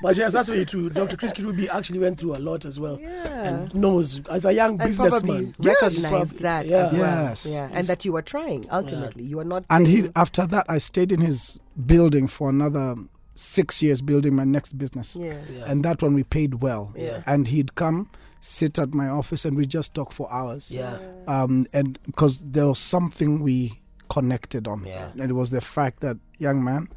but 0.00 0.16
yes, 0.16 0.32
that's 0.32 0.48
very 0.48 0.64
true. 0.64 0.90
Dr. 0.90 1.16
Chris 1.16 1.32
Kirubi 1.32 1.68
actually 1.68 1.98
went 1.98 2.20
through 2.20 2.36
a 2.36 2.38
lot 2.38 2.64
as 2.64 2.78
well. 2.78 3.00
Yeah. 3.00 3.48
And 3.48 3.74
knows, 3.74 4.24
as 4.28 4.44
a 4.44 4.52
young 4.52 4.80
and 4.80 4.94
probably 4.94 5.46
businessman, 5.46 5.54
recognized 5.60 6.08
Prob- 6.08 6.42
that 6.42 6.66
yeah. 6.66 6.76
as 6.86 6.92
well. 6.92 7.24
Yes. 7.24 7.46
Yeah, 7.50 7.62
and 7.64 7.70
It's- 7.72 7.88
that 7.88 8.04
you 8.04 8.12
were 8.12 8.22
trying 8.22 8.64
ultimately. 8.70 9.24
You 9.24 9.38
were 9.38 9.44
not. 9.44 9.64
And 9.70 9.88
he, 9.88 10.08
after 10.14 10.46
that, 10.46 10.66
I 10.68 10.78
stayed 10.78 11.10
in 11.10 11.20
his 11.20 11.58
building 11.86 12.28
for 12.28 12.48
another 12.48 12.94
six 13.34 13.82
years 13.82 14.00
building 14.02 14.36
my 14.36 14.44
next 14.44 14.78
business. 14.78 15.16
Yeah. 15.16 15.34
Yeah. 15.50 15.64
And 15.66 15.84
that 15.84 16.00
one 16.02 16.14
we 16.14 16.22
paid 16.22 16.62
well. 16.62 16.92
Yeah. 16.96 17.22
And 17.26 17.48
he'd 17.48 17.74
come, 17.74 18.08
sit 18.40 18.78
at 18.78 18.94
my 18.94 19.08
office, 19.08 19.44
and 19.44 19.56
we 19.56 19.66
just 19.66 19.94
talk 19.94 20.12
for 20.12 20.32
hours. 20.32 20.72
yeah. 20.72 20.98
um, 21.28 21.66
and 21.72 21.98
because 22.06 22.40
there 22.40 22.66
was 22.68 22.78
something 22.78 23.40
we 23.42 23.80
connected 24.08 24.66
on, 24.66 24.84
Yeah. 24.86 25.10
and 25.18 25.30
it 25.30 25.34
was 25.34 25.50
the 25.50 25.60
fact 25.60 26.00
that 26.00 26.16
young 26.38 26.64
man, 26.64 26.88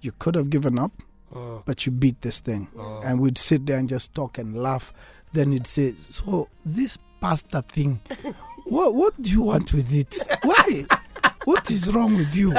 you 0.00 0.12
could 0.18 0.34
have 0.34 0.48
given 0.50 0.78
up, 0.78 0.92
Oh. 1.34 1.62
but 1.66 1.84
you 1.84 1.92
beat 1.92 2.20
this 2.22 2.40
thing, 2.40 2.68
Oh. 2.78 3.00
and 3.04 3.20
we'd 3.20 3.36
sit 3.38 3.66
there 3.66 3.76
and 3.78 3.88
just 3.88 4.14
talk 4.14 4.38
and 4.38 4.56
laugh. 4.56 4.92
Then 5.32 5.52
he'd 5.52 5.66
say, 5.66 5.92
"So 5.98 6.48
this 6.64 6.96
pasta 7.20 7.60
thing, 7.62 8.00
what 8.64 8.94
what 8.94 9.20
do 9.20 9.30
you 9.30 9.42
want 9.42 9.72
with 9.74 9.92
it? 9.92 10.14
Why? 10.42 10.86
What 11.44 11.70
is 11.70 11.92
wrong 11.92 12.14
with 12.16 12.34
you?" 12.34 12.54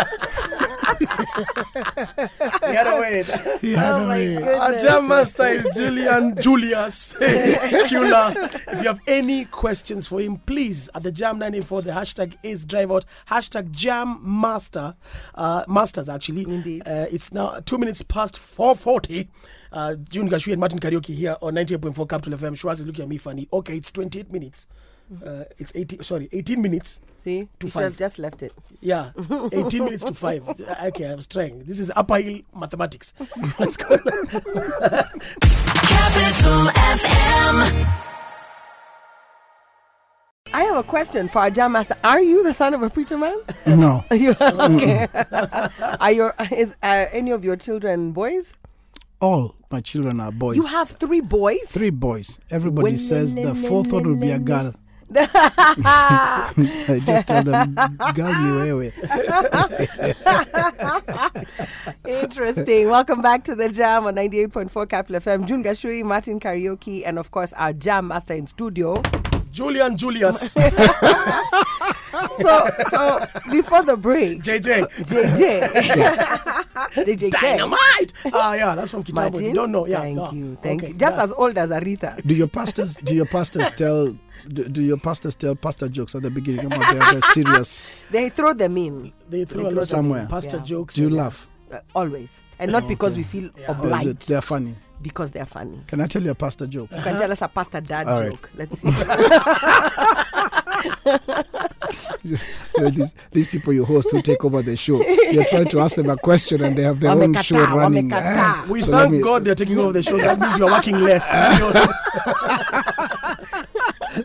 He 0.99 2.73
had 2.75 2.87
a 2.87 2.99
way. 2.99 3.23
He 3.61 3.73
had 3.73 3.91
Oh 3.91 4.03
a 4.03 4.07
my 4.07 4.07
way. 4.07 4.33
goodness. 4.35 4.59
Our 4.59 4.77
jam 4.77 5.07
master 5.07 5.43
is 5.47 5.69
Julian 5.75 6.35
Julius 6.35 7.13
Kyula. 7.19 8.35
If 8.73 8.81
you 8.81 8.87
have 8.87 8.99
any 9.07 9.45
questions 9.45 10.07
for 10.07 10.19
him, 10.21 10.37
please 10.37 10.89
at 10.95 11.03
the 11.03 11.11
Jam 11.11 11.39
94, 11.39 11.81
the 11.83 11.91
hashtag 11.91 12.35
is 12.43 12.65
drive 12.65 12.91
out, 12.91 13.05
hashtag 13.29 13.71
Jam 13.71 14.19
Master, 14.21 14.95
uh, 15.35 15.63
Masters 15.67 16.09
actually. 16.09 16.41
Indeed. 16.43 16.83
Uh, 16.87 17.05
it's 17.11 17.31
now 17.31 17.59
two 17.65 17.77
minutes 17.77 18.01
past 18.01 18.37
440. 18.37 19.29
Uh, 19.71 19.95
June 20.09 20.27
Gachui 20.29 20.51
and 20.53 20.59
Martin 20.59 20.79
Karaoke 20.79 21.13
here 21.13 21.37
on 21.41 21.53
98.4 21.53 22.09
Capital 22.09 22.37
FM. 22.39 22.53
Shwaz 22.59 22.79
is 22.79 22.87
looking 22.87 23.03
at 23.03 23.09
me 23.09 23.17
funny. 23.17 23.47
Okay, 23.53 23.77
it's 23.77 23.91
28 23.91 24.31
minutes. 24.31 24.67
Uh, 25.25 25.43
it's 25.57 25.75
18, 25.75 26.03
sorry, 26.03 26.29
18 26.31 26.61
minutes. 26.61 27.01
See, 27.17 27.47
To 27.59 27.67
you 27.67 27.71
should 27.71 27.81
have 27.83 27.97
just 27.97 28.19
left 28.19 28.43
it. 28.43 28.53
Yeah, 28.79 29.11
18 29.51 29.83
minutes 29.83 30.03
to 30.05 30.13
5. 30.13 30.61
Okay, 30.85 31.07
I 31.07 31.15
was 31.15 31.27
trying. 31.27 31.63
This 31.65 31.79
is 31.79 31.91
upper 31.95 32.17
hill 32.17 32.41
mathematics. 32.55 33.13
Let's 33.59 33.75
go. 33.75 33.97
Capital 33.97 35.09
FM. 36.71 37.95
I 40.51 40.63
have 40.63 40.77
a 40.77 40.83
question 40.83 41.27
for 41.27 41.39
our 41.39 41.51
jam 41.51 41.73
master. 41.73 41.95
Are 42.03 42.21
you 42.21 42.43
the 42.43 42.53
son 42.53 42.73
of 42.73 42.81
a 42.81 42.89
preacher 42.89 43.17
man? 43.17 43.37
No, 43.67 44.03
You 44.11 44.31
okay? 44.41 45.07
are 45.99 46.11
your 46.11 46.33
is 46.51 46.73
uh, 46.81 47.05
any 47.11 47.31
of 47.31 47.43
your 47.43 47.55
children 47.55 48.11
boys? 48.11 48.55
all 49.21 49.53
my 49.69 49.81
children 49.81 50.19
are 50.21 50.31
boys. 50.31 50.55
You 50.55 50.65
have 50.65 50.89
three 50.89 51.19
boys. 51.21 51.59
Three 51.67 51.89
boys. 51.89 52.39
Everybody 52.49 52.95
says 52.97 53.35
the 53.35 53.53
fourth 53.53 53.91
one 53.91 54.07
will 54.07 54.15
be 54.15 54.31
a 54.31 54.39
girl. 54.39 54.73
I 55.15 57.01
just 57.05 57.27
tell 57.27 57.43
them, 57.43 57.73
girl 58.13 58.33
ni 58.33 58.51
wewe. 58.51 58.93
Interesting. 62.07 62.89
Welcome 62.89 63.21
back 63.21 63.43
to 63.45 63.55
the 63.55 63.69
Jam 63.69 64.05
on 64.05 64.15
98.4 64.15 64.87
Capital 64.89 65.19
FM. 65.19 65.47
June 65.47 65.63
Gachui, 65.63 66.03
Martin 66.03 66.39
Karaoke, 66.39 67.03
and 67.05 67.17
of 67.17 67.31
course 67.31 67.53
our 67.53 67.73
Jam 67.73 68.07
master 68.07 68.35
in 68.35 68.45
studio. 68.45 69.01
Julian 69.51 69.97
Julius. 69.97 70.55
So, 72.39 72.69
so 72.89 73.25
before 73.51 73.83
the 73.83 73.95
break, 73.95 74.41
JJ. 74.41 74.87
JJ, 75.05 75.69
JJ, 77.05 77.31
Dynamite! 77.31 78.13
Ah, 78.33 78.53
yeah, 78.55 78.75
that's 78.75 78.91
from 78.91 79.03
Kitambo. 79.03 79.15
Martin, 79.15 79.43
You 79.45 79.53
don't 79.53 79.71
know. 79.71 79.85
Yeah. 79.85 79.99
thank 80.01 80.15
no. 80.15 80.31
you, 80.31 80.55
thank 80.55 80.83
Okay, 80.83 80.91
you. 80.93 80.97
Just 80.97 81.17
yeah. 81.17 81.23
as 81.23 81.33
old 81.33 81.57
as 81.57 81.69
Aretha. 81.69 82.25
Do 82.25 82.33
your 82.35 82.47
pastors? 82.47 82.95
Do 82.97 83.13
your 83.13 83.25
pastors 83.25 83.71
tell? 83.73 84.15
Do, 84.47 84.67
do 84.69 84.81
your 84.81 84.97
pastors 84.97 85.35
tell 85.35 85.55
pastor 85.55 85.89
jokes 85.89 86.15
at 86.15 86.23
the 86.23 86.31
beginning? 86.31 86.69
Come 86.69 86.81
on, 86.81 86.95
they're, 86.97 87.11
they're 87.11 87.21
serious. 87.21 87.93
They 88.11 88.29
throw 88.29 88.53
them 88.53 88.77
in 88.77 89.11
They 89.29 89.45
throw 89.45 89.63
They 89.63 89.69
a 89.69 89.73
lot 89.73 89.87
somewhere. 89.87 90.23
of 90.23 90.29
pastor 90.29 90.57
Yeah. 90.57 90.63
jokes. 90.63 90.95
Do 90.95 91.01
you 91.01 91.09
laugh? 91.09 91.47
uh, 91.71 91.79
always. 91.93 92.41
and 92.57 92.71
not 92.71 92.87
because 92.87 93.15
we 93.15 93.23
feel 93.23 93.49
Yeah. 93.57 93.65
Oh, 93.69 93.73
obliged. 93.73 94.27
they're 94.27 94.41
funny. 94.41 94.75
because 95.01 95.31
they're 95.31 95.45
funny. 95.45 95.81
Can 95.87 96.01
I 96.01 96.07
tell 96.07 96.21
you 96.23 96.31
a 96.31 96.35
pastor 96.35 96.67
joke? 96.67 96.91
You 96.91 97.01
can 97.01 97.19
tell 97.19 97.31
us 97.31 97.41
a 97.41 97.47
pastor 97.47 97.81
dad 97.81 98.07
All 98.07 98.21
right. 98.21 98.31
joke. 98.31 98.49
Let's 98.55 98.79
see. 98.81 98.89
You 102.23 102.37
know, 102.77 102.89
these, 102.89 103.15
these 103.31 103.47
people 103.47 103.73
you 103.73 103.85
host 103.85 104.11
who 104.11 104.21
take 104.21 104.43
over 104.45 104.61
the 104.61 104.75
show, 104.75 105.01
you're 105.31 105.45
trying 105.45 105.67
to 105.69 105.79
ask 105.79 105.95
them 105.95 106.09
a 106.09 106.17
question 106.17 106.63
and 106.63 106.77
they 106.77 106.83
have 106.83 106.99
their 106.99 107.11
own 107.11 107.33
show 107.41 107.59
running. 107.75 108.09
wamekataa. 108.09 108.67
We 108.67 108.81
So 108.81 108.91
thank 108.91 109.11
me- 109.11 109.21
God 109.21 109.45
they're 109.45 109.55
taking 109.55 109.77
over 109.77 109.93
the 109.93 110.03
show. 110.03 110.17
That 110.17 110.39
means 110.39 110.57
you're 110.57 110.69
working 110.71 110.99
less. 110.99 111.27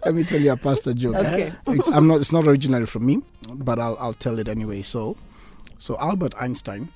Let 0.05 0.15
me 0.15 0.25
tell 0.25 0.41
you 0.41 0.53
a 0.53 0.57
pastor 0.57 0.95
joke. 0.95 1.17
Okay. 1.17 1.53
It's, 1.69 1.89
I'm 1.91 2.07
not. 2.07 2.21
It's 2.21 2.33
not 2.33 2.47
originally 2.47 2.87
from 2.87 3.07
me, 3.07 3.23
but 3.55 3.79
I'll 3.79 3.97
I'll 4.01 4.15
tell 4.15 4.39
it 4.39 4.49
anyway. 4.49 4.83
So, 4.83 5.17
so 5.79 5.97
Albert 5.99 6.35
Einstein. 6.41 6.89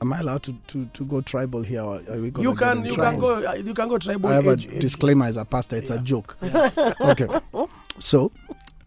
Am 0.00 0.12
I 0.12 0.20
allowed 0.20 0.44
to, 0.44 0.52
to, 0.68 0.86
to 0.94 1.04
go 1.04 1.20
tribal 1.20 1.60
here? 1.62 1.82
Or 1.82 1.96
are 2.08 2.20
we 2.20 2.32
you 2.38 2.54
can 2.54 2.78
in 2.78 2.84
you 2.84 2.94
can 2.94 3.18
go 3.18 3.44
uh, 3.44 3.54
you 3.54 3.74
can 3.74 3.88
go 3.88 3.98
tribal 3.98 4.30
I 4.30 4.34
have 4.34 4.46
a 4.46 4.52
age, 4.52 4.66
age. 4.68 4.80
disclaimer 4.80 5.26
as 5.26 5.36
a 5.36 5.44
pastor. 5.44 5.74
It's 5.74 5.90
a 5.90 5.94
Yeah. 5.94 6.00
joke. 6.02 6.36
okay. 7.00 7.26
So, 7.98 8.30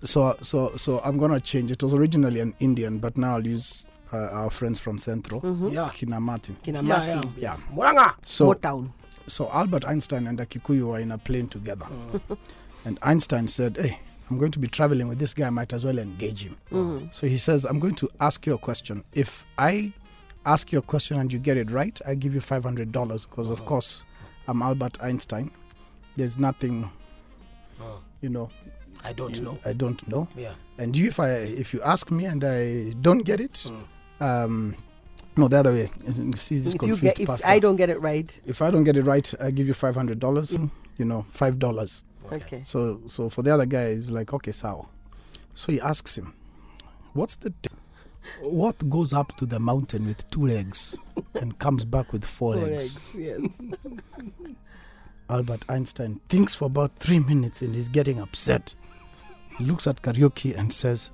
so 0.06 0.38
so 0.42 0.74
so 0.78 1.02
I'm 1.04 1.18
gonna 1.18 1.42
change. 1.42 1.70
It 1.70 1.84
was 1.84 1.94
originally 1.94 2.40
an 2.40 2.56
Indian, 2.62 3.00
but 3.00 3.18
now 3.18 3.34
I'll 3.36 3.46
use 3.46 3.90
uh, 4.14 4.18
our 4.30 4.50
friends 4.50 4.80
from 4.80 4.98
Central, 4.98 5.42
Yeah. 5.70 5.90
Kina 5.94 6.22
Martin. 6.22 6.56
Kina 6.64 6.82
Yeah, 6.82 7.06
yeah, 7.06 7.14
Martin. 7.16 7.34
yes. 7.38 7.66
Muranga. 7.76 8.16
So 8.26 8.54
Motown. 8.54 8.92
so 9.28 9.50
Albert 9.52 9.84
Einstein 9.86 10.28
and 10.28 10.40
a 10.40 10.46
Kikuyu 10.46 10.88
were 10.88 11.00
in 11.00 11.12
a 11.12 11.18
plane 11.18 11.50
together, 11.50 11.88
and 12.86 13.00
Einstein 13.02 13.48
said, 13.48 13.78
"Hey, 13.78 14.00
I'm 14.30 14.38
going 14.38 14.52
to 14.52 14.60
be 14.60 14.68
traveling 14.68 15.08
with 15.08 15.20
this 15.20 15.34
guy. 15.34 15.48
I 15.48 15.50
might 15.50 15.74
as 15.74 15.86
well 15.86 16.00
engage 16.00 16.44
him." 16.44 16.58
Mm-hmm. 16.72 17.08
So 17.12 17.28
he 17.28 17.38
says, 17.38 17.66
"I'm 17.66 17.80
going 17.80 17.96
to 17.96 18.10
ask 18.20 18.46
you 18.46 18.54
a 18.54 18.58
question. 18.58 19.04
If 19.14 19.46
I 19.58 19.94
ask 20.46 20.72
you 20.72 20.80
a 20.80 20.82
question 20.82 21.20
and 21.20 21.32
you 21.32 21.40
get 21.40 21.58
it 21.58 21.70
right, 21.72 22.00
I 22.06 22.16
give 22.16 22.34
you 22.34 22.42
five 22.42 22.64
hundred 22.64 22.92
dollars 22.92 23.26
because, 23.26 23.50
of 23.50 23.66
course, 23.66 24.04
I'm 24.48 24.62
Albert 24.62 24.98
Einstein. 25.02 25.52
There's 26.18 26.38
nothing, 26.38 26.90
you 28.22 28.30
know, 28.30 28.50
I 29.04 29.14
don't 29.14 29.42
know. 29.42 29.58
I 29.66 29.74
don't 29.74 30.08
know. 30.08 30.28
Yeah. 30.36 30.54
And 30.78 30.96
you, 30.98 31.08
if 31.08 31.20
I 31.20 31.30
if 31.30 31.74
you 31.74 31.82
ask 31.82 32.12
me 32.12 32.26
and 32.26 32.44
I 32.44 32.92
don't 33.02 33.24
get 33.24 33.40
it, 33.40 33.70
um, 34.20 34.76
no, 35.38 35.48
the 35.48 35.58
other 35.58 35.72
way. 35.72 35.92
See 36.36 36.58
this 36.58 36.74
If 36.74 36.74
you 36.74 36.80
confused 36.80 37.02
get, 37.02 37.20
if 37.20 37.28
pastor. 37.28 37.48
I 37.48 37.60
don't 37.60 37.76
get 37.76 37.90
it 37.90 38.02
right, 38.02 38.40
if 38.46 38.62
I 38.62 38.72
don't 38.72 38.84
get 38.84 38.98
it 38.98 39.04
right, 39.04 39.34
I 39.40 39.52
give 39.52 39.68
you 39.68 39.74
five 39.74 39.96
hundred 39.96 40.20
dollars. 40.20 40.58
You 40.98 41.06
know, 41.06 41.26
five 41.32 41.58
dollars. 41.60 42.04
Okay. 42.32 42.62
So 42.64 43.02
so 43.08 43.30
for 43.30 43.42
the 43.42 43.54
other 43.54 43.66
guy, 43.66 43.94
he's 43.94 44.12
like, 44.12 44.34
okay, 44.34 44.52
so. 44.52 44.88
So 45.54 45.72
he 45.72 45.82
asks 45.82 46.18
him, 46.18 46.34
what's 47.14 47.36
the 47.36 47.50
di- 47.50 47.70
what 48.42 48.90
goes 48.90 49.14
up 49.14 49.36
to 49.38 49.46
the 49.46 49.60
mountain 49.60 50.06
with 50.06 50.30
two 50.32 50.46
legs 50.48 50.98
and 51.36 51.58
comes 51.60 51.84
back 51.86 52.14
with 52.14 52.24
four, 52.24 52.54
Four 52.56 52.66
legs? 52.68 52.96
eggs, 52.98 53.16
yes. 53.16 53.42
Albert 55.30 55.64
Einstein 55.70 56.20
thinks 56.30 56.54
for 56.54 56.66
about 56.66 56.96
three 56.98 57.20
minutes 57.20 57.62
and 57.62 57.74
he's 57.76 57.90
getting 57.90 58.20
upset. 58.22 58.76
He 59.58 59.64
looks 59.66 59.88
at 59.88 60.02
karaoke 60.02 60.58
and 60.58 60.72
says, 60.74 61.12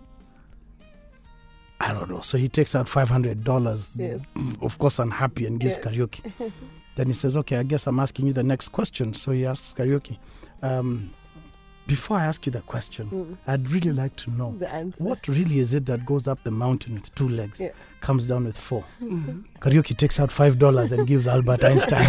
I 1.80 1.94
don't 1.94 2.10
know. 2.10 2.22
So 2.22 2.38
he 2.38 2.50
takes 2.50 2.74
out 2.76 2.90
five 2.90 3.10
hundred 3.10 3.44
dollars, 3.44 3.96
Yes. 4.00 4.20
of 4.62 4.78
course 4.80 4.98
unhappy, 5.00 5.46
and 5.46 5.60
gives 5.60 5.78
Yeah. 5.78 5.84
karaoke. 5.84 6.52
then 6.98 7.08
he 7.08 7.14
says, 7.14 7.38
Okay, 7.38 7.56
I 7.58 7.64
guess 7.64 7.88
I'm 7.88 8.00
asking 8.00 8.28
you 8.28 8.34
the 8.34 8.44
next 8.44 8.70
question. 8.70 9.14
So 9.14 9.32
he 9.32 9.46
asks 9.46 9.74
karaoke. 9.74 10.18
Um, 10.62 11.14
before 11.88 12.18
I 12.18 12.26
ask 12.26 12.46
you 12.46 12.52
the 12.52 12.60
question, 12.62 13.10
Mm. 13.10 13.38
I'd 13.48 13.70
really 13.72 13.92
like 13.94 14.14
to 14.18 14.30
know 14.32 14.54
The 14.60 14.68
answer. 14.74 15.02
what 15.02 15.26
really 15.30 15.60
is 15.60 15.74
it 15.74 15.86
that 15.86 16.06
goes 16.06 16.28
up 16.28 16.44
the 16.44 16.52
mountain 16.52 16.96
with 16.96 17.16
two 17.16 17.30
legs, 17.30 17.60
Yeah. 17.62 17.70
comes 18.02 18.28
down 18.28 18.44
with 18.46 18.58
4 18.58 18.84
Karaoke 19.62 19.96
takes 19.96 20.20
out 20.20 20.30
five 20.32 20.60
dollars 20.60 20.92
and 20.92 21.08
gives 21.08 21.28
Albert 21.28 21.64
Einstein. 21.64 22.06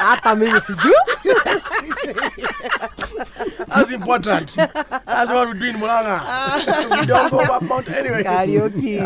Hata 0.00 0.34
mimi 0.36 0.58
sijui. 0.60 0.92
That's 3.68 3.90
important. 3.92 4.54
That's 4.56 5.30
what 5.30 5.48
we 5.52 5.58
do 5.60 5.66
in 5.66 5.76
Muranga. 5.76 6.16
we 7.00 7.06
don't 7.06 7.30
go 7.30 7.38
up 7.40 7.62
mountain 7.62 7.94
anyway. 7.94 8.22
Karaoke. 8.24 8.98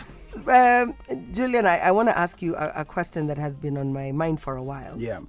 um, 0.46 0.94
Julian, 1.32 1.66
I, 1.66 1.78
I 1.78 1.90
want 1.90 2.08
to 2.08 2.16
ask 2.18 2.40
you 2.42 2.54
a, 2.56 2.72
a 2.76 2.84
question 2.84 3.26
that 3.28 3.38
has 3.38 3.56
been 3.56 3.76
on 3.78 3.92
my 3.92 4.12
mind 4.12 4.40
for 4.40 4.56
a 4.56 4.62
while. 4.62 4.96
yeah. 4.98 5.20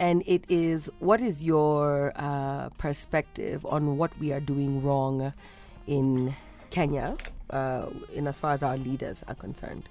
and 0.00 0.22
it 0.26 0.44
is 0.48 0.88
what 1.00 1.20
is 1.20 1.42
your 1.42 2.12
uh, 2.16 2.68
perspective 2.78 3.66
on 3.66 3.96
what 3.96 4.16
we 4.20 4.32
are 4.32 4.40
doing 4.40 4.82
wrong 4.82 5.32
in 5.86 6.34
Kenya, 6.70 7.16
uh, 7.50 7.86
in 8.14 8.26
as 8.28 8.38
far 8.38 8.52
as 8.52 8.62
our 8.62 8.76
leaders 8.76 9.24
are 9.26 9.34
concerned? 9.34 9.88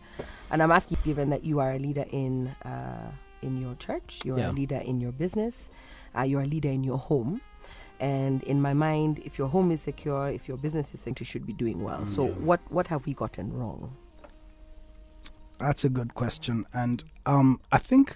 And 0.51 0.63
I'm 0.63 0.71
asking, 0.71 0.99
given 1.03 1.29
that 1.31 1.43
you 1.43 1.59
are 1.59 1.73
a 1.73 1.79
leader 1.79 2.05
in 2.11 2.47
uh, 2.63 3.11
in 3.41 3.57
your 3.61 3.75
church, 3.75 4.21
you're 4.25 4.39
Yeah. 4.39 4.51
a 4.51 4.53
leader 4.53 4.77
in 4.83 4.99
your 5.01 5.11
business, 5.11 5.69
uh, 6.17 6.21
you're 6.23 6.41
a 6.41 6.47
leader 6.47 6.69
in 6.69 6.83
your 6.83 6.97
home. 6.97 7.41
And 7.99 8.43
in 8.43 8.61
my 8.61 8.73
mind, 8.73 9.19
if 9.25 9.37
your 9.37 9.47
home 9.47 9.71
is 9.71 9.81
secure, 9.81 10.29
if 10.29 10.47
your 10.47 10.57
business 10.57 10.93
is 10.93 10.99
secure, 11.01 11.21
you 11.21 11.25
should 11.25 11.45
be 11.47 11.53
doing 11.53 11.83
well. 11.83 12.05
So, 12.05 12.27
what 12.27 12.59
what 12.69 12.87
have 12.87 13.05
we 13.05 13.13
gotten 13.13 13.51
wrong? 13.57 13.95
That's 15.59 15.83
a 15.83 15.89
good 15.89 16.13
question. 16.13 16.65
And 16.73 17.03
um, 17.25 17.59
I 17.71 17.79
think 17.79 18.15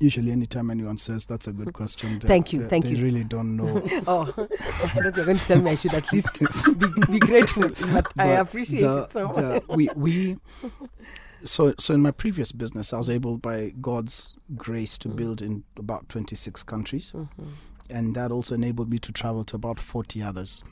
usually 0.00 0.30
anytime 0.32 0.70
anyone 0.70 0.96
says 0.96 1.26
that's 1.26 1.46
a 1.46 1.52
good 1.52 1.72
question, 1.72 2.18
they- 2.18 2.28
Thank 2.28 2.52
you, 2.52 2.60
they, 2.60 2.68
thank 2.68 2.84
they 2.84 2.90
you. 2.92 3.04
really 3.04 3.24
don't 3.24 3.56
know. 3.56 3.82
Oh, 4.06 4.22
I 4.38 4.56
thought 4.88 4.96
you 4.96 5.02
were 5.04 5.24
going 5.26 5.38
to 5.38 5.44
tell 5.46 5.60
me 5.62 5.70
I 5.70 5.74
should 5.76 5.94
at 5.94 6.12
least 6.12 6.28
be, 6.78 7.12
be 7.12 7.18
grateful, 7.20 7.68
but 7.92 8.12
I 8.18 8.26
appreciate 8.26 8.80
the- 8.82 9.04
it 9.04 9.12
so 9.12 9.28
much. 9.28 9.62
we 9.68 9.88
we 9.96 10.36
so 11.44 11.72
so 11.78 11.94
in 11.94 12.02
my 12.02 12.10
previous 12.10 12.50
business, 12.52 12.92
I 12.92 12.98
was 12.98 13.08
able 13.10 13.38
by 13.38 13.72
God's 13.80 14.34
grace 14.56 14.98
to 14.98 15.08
build 15.08 15.40
in 15.42 15.62
about 15.76 16.08
26 16.08 16.62
countries, 16.64 17.12
and 17.90 18.14
that 18.14 18.30
also 18.30 18.54
enabled 18.54 18.90
me 18.90 18.98
to 18.98 19.12
travel 19.12 19.44
to 19.44 19.56
about 19.56 19.78
40 19.78 20.22
others. 20.22 20.62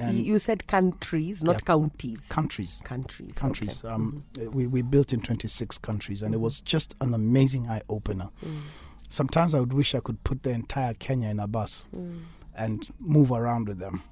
And 0.00 0.26
you 0.26 0.38
said 0.38 0.66
countries, 0.66 1.42
not 1.42 1.56
Yeah. 1.56 1.66
counties. 1.66 2.26
countries, 2.28 2.80
countries. 2.84 3.34
countries. 3.34 3.84
okay. 3.84 3.94
Um, 3.94 4.24
mm-hmm. 4.32 4.48
eh, 4.48 4.50
we 4.50 4.66
we 4.66 4.82
built 4.82 5.12
in 5.12 5.20
26 5.20 5.78
countries, 5.78 6.22
and 6.22 6.34
it 6.34 6.40
was 6.40 6.56
mm-hmm. 6.56 6.66
just 6.66 6.94
an 7.00 7.12
amazing 7.12 7.68
eye 7.68 7.82
opener. 7.88 8.30
Mm. 8.44 8.60
Sometimes 9.08 9.54
I 9.54 9.60
would 9.60 9.72
wish 9.74 9.94
I 9.94 10.00
could 10.00 10.22
put 10.24 10.42
the 10.42 10.50
entire 10.50 10.94
Kenya 10.94 11.28
in 11.28 11.38
a 11.40 11.46
bus 11.46 11.84
mm. 11.94 12.20
and 12.54 12.88
move 12.98 13.30
around 13.30 13.68
with 13.68 13.78
them, 13.78 14.02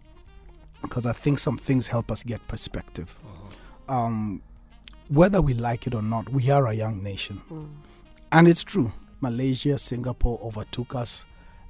because 0.83 1.07
I 1.07 1.13
think 1.13 1.39
some 1.39 1.57
things 1.57 1.89
help 1.89 2.11
us 2.11 2.23
get 2.23 2.47
perspective. 2.49 3.17
Uh-huh. 3.25 3.95
Um, 3.95 4.43
whether 5.09 5.41
we 5.41 5.55
like 5.55 5.87
it 5.87 5.95
or 5.95 6.03
not, 6.03 6.29
we 6.29 6.51
are 6.51 6.67
a 6.67 6.75
young 6.75 7.03
nation, 7.03 7.41
mm. 7.51 7.69
and 8.31 8.47
it's 8.47 8.63
true. 8.63 8.93
Malaysia, 9.21 9.79
Singapore 9.79 10.39
overtook 10.43 10.95
us, 10.95 11.25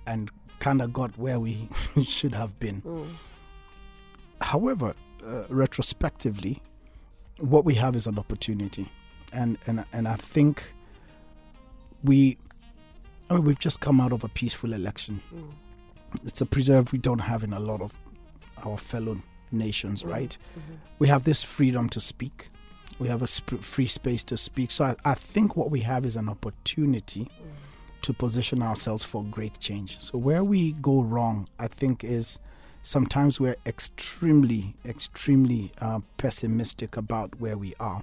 and 0.07 0.31
kind 0.59 0.83
of 0.83 0.93
got 0.93 1.17
where 1.19 1.41
we 1.41 1.69
should 2.05 2.35
have 2.35 2.59
been. 2.59 2.81
Hmm. 2.81 3.05
However, 4.41 4.95
uh, 5.27 5.45
retrospectively, 5.49 6.63
what 7.39 7.65
we 7.65 7.75
have 7.75 7.97
is 7.97 8.07
an 8.07 8.19
opportunity, 8.19 8.89
and 9.33 9.59
and 9.67 9.85
and 9.93 10.09
I 10.09 10.17
think 10.17 10.75
we, 12.05 12.39
I 13.31 13.35
mean, 13.35 13.45
we've 13.45 13.59
just 13.59 13.81
come 13.81 14.01
out 14.01 14.13
of 14.13 14.25
a 14.25 14.29
peaceful 14.29 14.73
election. 14.73 15.23
Hmm. 15.31 15.51
It's 16.25 16.41
a 16.41 16.47
preserve 16.47 16.93
we 16.93 16.99
don't 16.99 17.21
have 17.21 17.45
in 17.45 17.53
a 17.53 17.61
lot 17.61 17.83
of 17.83 17.93
our 18.65 18.79
fellow 18.79 19.19
nations, 19.53 20.03
hmm. 20.03 20.11
right? 20.11 20.39
Mm-hmm. 20.59 20.75
We 20.99 21.09
have 21.09 21.25
this 21.25 21.43
freedom 21.43 21.89
to 21.91 22.01
speak. 22.01 22.51
We 22.99 23.09
have 23.09 23.23
a 23.23 23.27
sp- 23.31 23.63
free 23.63 23.87
space 23.87 24.25
to 24.25 24.37
speak. 24.37 24.71
So 24.71 24.85
I, 24.85 24.97
I 25.05 25.15
think 25.15 25.57
what 25.57 25.71
we 25.71 25.81
have 25.81 26.05
is 26.05 26.17
an 26.17 26.29
opportunity 26.29 27.29
to 28.03 28.13
position 28.13 28.63
ourselves 28.63 29.05
for 29.05 29.25
great 29.25 29.59
change. 29.59 30.01
So 30.01 30.19
where 30.19 30.45
we 30.45 30.73
go 30.73 31.03
wrong, 31.03 31.49
I 31.59 31.69
think, 31.69 32.05
is 32.05 32.39
sometimes 32.83 33.39
we're 33.41 33.57
extremely, 33.67 34.75
extremely 34.85 35.73
uh, 35.81 36.01
pessimistic 36.17 36.97
about 36.97 37.39
where 37.41 37.57
we 37.57 37.75
are. 37.81 38.03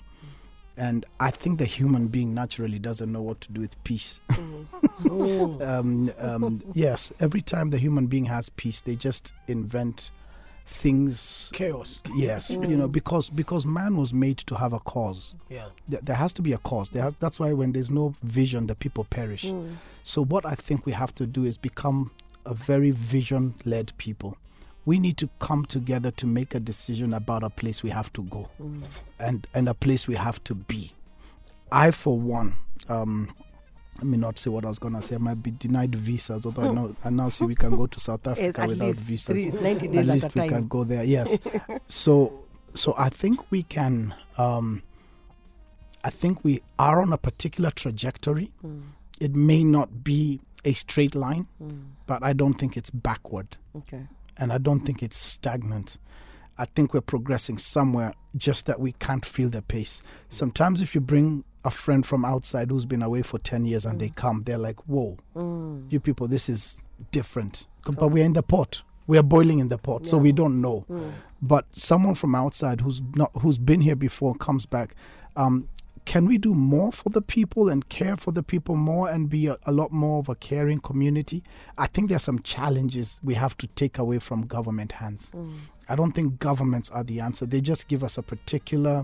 And 0.77 1.05
I 1.19 1.31
think 1.31 1.60
the 1.60 1.65
human 1.65 2.08
being 2.08 2.34
naturally 2.34 2.79
doesn't 2.79 3.10
know 3.10 3.21
what 3.21 3.39
to 3.41 3.51
do 3.51 3.62
with 3.62 3.81
peace. 3.86 4.19
um, 5.10 6.12
um, 6.19 6.62
yes, 6.73 7.13
every 7.19 7.41
time 7.41 7.69
the 7.69 7.77
human 7.77 8.08
being 8.08 8.25
has 8.25 8.49
peace, 8.49 8.81
they 8.81 8.95
just 8.95 9.31
invent 9.47 10.12
things. 10.65 11.49
Chaos. 11.54 12.01
Yes, 12.15 12.51
you 12.51 12.75
know, 12.75 12.88
because 12.88 13.30
because 13.30 13.65
man 13.65 13.97
was 13.97 14.13
made 14.13 14.38
to 14.39 14.56
have 14.56 14.73
a 14.73 14.80
cause. 14.80 15.34
Yeah. 15.49 15.67
There, 15.88 15.99
there 16.01 16.15
has 16.15 16.34
to 16.34 16.41
be 16.41 16.54
a 16.54 16.58
cause. 16.58 16.89
There 16.89 17.04
has, 17.04 17.15
that's 17.15 17.39
why 17.39 17.54
when 17.54 17.71
there's 17.71 17.91
no 17.91 18.15
vision, 18.23 18.67
the 18.67 18.75
people 18.75 19.06
perish. 19.06 19.51
So 20.04 20.23
what 20.23 20.45
I 20.45 20.56
think 20.56 20.86
we 20.86 20.91
have 20.93 21.13
to 21.15 21.25
do 21.25 21.45
is 21.45 21.58
become 21.58 22.12
a 22.45 22.54
very 22.54 22.91
vision-led 22.91 23.93
people. 23.97 24.38
We 24.86 24.99
need 24.99 25.17
to 25.17 25.30
come 25.39 25.65
together 25.65 26.12
to 26.12 26.28
make 26.28 26.54
a 26.54 26.60
decision 26.60 27.13
about 27.13 27.43
a 27.43 27.49
place 27.49 27.82
we 27.82 27.89
have 27.89 28.13
to 28.13 28.21
go, 28.23 28.49
and 29.19 29.47
and 29.56 29.67
a 29.67 29.73
place 29.73 30.08
we 30.08 30.15
have 30.15 30.43
to 30.43 30.54
be. 30.54 30.93
I, 31.71 31.89
for 31.89 32.19
one, 32.19 32.56
um, 32.88 33.30
let 33.97 34.05
me 34.05 34.17
not 34.17 34.38
say 34.38 34.49
what 34.49 34.65
I 34.65 34.67
was 34.67 34.79
gonna 34.79 35.01
say. 35.01 35.15
I 35.15 35.19
might 35.19 35.41
be 35.41 35.51
denied 35.51 35.95
visas, 35.95 36.45
although 36.45 36.69
I 36.69 36.71
know 36.71 36.95
I 37.05 37.10
now 37.10 37.29
see 37.29 37.45
we 37.45 37.55
can 37.55 37.75
go 37.75 37.88
to 37.88 37.99
South 37.99 38.27
Africa 38.27 38.62
at 38.62 38.67
without 38.69 38.95
visas. 38.95 39.25
three, 39.25 39.47
90 39.51 39.88
At 39.88 39.91
days 39.93 40.10
at 40.10 40.13
least 40.15 40.36
we 40.36 40.41
time. 40.41 40.49
can 40.49 40.67
go 40.67 40.84
there. 40.84 41.03
Yes. 41.03 41.38
so 41.88 42.43
So 42.73 42.93
I 42.97 43.10
think 43.10 43.51
we 43.51 43.63
can. 43.63 44.13
Um, 44.38 44.84
I 46.03 46.10
think 46.10 46.43
we 46.43 46.62
are 46.77 47.01
on 47.01 47.13
a 47.13 47.17
particular 47.17 47.71
trajectory. 47.71 48.51
It 49.19 49.36
may 49.36 49.63
not 49.63 50.03
be 50.03 50.41
a 50.65 50.73
straight 50.73 51.15
line, 51.15 51.47
but 52.05 52.21
I 52.23 52.34
don't 52.34 52.55
think 52.55 52.75
it's 52.77 52.89
backward, 52.89 53.55
Okay. 53.75 54.08
and 54.38 54.51
I 54.51 54.58
don't 54.58 54.81
think 54.81 55.01
it's 55.01 55.17
stagnant. 55.17 55.97
I 56.58 56.65
think 56.65 56.93
we're 56.93 57.01
progressing 57.01 57.58
somewhere, 57.58 58.13
just 58.36 58.65
that 58.65 58.79
we 58.79 58.91
can't 58.93 59.25
feel 59.25 59.49
the 59.49 59.62
pace. 59.62 60.01
Sometimes, 60.29 60.81
if 60.81 60.93
you 60.95 61.01
bring 61.01 61.43
a 61.65 61.71
friend 61.71 62.06
from 62.06 62.23
outside 62.23 62.69
who's 62.71 62.86
been 62.86 63.01
away 63.04 63.21
for 63.23 63.39
10 63.39 63.65
years 63.65 63.86
and 63.86 63.99
they 63.99 64.10
come, 64.10 64.43
they're 64.43 64.58
like, 64.58 64.80
Whoa, 64.88 65.17
Mm. 65.36 65.91
you 65.91 65.99
people, 65.99 66.28
this 66.28 66.47
is 66.47 66.82
different. 67.12 67.67
But 67.99 68.10
we're 68.10 68.23
in 68.23 68.34
the 68.34 68.43
pot. 68.43 68.84
We 69.08 69.17
are 69.17 69.23
boiling 69.23 69.60
in 69.60 69.69
the 69.69 69.78
pot, 69.78 70.08
so 70.08 70.17
we 70.17 70.32
don't 70.32 70.62
know. 70.62 70.86
But 71.41 71.65
someone 71.73 72.15
from 72.15 72.34
outside 72.34 72.82
who's 72.82 73.01
not 73.15 73.32
who's 73.41 73.58
been 73.60 73.82
here 73.82 73.95
before 73.95 74.34
comes 74.36 74.65
back. 74.65 74.95
Um, 75.36 75.69
can 76.06 76.25
we 76.28 76.38
do 76.38 76.54
more 76.54 76.91
for 76.91 77.10
the 77.10 77.21
people 77.21 77.67
and 77.69 77.88
care 77.89 78.15
for 78.15 78.32
the 78.32 78.43
people 78.43 78.75
more 78.75 79.10
and 79.10 79.28
be 79.30 79.47
a, 79.47 79.58
a 79.65 79.71
lot 79.71 79.91
more 79.91 80.19
of 80.19 80.30
a 80.30 80.36
caring 80.36 80.80
community? 80.80 81.43
I 81.78 81.88
think 81.88 82.10
there 82.10 82.15
are 82.15 82.19
some 82.32 82.39
challenges 82.39 83.19
we 83.23 83.34
have 83.36 83.58
to 83.58 83.67
take 83.67 83.97
away 83.99 84.19
from 84.19 84.45
government 84.47 84.93
hands. 84.93 85.32
I 85.89 85.95
don't 85.95 86.12
think 86.13 86.39
governments 86.39 86.89
are 86.91 87.04
the 87.04 87.19
answer. 87.19 87.45
They 87.47 87.60
just 87.62 87.88
give 87.88 88.04
us 88.04 88.17
a 88.17 88.23
particular. 88.23 89.04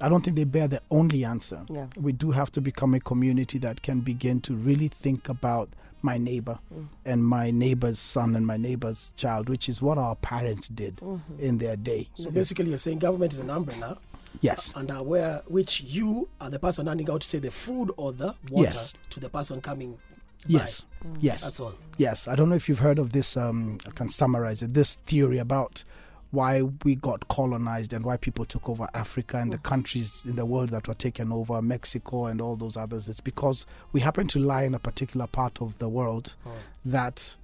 I 0.00 0.08
don't 0.08 0.22
think 0.22 0.36
they 0.36 0.44
bear 0.44 0.68
the 0.68 0.82
only 0.90 1.24
answer. 1.24 1.64
Yeah. 1.68 1.86
We 1.96 2.12
do 2.12 2.30
have 2.30 2.52
to 2.52 2.60
become 2.60 2.94
a 2.94 3.00
community 3.00 3.58
that 3.58 3.82
can 3.82 4.00
begin 4.00 4.40
to 4.42 4.54
really 4.54 4.88
think 4.88 5.28
about 5.28 5.68
my 6.02 6.16
neighbor 6.16 6.58
mm. 6.72 6.86
and 7.04 7.24
my 7.24 7.50
neighbor's 7.50 7.98
son 7.98 8.36
and 8.36 8.46
my 8.46 8.56
neighbor's 8.56 9.10
child, 9.16 9.48
which 9.48 9.68
is 9.68 9.82
what 9.82 9.98
our 9.98 10.14
parents 10.16 10.68
did 10.68 10.96
mm-hmm. 10.96 11.40
in 11.40 11.58
their 11.58 11.76
day. 11.76 12.08
So 12.14 12.30
basically, 12.30 12.66
you're 12.68 12.78
saying 12.78 13.00
government 13.00 13.32
is 13.32 13.40
an 13.40 13.50
umbrella 13.50 13.98
Yes. 14.40 14.72
under 14.76 15.02
where 15.02 15.42
which 15.46 15.80
you 15.80 16.28
are 16.40 16.50
the 16.50 16.58
person 16.58 16.86
handing 16.86 17.10
out, 17.10 17.22
to 17.22 17.26
say, 17.26 17.38
the 17.38 17.50
food 17.50 17.90
or 17.96 18.12
the 18.12 18.34
water 18.50 18.68
Yes. 18.68 18.94
to 19.10 19.20
the 19.20 19.28
person 19.28 19.60
coming. 19.60 19.92
by. 19.94 19.98
Yes. 20.46 20.84
Mm. 21.04 21.16
Yes. 21.20 21.42
That's 21.42 21.58
all. 21.60 21.74
Yes, 21.96 22.28
I 22.28 22.36
don't 22.36 22.48
know 22.48 22.54
if 22.54 22.68
you've 22.68 22.78
heard 22.78 23.00
of 23.00 23.10
this. 23.10 23.36
Um, 23.36 23.78
I 23.86 23.90
can 23.90 24.08
summarize 24.08 24.62
it. 24.62 24.74
This 24.74 24.94
theory 24.94 25.38
about 25.38 25.82
why 26.30 26.62
we 26.84 26.94
got 26.94 27.28
colonized 27.28 27.92
and 27.92 28.04
why 28.04 28.16
people 28.16 28.44
took 28.44 28.68
over 28.68 28.86
Africa 28.94 29.38
and 29.38 29.52
the 29.52 29.58
mm. 29.58 29.62
countries 29.62 30.22
in 30.26 30.36
the 30.36 30.44
world 30.44 30.70
that 30.70 30.86
were 30.86 30.94
taken 30.94 31.32
over, 31.32 31.62
Mexico 31.62 32.26
and 32.26 32.40
all 32.40 32.56
those 32.56 32.76
others. 32.76 33.08
It's 33.08 33.20
because 33.20 33.64
we 33.92 34.00
happen 34.00 34.26
to 34.28 34.38
lie 34.38 34.62
in 34.64 34.74
a 34.74 34.78
particular 34.78 35.26
part 35.26 35.60
of 35.62 35.78
the 35.78 35.88
world 35.88 36.34
oh. 36.46 36.50
that 36.84 37.36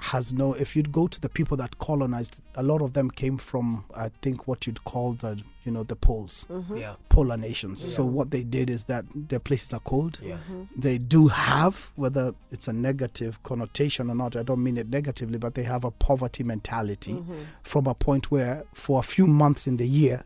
has 0.00 0.32
no. 0.32 0.52
If 0.54 0.74
you'd 0.76 0.92
go 0.92 1.06
to 1.06 1.20
the 1.20 1.28
people 1.28 1.56
that 1.58 1.78
colonized, 1.78 2.42
a 2.56 2.62
lot 2.62 2.82
of 2.82 2.92
them 2.92 3.10
came 3.10 3.38
from, 3.38 3.84
I 3.96 4.10
think, 4.22 4.46
what 4.48 4.66
you'd 4.66 4.84
call 4.84 5.12
the, 5.14 5.40
you 5.64 5.72
know, 5.72 5.82
the 5.82 5.96
poles, 5.96 6.46
mm-hmm. 6.50 6.76
Yeah. 6.76 6.94
polar 7.08 7.36
nations. 7.36 7.92
So 7.94 8.04
what 8.04 8.30
they 8.30 8.42
did 8.42 8.70
is 8.70 8.84
that 8.84 9.04
their 9.14 9.38
places 9.40 9.72
are 9.72 9.80
cold 9.80 10.18
Yeah. 10.22 10.34
Mm-hmm. 10.36 10.62
they 10.76 10.98
do 10.98 11.28
have, 11.28 11.92
whether 11.96 12.34
it's 12.50 12.68
a 12.68 12.72
negative 12.72 13.42
connotation 13.42 14.10
or 14.10 14.14
not, 14.14 14.36
I 14.36 14.42
don't 14.42 14.62
mean 14.62 14.76
it 14.76 14.88
negatively, 14.88 15.38
but 15.38 15.54
they 15.54 15.62
have 15.62 15.84
a 15.84 15.90
poverty 15.90 16.42
mentality 16.44 17.12
mm-hmm. 17.14 17.42
from 17.62 17.86
a 17.86 17.94
point 17.94 18.30
where 18.30 18.64
for 18.74 18.98
a 19.00 19.02
few 19.02 19.26
months 19.26 19.66
in 19.66 19.76
the 19.76 19.86
year, 19.88 20.24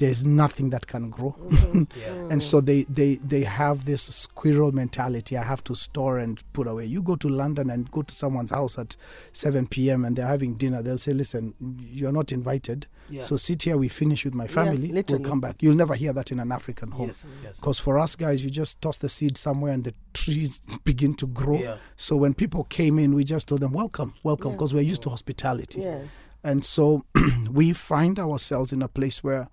there's 0.00 0.24
nothing 0.24 0.70
that 0.70 0.86
can 0.86 1.10
grow. 1.10 1.36
Mm-hmm. 1.38 1.82
Yeah. 2.00 2.28
and 2.30 2.42
so 2.42 2.60
mm. 2.60 2.64
they, 2.66 2.82
they, 2.84 3.14
they 3.16 3.42
have 3.44 3.84
this 3.84 4.02
squirrel 4.02 4.72
mentality. 4.72 5.36
I 5.36 5.44
have 5.44 5.62
to 5.64 5.74
store 5.74 6.18
and 6.18 6.42
put 6.52 6.66
away. 6.66 6.86
You 6.86 7.02
go 7.02 7.16
to 7.16 7.28
London 7.28 7.68
and 7.68 7.90
go 7.90 8.02
to 8.02 8.14
someone's 8.14 8.50
house 8.50 8.78
at 8.78 8.96
7 9.32 9.66
p.m. 9.66 10.04
and 10.04 10.16
they're 10.16 10.26
having 10.26 10.54
dinner. 10.54 10.82
They'll 10.82 10.96
say, 10.98 11.12
listen, 11.12 11.54
you're 11.78 12.12
not 12.12 12.32
invited. 12.32 12.86
Yeah. 13.10 13.20
So 13.20 13.36
sit 13.36 13.64
here, 13.64 13.76
we 13.76 13.88
finish 13.88 14.24
with 14.24 14.34
my 14.34 14.46
family. 14.46 14.90
we'll 14.90 15.20
come 15.20 15.40
back. 15.40 15.56
You'll 15.62 15.74
never 15.74 15.94
hear 15.94 16.12
that 16.14 16.32
in 16.32 16.40
an 16.40 16.52
African 16.52 16.92
home. 16.92 17.08
Yes. 17.08 17.28
Yes. 17.42 17.60
Because 17.60 17.78
for 17.78 17.98
us 17.98 18.16
guys, 18.16 18.42
you 18.42 18.50
just 18.50 18.80
toss 18.80 18.96
the 18.96 19.08
seed 19.08 19.36
somewhere 19.36 19.72
and 19.72 19.84
the 19.84 19.94
trees 20.14 20.60
begin 20.84 21.14
to 21.14 21.26
grow. 21.26 21.58
Yeah. 21.58 21.76
So 21.96 22.16
when 22.16 22.32
people 22.32 22.64
came 22.64 22.98
in, 22.98 23.14
we 23.14 23.24
just 23.24 23.48
told 23.48 23.60
them, 23.60 23.72
welcome, 23.72 24.14
welcome, 24.22 24.52
because 24.52 24.72
we're 24.72 24.82
used 24.82 25.02
to 25.02 25.08
mm. 25.08 25.12
hospitality. 25.12 25.82
Yes. 25.82 26.24
And 26.42 26.64
so 26.64 27.04
we 27.50 27.74
find 27.74 28.18
ourselves 28.18 28.72
in 28.72 28.80
a 28.80 28.88
place 28.88 29.22
where 29.22 29.48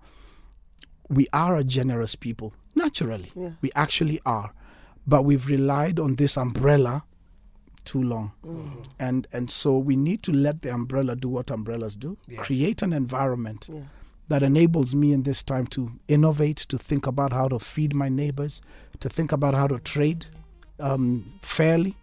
we 1.08 1.26
are 1.32 1.56
a 1.56 1.64
generous 1.64 2.14
people, 2.14 2.52
naturally. 2.74 3.30
Yeah. 3.34 3.50
We 3.62 3.70
actually 3.74 4.20
are. 4.26 4.52
But 5.06 5.22
we've 5.24 5.46
relied 5.46 5.98
on 5.98 6.16
this 6.16 6.36
umbrella 6.36 7.04
too 7.84 8.02
long. 8.02 8.32
Mm-hmm. 8.44 8.80
And, 9.00 9.26
and 9.32 9.50
so 9.50 9.78
we 9.78 9.96
need 9.96 10.22
to 10.24 10.32
let 10.32 10.60
the 10.62 10.72
umbrella 10.74 11.16
do 11.16 11.28
what 11.28 11.50
umbrellas 11.50 11.96
do 11.96 12.18
Yeah. 12.28 12.42
create 12.42 12.82
an 12.82 12.92
environment 12.92 13.68
Yeah. 13.72 13.80
that 14.28 14.42
enables 14.42 14.94
me 14.94 15.12
in 15.12 15.22
this 15.22 15.42
time 15.42 15.66
to 15.68 15.92
innovate, 16.08 16.58
to 16.68 16.76
think 16.76 17.06
about 17.06 17.32
how 17.32 17.48
to 17.48 17.58
feed 17.58 17.94
my 17.94 18.10
neighbors, 18.10 18.60
to 19.00 19.08
think 19.08 19.32
about 19.32 19.54
how 19.54 19.66
to 19.68 19.78
trade 19.78 20.26
um, 20.80 21.24
fairly, 21.42 21.96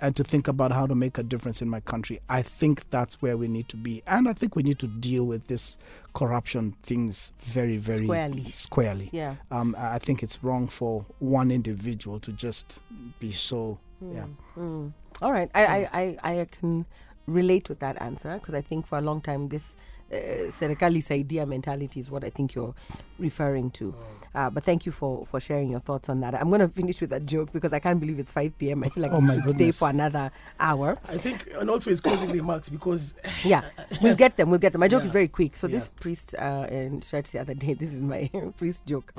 and 0.00 0.16
to 0.16 0.24
think 0.24 0.48
about 0.48 0.72
how 0.72 0.86
to 0.86 0.94
make 0.94 1.18
a 1.18 1.22
difference 1.22 1.60
in 1.62 1.68
my 1.68 1.80
country. 1.80 2.20
I 2.28 2.42
think 2.42 2.88
that's 2.90 3.20
where 3.20 3.36
we 3.36 3.48
need 3.48 3.68
to 3.68 3.76
be. 3.76 4.02
And 4.06 4.28
I 4.28 4.32
think 4.32 4.56
we 4.56 4.62
need 4.62 4.78
to 4.80 4.86
deal 4.86 5.24
with 5.24 5.46
this 5.48 5.76
corruption 6.14 6.74
things 6.82 7.32
very, 7.40 7.76
very 7.76 8.06
Squarely. 8.06 8.44
squarely. 8.44 9.10
Yeah. 9.12 9.36
Um, 9.50 9.76
I 9.78 9.98
think 9.98 10.22
it's 10.22 10.42
wrong 10.42 10.68
for 10.68 11.04
one 11.18 11.50
individual 11.50 12.18
to 12.20 12.32
just 12.32 12.80
be 13.18 13.32
so, 13.32 13.78
yeah. 14.00 14.26
Mm. 14.56 14.92
All 15.20 15.32
right. 15.32 15.50
I, 15.54 15.66
I, 15.66 15.88
I, 15.92 16.40
I 16.40 16.44
can 16.50 16.86
relate 17.26 17.68
with 17.68 17.80
that 17.80 18.00
answer 18.00 18.34
because 18.34 18.54
I 18.54 18.62
think 18.62 18.86
for 18.86 18.98
a 18.98 19.02
long 19.02 19.20
time 19.20 19.48
this 19.48 19.76
uh, 20.12 20.16
Serikali's 20.50 21.10
idea 21.10 21.44
mentality 21.46 22.00
is 22.00 22.10
what 22.10 22.24
I 22.24 22.30
think 22.30 22.54
you're 22.54 22.74
referring 23.18 23.70
to. 23.72 23.94
Uh, 24.34 24.50
but 24.50 24.62
thank 24.64 24.86
you 24.86 24.92
for, 24.92 25.26
for 25.26 25.40
sharing 25.40 25.70
your 25.70 25.80
thoughts 25.80 26.08
on 26.08 26.20
that. 26.20 26.34
I'm 26.34 26.48
going 26.48 26.60
to 26.60 26.68
finish 26.68 27.00
with 27.00 27.12
a 27.12 27.20
joke 27.20 27.52
because 27.52 27.72
I 27.72 27.78
can't 27.78 27.98
believe 27.98 28.18
it's 28.18 28.30
5 28.30 28.58
p.m. 28.58 28.84
I 28.84 28.88
feel 28.88 29.02
like 29.02 29.12
Oh 29.12 29.20
we 29.20 29.28
should 29.28 29.50
stay 29.50 29.70
for 29.72 29.88
another 29.88 30.30
hour. 30.60 30.98
I 31.08 31.16
think, 31.16 31.48
and 31.58 31.68
also 31.70 31.90
his 31.90 32.00
closing 32.00 32.30
remarks 32.30 32.68
because 32.68 33.14
Yeah, 33.44 33.62
we'll 34.02 34.14
get 34.14 34.36
them. 34.36 34.50
We'll 34.50 34.58
get 34.58 34.72
them. 34.72 34.80
My 34.80 34.88
joke 34.88 35.02
is 35.04 35.10
very 35.10 35.28
quick. 35.28 35.56
So 35.56 35.66
this 35.66 35.88
priest 35.88 36.34
uh, 36.38 36.66
in 36.70 37.00
church 37.00 37.32
the 37.32 37.40
other 37.40 37.54
day, 37.54 37.74
this 37.78 37.92
is 37.92 38.02
my 38.02 38.30
priest 38.56 38.86
joke, 38.86 39.14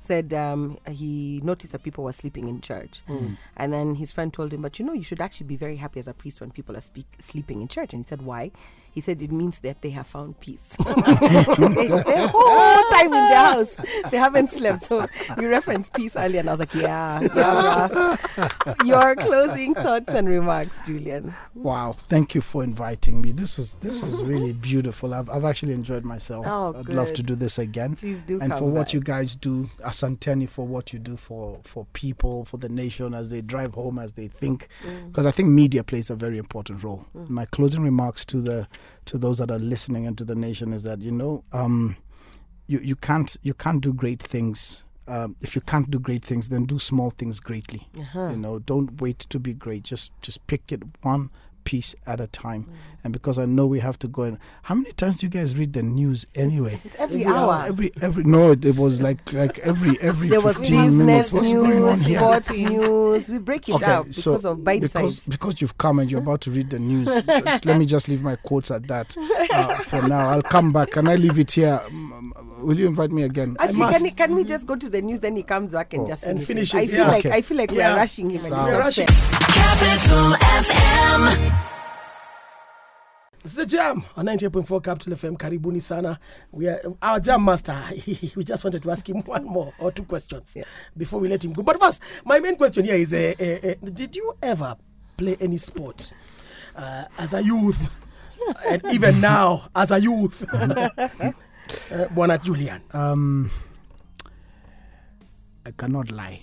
said 0.00 0.32
um, 0.32 0.78
he 0.88 1.40
noticed 1.42 1.72
that 1.72 1.82
people 1.82 2.04
were 2.04 2.12
sleeping 2.12 2.48
in 2.48 2.60
church, 2.60 3.02
and 3.56 3.72
then 3.72 3.96
his 3.96 4.12
friend 4.12 4.32
told 4.32 4.52
him, 4.52 4.62
"But 4.62 4.78
you 4.78 4.84
know, 4.84 4.92
you 4.92 5.04
should 5.04 5.20
actually 5.20 5.46
be 5.46 5.56
very 5.56 5.76
happy 5.76 6.00
as 6.00 6.08
a 6.08 6.14
priest 6.14 6.40
when 6.40 6.50
people 6.50 6.76
are 6.76 6.80
speak, 6.80 7.06
sleeping 7.18 7.60
in 7.60 7.68
church." 7.68 7.92
And 7.92 8.04
he 8.04 8.08
said, 8.08 8.22
"Why?" 8.22 8.52
He 8.90 9.00
said, 9.00 9.22
"It 9.22 9.32
means 9.32 9.58
that 9.60 9.82
they 9.82 9.90
have 9.90 10.06
found 10.06 10.31
peace. 10.40 10.68
the 10.78 12.28
whole 12.32 12.90
time 12.90 13.06
in 13.06 13.10
their 13.12 13.36
house, 13.36 13.76
they 14.10 14.16
haven't 14.16 14.50
slept." 14.50 14.84
So 14.84 15.06
you 15.40 15.48
referenced 15.48 15.92
peace 15.92 16.16
earlier, 16.16 16.40
and 16.40 16.48
I 16.48 16.52
was 16.52 16.60
like, 16.60 16.74
"Yeah, 16.74 17.20
yeah." 17.20 17.88
bruh." 17.88 18.86
Your 18.86 19.14
closing 19.16 19.74
thoughts 19.74 20.08
and 20.12 20.28
remarks, 20.28 20.80
Julian. 20.86 21.34
Wow! 21.54 21.92
Thank 22.08 22.34
you 22.34 22.40
for 22.40 22.62
inviting 22.64 23.20
me. 23.20 23.32
This 23.32 23.58
was 23.58 23.76
this 23.76 24.00
was 24.02 24.22
really 24.22 24.52
beautiful. 24.52 25.14
I've, 25.14 25.28
I've 25.30 25.44
actually 25.44 25.72
enjoyed 25.74 26.04
myself. 26.04 26.46
Oh, 26.48 26.74
I'd 26.78 26.88
love 26.88 27.12
to 27.14 27.22
do 27.22 27.34
this 27.34 27.58
again. 27.58 27.96
Please 27.96 28.22
do 28.26 28.40
and 28.40 28.52
for 28.54 28.68
what 28.68 28.92
you 28.92 29.00
guys 29.00 29.36
do, 29.36 29.68
Asanteni, 29.80 30.48
for 30.48 30.66
what 30.66 30.92
you 30.92 30.98
do 30.98 31.16
for 31.16 31.60
for 31.64 31.86
people, 31.92 32.44
for 32.44 32.56
the 32.56 32.68
nation 32.68 33.14
as 33.14 33.30
they 33.30 33.40
drive 33.40 33.74
home, 33.74 33.98
as 33.98 34.14
they 34.14 34.28
think, 34.28 34.68
Mm. 34.84 35.08
because 35.08 35.26
I 35.26 35.30
think 35.30 35.48
media 35.48 35.82
plays 35.84 36.10
a 36.10 36.14
very 36.14 36.38
important 36.38 36.82
role. 36.82 37.06
My 37.14 37.44
closing 37.46 37.82
remarks 37.82 38.24
to 38.26 38.40
the 38.40 38.66
to 39.06 39.18
those 39.18 39.38
that 39.38 39.50
are 39.50 39.58
listening 39.58 40.06
and 40.06 40.16
to 40.18 40.24
the 40.24 40.34
nation 40.34 40.72
is 40.72 40.82
that 40.84 41.00
you 41.00 41.10
know 41.10 41.44
um, 41.52 41.96
you 42.66 42.80
you 42.80 42.96
can't 42.96 43.36
you 43.42 43.54
can't 43.54 43.82
do 43.82 43.92
great 43.92 44.22
things. 44.22 44.84
Um, 45.08 45.34
if 45.40 45.56
you 45.56 45.60
can't 45.60 45.90
do 45.90 45.98
great 45.98 46.24
things, 46.24 46.48
then 46.48 46.64
do 46.64 46.78
small 46.78 47.10
things 47.10 47.40
greatly. 47.40 47.88
Uh-huh. 47.98 48.28
You 48.28 48.36
know, 48.36 48.58
don't 48.60 49.00
wait 49.00 49.18
to 49.18 49.38
be 49.40 49.52
great. 49.52 49.82
Just 49.82 50.12
just 50.20 50.46
pick 50.46 50.70
it 50.72 50.82
one 51.02 51.30
piece 51.64 51.94
at 52.06 52.20
a 52.20 52.26
time. 52.26 52.64
Mm. 52.64 52.72
And 53.04 53.12
because 53.12 53.36
I 53.36 53.46
know 53.46 53.66
we 53.66 53.80
have 53.80 53.98
to 54.00 54.06
go 54.08 54.22
in. 54.22 54.38
How 54.62 54.76
many 54.76 54.92
times 54.92 55.16
do 55.18 55.26
you 55.26 55.30
guys 55.30 55.56
read 55.56 55.72
the 55.72 55.82
news 55.82 56.24
anyway? 56.36 56.80
It's 56.84 56.94
every, 56.96 57.22
Every 57.24 57.34
hour. 57.34 57.52
hour, 57.54 57.64
Every 57.66 57.92
every 58.00 58.22
no, 58.22 58.52
it, 58.52 58.64
it 58.64 58.76
was 58.76 59.02
like 59.02 59.32
like 59.32 59.58
every 59.60 59.98
every 60.00 60.28
There 60.28 60.40
was 60.40 60.56
15 60.58 60.98
minutes. 60.98 61.30
business 61.30 61.52
What's 61.52 62.06
news, 62.08 62.16
sports 62.18 62.58
news. 62.58 63.28
We 63.28 63.38
break 63.38 63.68
it 63.68 63.74
Okay, 63.74 63.86
out 63.86 64.14
so 64.14 64.30
because 64.32 64.44
of 64.44 64.62
bite 64.64 64.82
because 64.82 65.16
size. 65.22 65.28
because 65.28 65.60
you've 65.60 65.76
come 65.78 65.98
and 65.98 66.08
you're 66.12 66.20
about 66.20 66.42
to 66.42 66.52
read 66.52 66.70
the 66.70 66.78
news. 66.78 67.08
just 67.26 67.64
let 67.66 67.76
me 67.76 67.86
just 67.86 68.06
leave 68.08 68.22
my 68.22 68.36
quotes 68.36 68.70
at 68.70 68.86
that 68.86 69.16
uh, 69.52 69.78
for 69.78 70.02
now. 70.06 70.28
I'll 70.28 70.42
come 70.42 70.72
back. 70.72 70.92
Can 70.92 71.08
I 71.08 71.16
leave 71.16 71.40
it 71.40 71.50
here? 71.50 71.80
Will 72.60 72.78
you 72.78 72.86
invite 72.86 73.10
me 73.10 73.24
again? 73.24 73.56
Actually, 73.58 73.78
can, 73.92 74.04
he- 74.04 74.10
can 74.12 74.34
we 74.36 74.44
just 74.44 74.64
go 74.64 74.76
to 74.76 74.88
the 74.88 75.02
news? 75.02 75.18
Then 75.18 75.34
he 75.34 75.42
comes 75.42 75.72
back 75.72 75.92
and 75.92 76.02
Oh. 76.02 76.06
just 76.06 76.22
And 76.22 76.38
finishes. 76.40 76.70
finishes, 76.70 76.90
I 76.90 76.92
feel 76.96 77.04
yeah. 77.04 77.10
like 77.10 77.26
Okay. 77.26 77.36
I 77.36 77.42
feel 77.42 77.56
like 77.56 77.70
we 77.72 77.80
are 77.82 77.96
rushing 77.96 78.30
him. 78.30 78.36
and 78.38 78.46
Sound. 78.46 78.66
he's 78.68 78.72
We're 78.76 78.78
rushing. 78.80 79.06
Capital 79.08 80.32
FM. 80.62 81.51
This 83.42 83.52
is 83.52 83.56
the 83.58 83.66
jam 83.66 84.04
on 84.16 84.26
98.4 84.26 84.84
Capital 84.84 85.14
FM. 85.14 85.36
Karibuni 85.36 85.82
sana. 85.82 86.16
We 86.52 86.68
are 86.68 86.80
our 87.02 87.18
jam 87.18 87.44
master. 87.44 87.76
we 88.36 88.44
just 88.44 88.62
wanted 88.62 88.84
to 88.84 88.90
ask 88.92 89.08
him 89.08 89.20
one 89.22 89.44
more 89.44 89.72
or 89.80 89.90
two 89.90 90.04
questions 90.04 90.56
before 90.96 91.18
we 91.18 91.28
let 91.28 91.44
him 91.44 91.52
go. 91.52 91.64
But 91.64 91.80
first, 91.80 92.02
my 92.24 92.38
main 92.38 92.54
question 92.54 92.84
here 92.84 92.94
is: 92.94 93.12
uh, 93.12 93.34
uh, 93.40 93.68
uh, 93.70 93.74
Did 93.90 94.14
you 94.14 94.32
ever 94.40 94.76
play 95.16 95.36
any 95.40 95.56
sport 95.56 96.12
uh, 96.76 97.06
as 97.18 97.34
a 97.34 97.42
youth, 97.42 97.90
and 98.68 98.80
even 98.92 99.20
now 99.20 99.64
as 99.74 99.90
a 99.90 99.98
youth? 99.98 100.46
uh, 100.54 100.68
Bwana 102.14 102.40
Julian? 102.40 102.80
Um, 102.92 103.50
I 105.66 105.72
cannot 105.72 106.12
lie. 106.12 106.42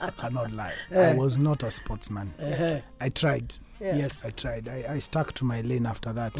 I 0.00 0.10
cannot 0.18 0.50
lie. 0.50 0.74
I 0.92 1.14
was 1.14 1.38
not 1.38 1.62
a 1.62 1.70
sportsman. 1.70 2.34
Uh-huh. 2.40 2.80
I 3.00 3.08
tried. 3.10 3.54
Yes. 3.80 4.24
I 4.24 4.30
tried. 4.30 4.68
I, 4.68 4.84
I 4.94 4.98
stuck 5.00 5.32
to 5.34 5.44
my 5.44 5.60
lane 5.60 5.86
after 5.86 6.12
that. 6.12 6.32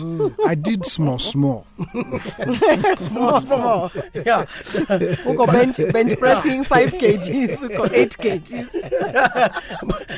I 0.47 0.55
did 0.55 0.85
small, 0.97 1.19
small. 1.19 1.67
Small, 2.97 3.41
small. 3.41 3.91
yeah. 4.15 4.45
Uko 5.25 5.47
bench, 5.47 5.77
bench 5.93 6.19
pressing 6.19 6.65
5 6.65 6.91
kgs, 6.93 7.59
uko 7.69 7.93
8 7.93 8.17
kgs. 8.19 8.69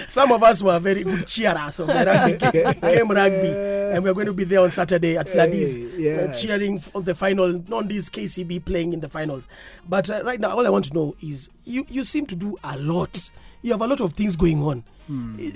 Some 0.10 0.32
of 0.32 0.42
us 0.42 0.62
were 0.62 0.78
very 0.78 1.02
good 1.04 1.26
cheerers 1.26 1.80
of 1.80 1.88
the 1.88 2.04
rugby 2.06 2.38
game, 2.52 2.72
game 2.80 3.08
rugby, 3.10 3.48
and 3.94 4.04
we're 4.04 4.14
going 4.14 4.26
to 4.26 4.32
be 4.32 4.44
there 4.44 4.60
on 4.60 4.70
Saturday 4.70 5.16
at 5.16 5.26
Fladis, 5.26 5.74
Hey, 5.98 6.24
uh, 6.24 6.32
cheering 6.32 6.82
on 6.94 7.04
the 7.04 7.14
final. 7.14 7.48
Non 7.68 7.88
this 7.88 8.08
KCB 8.10 8.64
playing 8.64 8.92
in 8.92 9.00
the 9.00 9.08
finals. 9.08 9.46
But 9.88 10.08
uh, 10.10 10.22
right 10.24 10.38
now, 10.40 10.50
all 10.50 10.66
I 10.66 10.70
want 10.70 10.84
to 10.86 10.94
know 10.94 11.14
is 11.22 11.48
you 11.64 11.84
you 11.88 12.04
seem 12.04 12.26
to 12.26 12.36
do 12.36 12.56
a 12.62 12.76
lot. 12.78 13.30
You 13.62 13.72
have 13.72 13.80
a 13.82 13.86
lot 13.86 14.00
of 14.00 14.12
things 14.12 14.36
going 14.36 14.62
on. 14.62 14.84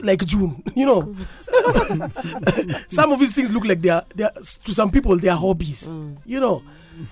Like 0.03 0.25
June, 0.25 0.63
you 0.75 0.87
know, 0.87 1.15
some 2.89 3.13
of 3.13 3.21
these 3.21 3.33
things 3.35 3.53
look 3.53 3.65
like 3.65 3.83
they 3.83 3.91
are, 3.91 4.05
they 4.15 4.25
are 4.25 4.33
to 4.33 4.75
some 4.75 4.91
people 4.91 5.17
they 5.19 5.29
are 5.29 5.37
hobbies, 5.39 5.93
you 6.25 6.41
know. 6.41 6.63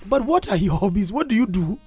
But 0.06 0.24
what 0.24 0.48
are 0.50 0.56
your 0.56 0.76
hobbies? 0.76 1.10
What 1.10 1.28
do 1.28 1.34
you 1.34 1.46
do 1.46 1.78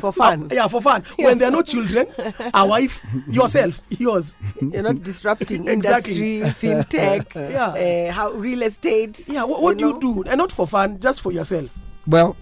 For 0.00 0.12
fun. 0.12 0.48
yeah, 0.52 0.66
for 0.68 0.80
fun. 0.82 1.04
When 1.18 1.38
there 1.38 1.48
are 1.48 1.50
no 1.50 1.62
children, 1.62 2.06
a 2.54 2.66
wife, 2.66 3.04
yourself, 3.28 3.82
yours. 3.90 4.34
You're 4.60 4.82
not 4.82 5.02
disrupting 5.02 5.68
Exactly. 5.68 6.38
industry, 6.40 6.68
fintech, 6.70 7.34
Yeah. 7.34 8.08
uh, 8.08 8.12
how 8.12 8.32
real 8.32 8.62
estate. 8.62 9.28
Yeah, 9.28 9.44
what, 9.44 9.62
what 9.62 9.78
do 9.78 9.86
know? 9.90 9.94
you 9.94 10.00
do? 10.00 10.22
And 10.28 10.38
not 10.38 10.50
for 10.50 10.66
fun, 10.66 10.98
just 10.98 11.20
for 11.20 11.30
yourself. 11.32 11.70
Well, 12.06 12.36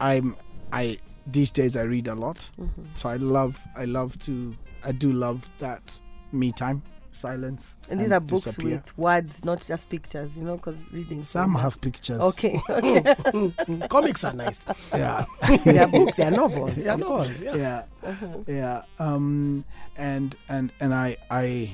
I'm. 0.00 0.36
I 0.72 0.98
these 1.26 1.50
days 1.52 1.76
I 1.76 1.82
read 1.82 2.08
a 2.08 2.14
lot, 2.14 2.36
Mm-hmm. 2.60 2.82
so 2.94 3.08
I 3.08 3.16
love. 3.16 3.56
I 3.76 3.84
love 3.84 4.18
to. 4.20 4.54
I 4.84 4.92
do 4.92 5.12
love 5.12 5.48
that 5.60 6.00
me 6.32 6.52
time, 6.52 6.82
silence. 7.20 7.76
And 7.88 8.00
these 8.00 8.12
are 8.12 8.20
books 8.20 8.44
disappear. 8.44 8.76
with 8.76 8.98
words, 8.98 9.44
not 9.44 9.60
just 9.60 9.88
pictures, 9.88 10.38
you 10.38 10.44
know, 10.44 10.56
because 10.56 10.84
reading. 10.92 11.22
Some 11.22 11.50
much. 11.52 11.62
have 11.62 11.80
pictures. 11.80 12.20
Okay, 12.20 12.60
okay. 12.70 13.00
Mm, 13.00 13.88
Comics 13.88 14.24
are 14.24 14.32
nice. 14.34 14.66
Yeah. 14.92 15.24
they 15.64 15.78
are 15.78 15.86
books, 15.88 16.16
they 16.16 16.24
are 16.24 16.30
novels. 16.30 16.78
Yeah, 16.84 16.94
of 16.94 17.00
no, 17.00 17.06
course. 17.06 17.42
yeah. 17.42 17.56
yeah 17.56 17.82
Uh-huh. 18.02 18.26
yeah 18.46 18.82
um 18.98 19.64
and 19.96 20.34
and 20.48 20.72
and 20.80 20.94
i 20.94 21.16
i 21.30 21.70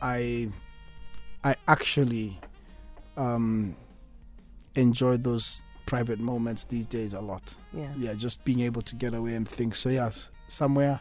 i 0.00 0.48
i 1.44 1.56
actually 1.66 2.38
um 3.16 3.74
enjoy 4.76 5.16
those 5.16 5.62
private 5.86 6.20
moments 6.20 6.64
these 6.66 6.86
days 6.86 7.12
a 7.12 7.20
lot 7.20 7.56
Yeah. 7.74 7.92
yeah 7.98 8.14
just 8.14 8.44
being 8.44 8.60
able 8.60 8.82
to 8.82 8.94
get 8.94 9.14
away 9.14 9.34
and 9.34 9.46
think 9.48 9.74
so 9.74 9.88
yes 9.88 10.30
somewhere 10.48 11.00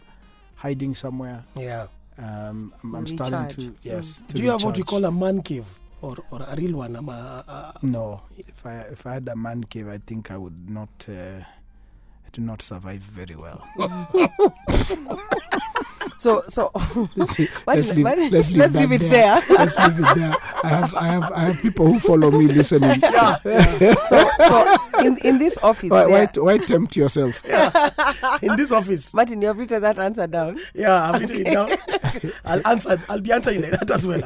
hiding 0.56 0.95
somewhere 0.95 1.43
Yeah. 1.56 1.88
Um 2.21 2.73
i'm, 2.84 2.95
I'm 2.95 3.07
starting 3.07 3.47
to 3.55 3.75
yes 3.81 4.21
to 4.27 4.36
Do 4.36 4.43
you 4.43 4.51
have 4.51 4.63
what 4.63 4.77
you 4.77 4.84
call 4.84 5.05
a 5.05 5.12
man 5.12 5.41
cave 5.41 5.79
or, 6.01 6.15
or 6.31 6.41
a 6.47 6.55
real 6.55 6.77
one? 6.77 6.95
Uh, 6.97 7.71
no 7.81 8.21
if 8.38 8.65
i 8.65 8.73
if 8.95 9.05
i 9.05 9.13
had 9.13 9.27
a 9.27 9.36
man 9.36 9.63
cave 9.63 9.88
i 9.88 9.97
think 9.97 10.31
i 10.31 10.38
would 10.38 10.69
not 10.69 10.89
uh, 11.10 11.41
I 12.25 12.29
do 12.31 12.41
not 12.41 12.62
survive 12.62 13.01
very 13.01 13.36
well. 13.36 13.67
So, 16.21 16.43
so 16.49 16.69
Let's, 17.15 17.31
see- 17.31 17.47
let's 17.65 17.88
did- 17.88 17.95
leave, 17.97 18.05
why 18.05 18.13
let's 18.13 18.49
leave 18.51 18.57
let's 18.60 18.73
leave 18.75 18.91
it 18.91 18.99
there. 18.99 19.41
there. 19.41 19.57
let's 19.57 19.75
leave 19.79 19.99
it 19.99 20.15
there. 20.15 20.36
I 20.63 20.67
have, 20.67 20.95
I 20.95 21.03
have, 21.07 21.31
I 21.31 21.39
have 21.39 21.60
people 21.62 21.88
who 21.88 21.99
follow 21.99 22.29
me 22.29 22.45
listening. 22.45 23.01
so, 23.43 24.29
so 24.47 24.75
in, 24.99 25.17
in 25.23 25.39
this 25.39 25.57
office, 25.63 25.89
Why, 25.89 26.05
why, 26.05 26.27
why 26.36 26.57
tempt 26.60 26.95
yourself? 26.95 27.41
Yeah. 27.43 27.89
in 28.43 28.55
this 28.55 28.71
office. 28.71 29.15
Martin, 29.15 29.41
you 29.41 29.47
have 29.47 29.57
written 29.57 29.81
that 29.81 29.97
answer 29.97 30.27
down. 30.27 30.60
Yeah, 30.75 31.10
I've 31.12 31.21
written 31.21 31.38
it 31.47 31.51
down. 31.53 31.71
I'll 32.45 32.67
answer. 32.67 33.01
I'll 33.10 33.19
be 33.21 33.31
answering 33.31 33.63
like 33.63 33.71
that 33.71 33.89
as 33.89 34.05
well. 34.05 34.21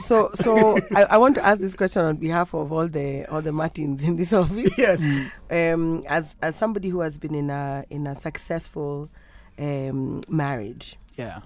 So, 0.00 0.30
so 0.36 0.78
I, 0.94 1.02
I 1.10 1.18
want 1.18 1.34
to 1.36 1.44
ask 1.44 1.60
this 1.60 1.74
question 1.74 2.02
on 2.04 2.16
behalf 2.18 2.54
of 2.54 2.70
all 2.70 2.86
the 2.86 3.26
all 3.32 3.42
the 3.42 3.50
Martins 3.52 4.04
in 4.04 4.14
this 4.14 4.32
office. 4.32 4.70
yes. 4.78 5.04
Um, 5.50 6.02
as 6.06 6.36
as 6.40 6.54
somebody 6.54 6.88
who 6.88 7.00
has 7.00 7.18
been 7.18 7.34
in 7.34 7.50
a 7.50 7.84
in 7.90 8.06
a 8.06 8.14
successful 8.14 9.10
um, 9.58 10.22
marriage, 10.28 10.96
Yeah. 11.16 11.40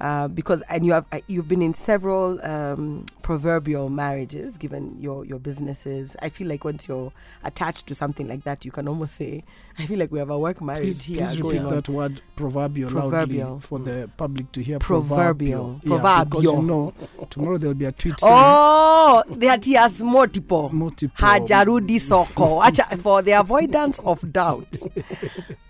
Uh, 0.00 0.28
because 0.28 0.60
and 0.68 0.84
you 0.84 0.92
have 0.92 1.04
uh, 1.12 1.20
you've 1.26 1.48
been 1.48 1.62
in 1.62 1.72
several 1.74 2.44
um, 2.44 3.04
proverbial 3.22 3.88
marriages 3.88 4.56
given 4.56 4.96
your 5.00 5.24
your 5.24 5.38
businesses 5.38 6.16
i 6.22 6.28
feel 6.28 6.46
like 6.48 6.64
once 6.64 6.86
you're 6.86 7.12
attached 7.44 7.86
to 7.86 7.94
something 7.94 8.28
like 8.28 8.44
that 8.44 8.64
you 8.64 8.70
can 8.70 8.86
almost 8.88 9.16
say 9.16 9.42
i 9.78 9.86
feel 9.86 9.98
like 9.98 10.12
we 10.12 10.18
have 10.18 10.30
a 10.30 10.38
work 10.38 10.60
marriage 10.60 10.82
Please, 10.82 11.02
here 11.04 11.26
please 11.26 11.36
going 11.40 11.56
repeat 11.62 11.66
on 11.66 11.74
that 11.74 11.88
word 11.88 12.20
proverbial, 12.36 12.90
Proverbial. 12.90 13.48
loudly 13.48 13.60
for 13.62 13.78
the 13.78 14.10
public 14.16 14.52
to 14.52 14.62
hear. 14.62 14.78
Proverbial. 14.78 15.80
Yeah, 15.82 16.24
because 16.24 16.44
you 16.44 16.62
know, 16.62 16.92
tomorrow 17.30 17.56
there'll 17.56 17.74
be 17.74 17.86
a 17.86 17.92
tweet 17.92 18.20
saying 18.20 18.32
oh 18.34 19.22
that 19.30 19.64
he 19.64 19.72
has 19.74 20.02
multiple 20.02 20.68
multiple. 20.70 21.16
hajarudi 21.26 21.98
soko 22.00 22.60
for 22.98 23.22
the 23.22 23.32
avoidance 23.32 23.98
of 24.00 24.30
doubt 24.32 24.76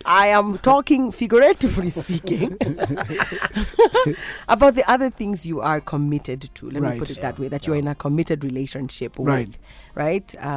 i 0.04 0.26
am 0.26 0.58
talking 0.58 1.10
figuratively 1.12 1.90
speaking 1.90 2.56
about 4.48 4.74
the 4.74 4.88
other 4.90 5.10
things 5.10 5.44
you 5.46 5.60
are 5.60 5.80
committed 5.80 6.50
to. 6.54 6.70
Let 6.70 6.82
me 6.82 6.98
put 6.98 7.10
it 7.10 7.20
that 7.20 7.38
way 7.38 7.48
that 7.48 7.66
you're 7.66 7.76
in 7.76 7.88
a 7.88 7.94
committed 7.94 8.44
relationship 8.44 9.14
Right. 9.18 9.46
with 9.48 9.58
right. 9.94 10.34
uh, 10.38 10.48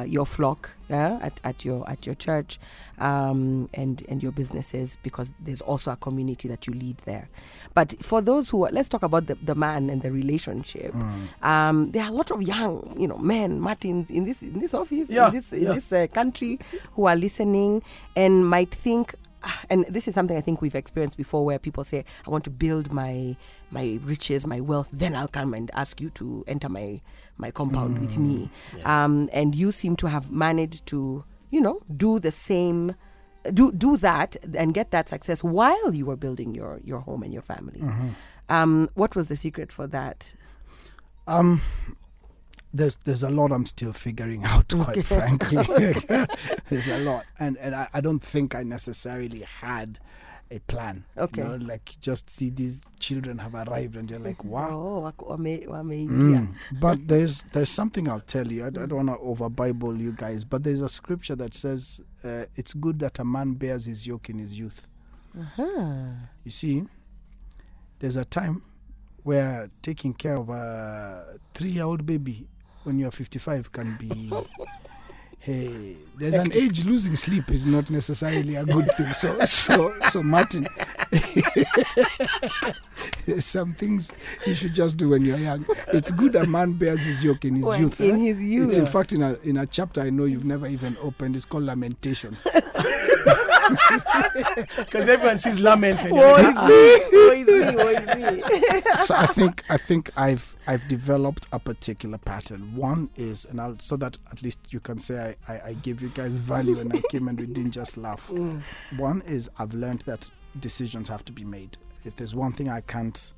uh, 0.00 0.04
your 0.08 0.26
flock 0.26 0.70
yeah 0.88 1.18
at, 1.20 1.38
at 1.44 1.66
your 1.66 1.86
at 1.90 2.06
your 2.06 2.14
church 2.14 2.58
um, 2.98 3.68
and 3.74 4.02
and 4.08 4.22
your 4.22 4.32
businesses 4.32 4.96
because 5.02 5.30
there's 5.38 5.60
also 5.60 5.90
a 5.92 5.96
community 5.96 6.48
that 6.48 6.66
you 6.66 6.72
lead 6.74 6.96
there. 7.04 7.28
But 7.74 7.94
for 8.02 8.20
those 8.22 8.48
who 8.48 8.64
are, 8.64 8.70
let's 8.72 8.88
talk 8.88 9.02
about 9.02 9.26
the, 9.26 9.34
the 9.36 9.54
man 9.54 9.90
and 9.90 10.00
the 10.02 10.10
relationship. 10.10 10.94
Um, 11.42 11.90
there 11.92 12.02
are 12.04 12.08
a 12.08 12.12
lot 12.12 12.30
of 12.30 12.42
young 12.42 12.94
you 12.98 13.06
know 13.08 13.18
men 13.18 13.60
martins 13.60 14.10
in 14.10 14.24
this 14.24 14.42
in 14.42 14.60
this 14.60 14.74
office 14.74 15.10
Yeah, 15.10 15.28
in 15.28 15.34
this 15.34 15.52
in 15.52 15.62
yeah. 15.62 15.72
this 15.74 15.92
uh, 15.92 16.06
country 16.12 16.58
who 16.94 17.06
are 17.06 17.16
listening 17.16 17.82
and 18.16 18.48
might 18.48 18.70
think 18.74 19.14
and 19.70 19.84
this 19.88 20.08
is 20.08 20.14
something 20.14 20.36
I 20.36 20.40
think 20.40 20.60
we've 20.60 20.74
experienced 20.74 21.16
before 21.16 21.44
where 21.44 21.58
people 21.58 21.84
say 21.84 22.04
I 22.26 22.30
want 22.30 22.44
to 22.44 22.50
build 22.50 22.92
my 22.92 23.36
my 23.70 23.98
riches 24.02 24.46
my 24.46 24.60
wealth 24.60 24.88
then 24.92 25.14
I'll 25.16 25.28
come 25.28 25.54
and 25.54 25.70
ask 25.74 26.00
you 26.00 26.10
to 26.10 26.44
enter 26.46 26.68
my 26.68 27.00
my 27.36 27.50
compound 27.50 28.00
with 28.00 28.16
me. 28.18 28.50
Um, 28.84 29.28
and 29.32 29.54
you 29.54 29.72
seem 29.72 29.96
to 29.96 30.06
have 30.08 30.30
managed 30.30 30.86
to 30.86 31.24
you 31.50 31.60
know 31.60 31.80
do 31.94 32.18
the 32.18 32.30
same 32.30 32.94
do 33.54 33.72
do 33.72 33.96
that 33.96 34.36
and 34.54 34.74
get 34.74 34.90
that 34.90 35.08
success 35.08 35.42
while 35.44 35.94
you 35.94 36.04
were 36.06 36.16
building 36.16 36.54
your 36.54 36.80
your 36.84 37.00
home 37.00 37.22
and 37.22 37.32
your 37.32 37.42
family. 37.42 37.80
Um, 38.48 38.88
what 38.94 39.14
was 39.14 39.26
the 39.28 39.36
secret 39.36 39.70
for 39.72 39.86
that? 39.88 40.34
Um, 41.26 41.60
there's 42.72 42.96
there's 43.04 43.22
a 43.22 43.30
lot 43.30 43.52
I'm 43.52 43.66
still 43.66 43.92
figuring 43.92 44.44
out, 44.46 44.68
quite 44.68 45.04
frankly. 45.04 45.64
there's 46.68 46.88
a 46.88 46.98
lot, 46.98 47.24
and 47.38 47.56
and 47.58 47.74
I, 47.74 47.88
I 47.94 48.00
don't 48.00 48.20
think 48.20 48.54
I 48.54 48.62
necessarily 48.62 49.40
had 49.60 49.98
a 50.50 50.58
plan. 50.60 51.04
Okay. 51.16 51.42
you 51.42 51.48
know, 51.48 51.56
like 51.56 51.96
just 52.00 52.30
see 52.30 52.50
these 52.50 52.82
children 52.98 53.38
have 53.38 53.54
arrived, 53.54 53.96
and 53.96 54.10
you're 54.10 54.18
like, 54.18 54.44
wow. 54.44 54.68
oh 54.70 55.00
wako- 55.00 55.36
wame- 55.36 55.68
wameingia 55.68 56.08
Mm. 56.08 56.54
But 56.80 57.06
there's 57.08 57.42
there's 57.52 57.70
something 57.70 58.08
I'll 58.08 58.20
tell 58.20 58.50
you. 58.50 58.64
I, 58.64 58.68
I 58.68 58.70
don't 58.70 58.94
want 58.94 59.08
to 59.08 59.18
over 59.18 59.48
Bible 59.48 59.96
you 59.96 60.12
guys, 60.12 60.44
but 60.44 60.64
there's 60.64 60.80
a 60.80 60.88
scripture 60.88 61.36
that 61.36 61.54
says 61.54 62.00
uh, 62.24 62.44
it's 62.54 62.72
good 62.74 62.98
that 63.00 63.18
a 63.18 63.24
man 63.24 63.54
bears 63.54 63.84
his 63.86 64.06
yoke 64.06 64.30
in 64.30 64.38
his 64.38 64.58
youth. 64.58 64.90
Uh-huh. 65.38 66.10
You 66.44 66.50
see, 66.50 66.84
there's 67.98 68.16
a 68.16 68.24
time 68.24 68.62
where 69.22 69.70
taking 69.82 70.14
care 70.14 70.36
of 70.36 70.48
a 70.48 71.38
three-year-old 71.52 72.06
baby 72.06 72.48
when 72.88 72.98
you're 72.98 73.10
55 73.10 73.70
can 73.70 73.96
be. 73.96 74.32
Hey, 75.40 75.96
there's 76.16 76.34
an 76.34 76.50
age 76.54 76.84
losing 76.84 77.14
sleep 77.14 77.48
is 77.50 77.64
not 77.64 77.90
necessarily 77.90 78.56
a 78.56 78.64
good 78.64 78.90
thing. 78.96 79.14
So, 79.14 79.38
so, 79.44 79.94
so, 80.10 80.22
Martin, 80.22 80.66
there's 83.24 83.44
some 83.46 83.72
things 83.74 84.10
you 84.46 84.54
should 84.54 84.74
just 84.74 84.96
do 84.96 85.10
when 85.10 85.24
you're 85.24 85.38
young. 85.38 85.64
It's 85.94 86.10
good 86.10 86.34
a 86.34 86.44
man 86.46 86.72
bears 86.72 87.02
his 87.02 87.22
yoke 87.22 87.44
in 87.44 87.54
his 87.54 87.64
When- 87.64 87.80
youth. 87.80 88.00
in 88.00 88.16
eh? 88.16 88.18
his 88.18 88.42
youth. 88.42 88.68
It's 88.68 88.76
in 88.78 88.86
fact 88.86 89.12
in 89.12 89.22
a 89.22 89.38
in 89.44 89.56
a 89.56 89.64
chapter 89.64 90.00
I 90.02 90.10
know 90.10 90.24
you've 90.24 90.44
never 90.44 90.66
even 90.66 90.96
opened. 91.00 91.36
It's 91.36 91.44
called 91.44 91.64
Lamentations. 91.64 92.46
Because 94.76 95.08
everyone 95.08 95.38
sees 95.38 95.58
lament. 95.60 96.04
And 96.04 96.12
Woe 96.12 96.36
is 96.36 96.54
"Ah, 96.56 96.68
me, 96.68 96.98
woe 97.12 97.32
is 97.32 97.46
me, 97.46 97.76
woe 97.76 97.88
is 97.88 98.16
me. 98.16 98.42
so 99.02 99.14
I 99.14 99.26
think 99.26 99.64
I 99.68 99.76
think 99.76 100.10
I've 100.16 100.56
I've 100.66 100.86
developed 100.88 101.46
a 101.52 101.58
particular 101.58 102.18
pattern. 102.18 102.74
One 102.76 103.10
is, 103.16 103.44
and 103.44 103.60
I'll 103.60 103.78
so 103.78 103.96
that 103.96 104.18
at 104.30 104.42
least 104.42 104.58
you 104.70 104.80
can 104.80 104.98
say 104.98 105.36
I, 105.46 105.52
I, 105.52 105.60
I 105.68 105.72
gave 105.74 106.02
you 106.02 106.08
guys 106.10 106.38
value 106.38 106.78
and 106.78 106.92
I 106.92 107.02
came 107.10 107.28
and 107.28 107.38
we 107.38 107.46
didn't 107.46 107.72
just 107.72 107.96
laugh. 107.96 108.30
One 108.96 109.22
is 109.26 109.50
I've 109.58 109.74
learned 109.74 110.00
that 110.02 110.28
decisions 110.60 111.08
have 111.08 111.24
to 111.26 111.32
be 111.32 111.44
made. 111.44 111.76
If 112.04 112.16
there's 112.16 112.34
one 112.34 112.52
thing 112.52 112.68
I 112.68 112.80
can't 112.80 113.32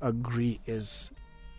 agree 0.00 0.60
is 0.66 1.10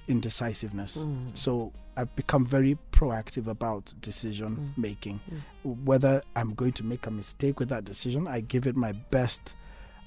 indecisiveness. 0.08 0.98
Mm. 0.98 1.38
So 1.38 1.72
I've 1.98 2.14
become 2.16 2.46
very 2.46 2.78
proactive 2.92 3.48
about 3.48 3.94
decision 4.02 4.56
Mm. 4.58 4.78
making. 4.78 5.20
Whether 5.64 6.22
I'm 6.36 6.54
going 6.54 6.74
to 6.74 6.84
make 6.84 7.08
a 7.08 7.12
mistake 7.12 7.60
with 7.60 7.70
that 7.70 7.86
decision, 7.86 8.28
I 8.28 8.42
give 8.42 8.68
it 8.68 8.76
my 8.76 8.92
best 8.92 9.56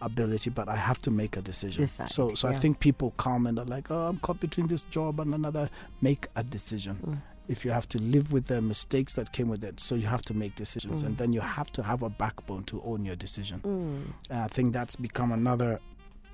ability, 0.01 0.51
but 0.51 0.69
I 0.69 0.77
have 0.77 0.99
to 1.03 1.11
make 1.11 1.37
a 1.37 1.43
decision. 1.43 1.83
Decide, 1.85 2.11
so 2.11 2.29
so 2.35 2.49
I 2.49 2.55
think 2.55 2.79
people 2.79 3.13
come 3.17 3.47
and 3.49 3.59
are 3.59 3.65
like, 3.65 3.91
oh, 3.91 4.07
I'm 4.07 4.19
caught 4.19 4.39
between 4.41 4.69
this 4.69 4.85
job 4.85 5.19
and 5.21 5.35
another. 5.35 5.71
Make 6.01 6.29
a 6.37 6.45
decision. 6.45 6.97
Mm. 7.05 7.23
If 7.49 7.65
you 7.65 7.71
have 7.73 7.89
to 7.89 7.99
live 7.99 8.31
with 8.33 8.45
the 8.47 8.61
mistakes 8.61 9.15
that 9.15 9.33
came 9.33 9.49
with 9.49 9.65
it, 9.65 9.81
so 9.81 9.95
you 9.95 10.07
have 10.07 10.23
to 10.23 10.35
make 10.35 10.55
decisions, 10.55 11.03
Mm. 11.03 11.07
and 11.07 11.17
then 11.19 11.33
you 11.33 11.41
have 11.41 11.73
to 11.73 11.83
have 11.83 12.03
a 12.03 12.11
backbone 12.11 12.65
to 12.65 12.83
own 12.83 13.05
your 13.07 13.17
decision. 13.17 13.61
Mm. 13.61 14.13
And 14.31 14.39
I 14.41 14.49
think 14.49 14.73
that's 14.75 14.97
become 14.97 15.33
another 15.33 15.81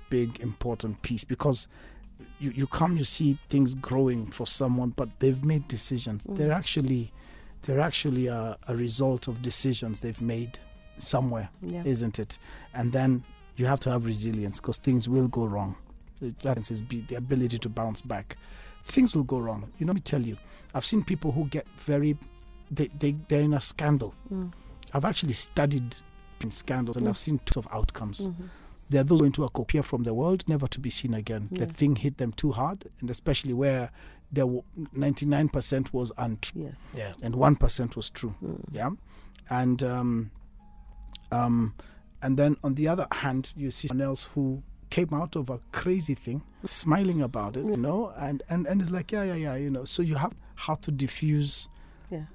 big 0.09 0.39
important 0.41 1.01
piece 1.01 1.23
because 1.23 1.67
you, 2.39 2.51
you 2.51 2.67
come 2.67 2.97
you 2.97 3.03
see 3.03 3.37
things 3.49 3.73
growing 3.75 4.27
for 4.27 4.45
someone 4.47 4.89
but 4.89 5.09
they've 5.19 5.43
made 5.45 5.67
decisions 5.67 6.25
Mm. 6.27 6.35
they're 6.37 6.51
actually 6.51 7.11
they're 7.63 7.79
actually 7.79 8.27
a, 8.27 8.57
a 8.67 8.75
result 8.75 9.27
of 9.27 9.41
decisions 9.41 9.99
they've 10.01 10.21
made 10.21 10.59
somewhere 10.99 11.49
Yeah. 11.61 11.83
isn't 11.85 12.19
it 12.19 12.37
and 12.73 12.91
then 12.93 13.23
you 13.57 13.65
have 13.65 13.79
to 13.81 13.89
have 13.91 14.05
resilience 14.05 14.59
because 14.59 14.77
things 14.77 15.07
will 15.09 15.27
go 15.27 15.45
wrong 15.45 15.75
that 16.41 16.71
is 16.71 16.81
the 16.87 17.15
ability 17.15 17.57
to 17.59 17.69
bounce 17.69 18.01
back 18.01 18.37
things 18.83 19.15
will 19.15 19.23
go 19.23 19.37
wrong 19.39 19.71
you 19.77 19.85
know 19.85 19.91
let 19.91 19.95
me 19.95 20.01
tell 20.01 20.21
you 20.21 20.37
i've 20.73 20.85
seen 20.85 21.03
people 21.03 21.31
who 21.31 21.45
get 21.45 21.65
very 21.79 22.17
they, 22.71 22.87
they 22.99 23.15
they're 23.27 23.41
in 23.41 23.53
a 23.53 23.61
scandal 23.61 24.13
Mm. 24.31 24.51
i've 24.93 25.05
actually 25.05 25.33
studied 25.33 25.95
in 26.41 26.51
scandals 26.51 26.95
and 26.97 27.05
Mm. 27.05 27.09
i've 27.09 27.17
seen 27.17 27.39
two 27.45 27.59
of 27.59 27.67
outcomes 27.71 28.21
Mhm. 28.27 28.49
There 28.89 29.01
are 29.01 29.03
those 29.03 29.19
who 29.19 29.25
went 29.25 29.35
to 29.35 29.43
a 29.43 29.49
copia 29.49 29.83
from 29.83 30.03
the 30.03 30.13
world, 30.13 30.43
never 30.47 30.67
to 30.67 30.79
be 30.79 30.89
seen 30.89 31.13
again. 31.13 31.49
The 31.51 31.65
thing 31.65 31.95
hit 31.95 32.17
them 32.17 32.31
too 32.31 32.51
hard, 32.51 32.85
and 33.01 33.09
especially 33.09 33.53
where 33.53 33.89
there 34.31 34.45
were 34.47 34.61
99% 34.95 35.93
was 35.93 36.11
untrue 36.17 36.63
Yes. 36.63 36.89
Yeah. 36.95 37.13
and 37.21 37.35
1% 37.35 37.95
was 37.95 38.09
true. 38.09 38.35
Mm. 38.43 38.63
Yeah. 38.71 38.89
And 39.49 39.83
um, 39.83 40.31
um, 41.31 41.73
and 42.21 42.37
then 42.37 42.57
on 42.63 42.75
the 42.75 42.87
other 42.87 43.07
hand, 43.11 43.51
you 43.55 43.71
see 43.71 43.87
someone 43.87 44.05
else 44.07 44.23
who 44.33 44.61
came 44.89 45.13
out 45.13 45.35
of 45.35 45.49
a 45.49 45.59
crazy 45.71 46.15
thing, 46.15 46.43
smiling 46.63 47.21
about 47.21 47.57
it, 47.57 47.65
you 47.65 47.77
know, 47.77 48.13
and, 48.17 48.41
and, 48.49 48.65
and 48.67 48.81
it's 48.81 48.89
like, 48.91 49.11
yeah, 49.11 49.23
yeah, 49.23 49.35
yeah, 49.35 49.55
you 49.55 49.69
know. 49.69 49.85
So 49.85 50.01
you 50.01 50.15
have 50.15 50.33
how 50.55 50.75
to 50.75 50.91
diffuse 50.91 51.67
Yeah. 52.09 52.25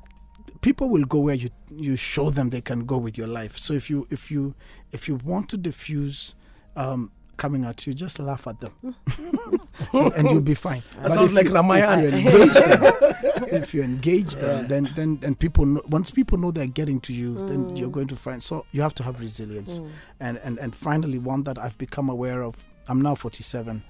people 0.61 0.91
will 0.91 1.05
go 1.05 1.21
where 1.21 1.35
you 1.35 1.51
you 1.71 1.97
show 1.97 2.29
them 2.31 2.51
they 2.51 2.61
can 2.61 2.85
go 2.87 2.99
with 2.99 3.17
your 3.17 3.29
life. 3.29 3.57
So 3.59 3.73
if 3.75 3.89
you 3.91 4.07
if 4.11 4.31
you 4.31 4.55
if 4.93 5.09
you 5.09 5.17
want 5.25 5.49
to 5.51 5.57
diffuse 5.57 6.35
um, 6.77 7.11
coming 7.37 7.65
at 7.65 7.87
you, 7.87 7.95
just 7.95 8.19
laugh 8.19 8.47
at 8.47 8.61
them, 8.61 8.95
and 9.93 10.29
you'll 10.31 10.41
be 10.41 10.55
fine. 10.55 10.83
That 11.03 11.13
sounds 11.13 11.33
like 11.33 11.47
you, 11.47 11.55
Ramayana. 11.55 12.03
If 12.05 12.15
you 12.23 12.23
engage 12.23 12.55
them, 12.55 12.93
if 13.53 13.75
you 13.75 13.83
engage 13.83 14.35
them, 14.37 14.69
then 14.69 14.91
then 14.95 15.19
and 15.23 15.39
people 15.39 15.67
know, 15.67 15.83
once 15.89 16.11
people 16.11 16.39
know 16.39 16.51
they're 16.51 16.67
getting 16.67 17.01
to 17.03 17.13
you, 17.13 17.47
then 17.47 17.77
you're 17.77 17.91
going 17.91 18.09
to 18.09 18.17
find. 18.17 18.43
So 18.43 18.67
you 18.73 18.83
have 18.83 18.95
to 18.97 19.03
have 19.03 19.21
resilience, 19.21 19.79
Mm. 19.81 19.91
and 20.21 20.39
and 20.39 20.59
and 20.59 20.75
finally 20.77 21.19
one 21.19 21.43
that 21.45 21.59
I've 21.59 21.79
become 21.79 22.09
aware 22.09 22.43
of. 22.43 22.57
I'm 22.89 23.01
now 23.01 23.15
47. 23.15 23.83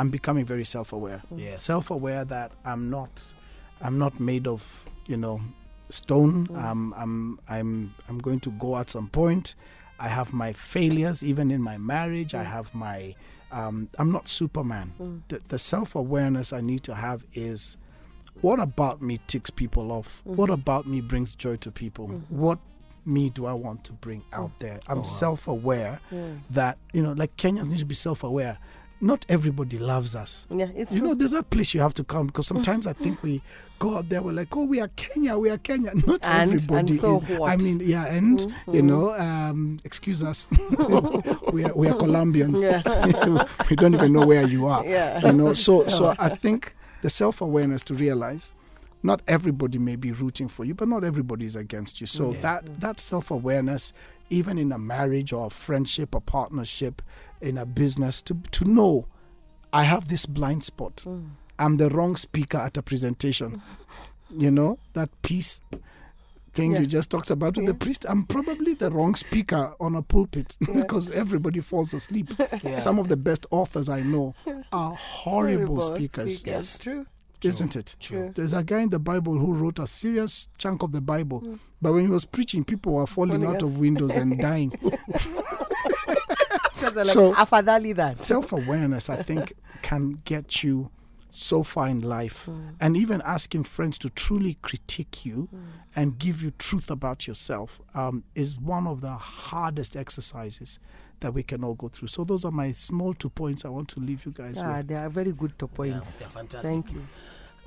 I'm 0.00 0.10
becoming 0.10 0.44
very 0.46 0.64
self-aware 0.64 1.22
Yes. 1.34 1.62
self-aware 1.64 2.24
that 2.26 2.52
I'm 2.64 2.88
not 2.88 3.34
I'm 3.82 3.98
not 3.98 4.20
made 4.20 4.46
of 4.46 4.84
you 5.06 5.16
know 5.16 5.40
stone. 5.90 6.46
Mm. 6.46 6.62
I'm 6.64 6.94
I'm 6.94 7.40
I'm 7.48 7.94
I'm 8.08 8.18
going 8.18 8.40
to 8.40 8.50
go 8.52 8.76
at 8.76 8.90
some 8.90 9.08
point. 9.08 9.54
I 9.98 10.08
have 10.08 10.32
my 10.32 10.52
failures 10.52 11.22
even 11.24 11.50
in 11.50 11.60
my 11.62 11.76
marriage. 11.78 12.34
I 12.34 12.44
Mm. 12.44 12.52
have 12.52 12.74
my 12.74 13.14
um, 13.50 13.88
I'm 13.98 14.12
not 14.12 14.28
Superman. 14.28 14.92
Mm. 15.00 15.22
The, 15.28 15.40
the 15.48 15.58
self-awareness 15.58 16.52
I 16.52 16.60
need 16.60 16.82
to 16.82 16.94
have 16.94 17.24
is 17.32 17.78
what 18.42 18.60
about 18.60 19.00
me 19.00 19.20
ticks 19.26 19.48
people 19.50 19.90
off? 19.90 20.22
Mm. 20.28 20.36
What 20.36 20.50
about 20.50 20.86
me 20.86 21.00
brings 21.00 21.34
joy 21.34 21.56
to 21.56 21.70
people? 21.70 22.08
Mhm. 22.08 22.22
What 22.30 22.58
me 23.06 23.30
do 23.30 23.46
I 23.46 23.54
want 23.54 23.84
to 23.84 23.92
bring 23.94 24.22
out 24.34 24.58
there? 24.58 24.80
I'm 24.86 24.98
Oh, 24.98 25.00
wow. 25.00 25.06
self-aware 25.06 26.00
Mm. 26.12 26.40
that 26.50 26.76
you 26.92 27.02
know 27.02 27.12
like 27.12 27.36
Kenyans 27.38 27.70
need 27.70 27.78
to 27.78 27.86
be 27.86 27.94
self-aware. 27.94 28.58
Not 29.00 29.24
everybody 29.28 29.78
loves 29.78 30.16
us 30.16 30.46
Yeah, 30.50 30.66
it's 30.74 30.90
you 30.92 30.98
true. 30.98 31.08
know, 31.08 31.14
there's 31.14 31.30
that 31.30 31.50
place 31.50 31.72
you 31.72 31.80
have 31.80 31.94
to 31.94 32.04
come 32.04 32.26
because 32.26 32.48
sometimes 32.48 32.84
I 32.86 32.92
think 32.94 33.22
we 33.22 33.42
go 33.78 33.96
out 33.96 34.08
there, 34.08 34.20
we're 34.22 34.32
like, 34.32 34.56
oh, 34.56 34.64
we 34.64 34.80
are 34.80 34.88
Kenya, 34.96 35.38
we 35.38 35.50
are 35.50 35.58
Kenya. 35.58 35.92
Not 36.06 36.26
And- 36.26 36.52
everybody. 36.52 36.90
and 36.92 37.00
so 37.00 37.20
is, 37.20 37.40
I 37.40 37.56
mean, 37.56 37.80
yeah, 37.80 38.06
and 38.06 38.40
you 38.66 38.82
Mhm. 38.82 38.84
know, 38.84 39.14
um, 39.16 39.78
excuse 39.84 40.22
us, 40.24 40.48
we 41.52 41.64
are 41.64 41.74
we 41.76 41.86
are 41.88 41.94
Colombians. 41.94 42.60
Yeah. 42.62 42.82
we 43.70 43.76
don't 43.76 43.94
even 43.94 44.12
know 44.12 44.26
where 44.26 44.46
you 44.46 44.66
are. 44.66 44.84
Yeah. 44.84 45.24
You 45.26 45.32
know, 45.32 45.54
so 45.54 45.86
so 45.86 46.14
I 46.18 46.30
think 46.30 46.74
the 47.02 47.10
self 47.10 47.40
awareness 47.40 47.82
to 47.84 47.94
realize. 47.94 48.52
Not 49.00 49.22
everybody 49.28 49.78
may 49.78 49.94
be 49.94 50.10
rooting 50.10 50.48
for 50.48 50.64
you, 50.64 50.74
but 50.74 50.88
not 50.88 51.04
everybody 51.04 51.46
is 51.46 51.54
against 51.54 52.00
you. 52.00 52.08
So 52.08 52.32
Yeah. 52.32 52.40
that 52.40 52.80
that 52.80 52.98
self 52.98 53.30
awareness, 53.30 53.92
even 54.30 54.58
in 54.58 54.72
a 54.72 54.78
marriage 54.78 55.32
or 55.32 55.46
a 55.46 55.50
friendship, 55.50 56.14
or 56.14 56.20
partnership, 56.20 57.02
in 57.40 57.56
a 57.58 57.64
business, 57.66 58.22
to 58.22 58.34
to 58.52 58.64
know 58.64 59.06
I 59.72 59.82
have 59.84 60.08
this 60.08 60.26
blind 60.26 60.64
spot. 60.64 61.02
Mm. 61.06 61.30
I'm 61.58 61.76
the 61.76 61.88
wrong 61.90 62.16
speaker 62.16 62.58
at 62.58 62.76
a 62.76 62.82
presentation. 62.82 63.62
You 64.36 64.50
know, 64.50 64.78
that 64.92 65.08
piece 65.22 65.62
thing 66.52 66.72
Yeah. 66.72 66.80
you 66.80 66.86
just 66.86 67.10
talked 67.10 67.30
about 67.30 67.56
with 67.56 67.64
Yeah. 67.64 67.72
the 67.72 67.78
priest. 67.78 68.04
I'm 68.06 68.24
probably 68.26 68.74
the 68.74 68.90
wrong 68.90 69.14
speaker 69.14 69.72
on 69.80 69.94
a 69.94 70.02
pulpit 70.02 70.58
Yeah. 70.60 70.74
because 70.82 71.10
everybody 71.10 71.60
falls 71.60 71.94
asleep. 71.94 72.28
Yeah. 72.62 72.76
Some 72.76 72.98
of 72.98 73.08
the 73.08 73.16
best 73.16 73.46
authors 73.50 73.88
I 73.88 74.02
know 74.02 74.34
are 74.70 74.94
horrible, 74.94 75.80
speakers, 75.80 76.42
Yes. 76.44 76.78
True. 76.78 77.06
Isn't 77.44 77.76
it? 77.76 77.96
True. 78.00 78.32
There's 78.34 78.52
a 78.52 78.62
guy 78.64 78.80
in 78.80 78.90
the 78.90 78.98
Bible 78.98 79.38
who 79.38 79.54
wrote 79.54 79.78
a 79.78 79.86
serious 79.86 80.48
chunk 80.58 80.82
of 80.82 80.92
the 80.92 81.00
Bible, 81.00 81.40
Mm. 81.42 81.58
but 81.80 81.92
when 81.92 82.04
he 82.04 82.10
was 82.10 82.24
preaching, 82.24 82.64
people 82.64 82.92
were 82.94 83.06
falling 83.06 83.44
out 83.44 83.62
of 83.62 83.78
windows 83.78 84.16
and 84.16 84.38
dying. 84.40 84.72
Like, 86.94 87.06
So- 87.06 87.34
Self 88.16 88.52
awareness, 88.52 89.10
I 89.10 89.22
think, 89.22 89.52
can 89.82 90.20
get 90.24 90.62
you 90.62 90.90
so 91.30 91.62
far 91.62 91.88
in 91.88 92.00
life. 92.00 92.46
Mm. 92.46 92.74
And 92.80 92.96
even 92.96 93.20
asking 93.24 93.64
friends 93.64 93.98
to 93.98 94.08
truly 94.10 94.54
critique 94.62 95.24
you 95.26 95.48
Mm. 95.54 95.58
and 95.94 96.18
give 96.18 96.42
you 96.42 96.50
truth 96.52 96.90
about 96.90 97.26
yourself 97.26 97.80
um, 97.94 98.24
is 98.34 98.56
one 98.58 98.86
of 98.86 99.00
the 99.00 99.12
hardest 99.12 99.94
exercises 99.96 100.78
that 101.20 101.32
we 101.34 101.42
can 101.42 101.64
all 101.64 101.74
go 101.74 101.88
through. 101.88 102.08
So 102.08 102.24
those 102.24 102.44
are 102.44 102.50
my 102.50 102.72
small 102.72 103.14
two 103.14 103.30
points 103.30 103.64
I 103.64 103.68
want 103.68 103.88
to 103.90 104.00
leave 104.00 104.24
you 104.26 104.32
guys 104.32 104.60
Ah, 104.62 104.78
with. 104.78 104.88
they 104.88 104.94
are 104.94 105.08
very 105.08 105.32
good 105.32 105.58
to 105.58 105.66
Yeah, 105.70 105.76
points. 105.76 106.14
they're 106.16 106.28
fantastic. 106.28 106.72
Thank 106.72 106.92
you. 106.92 107.02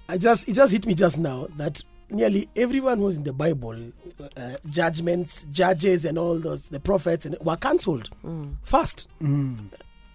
I 0.09 0.17
just 0.17 0.47
it 0.47 0.53
just 0.55 0.71
hit 0.73 0.85
me 0.85 0.93
just 0.93 1.17
now 1.19 1.47
that 1.57 1.81
nearly 2.09 2.49
everyone 2.55 2.97
who's 2.99 3.15
in 3.17 3.23
the 3.23 3.31
Bible, 3.33 3.91
uh, 4.35 4.55
judgments, 4.67 5.45
judges, 5.51 6.03
and 6.05 6.17
all 6.17 6.37
those 6.39 6.63
the 6.63 6.79
prophets 6.79 7.25
and 7.25 7.37
were 7.41 7.55
cancelled 7.57 8.09
Mm. 8.23 8.55
first. 8.63 9.07
Mm, 9.21 9.69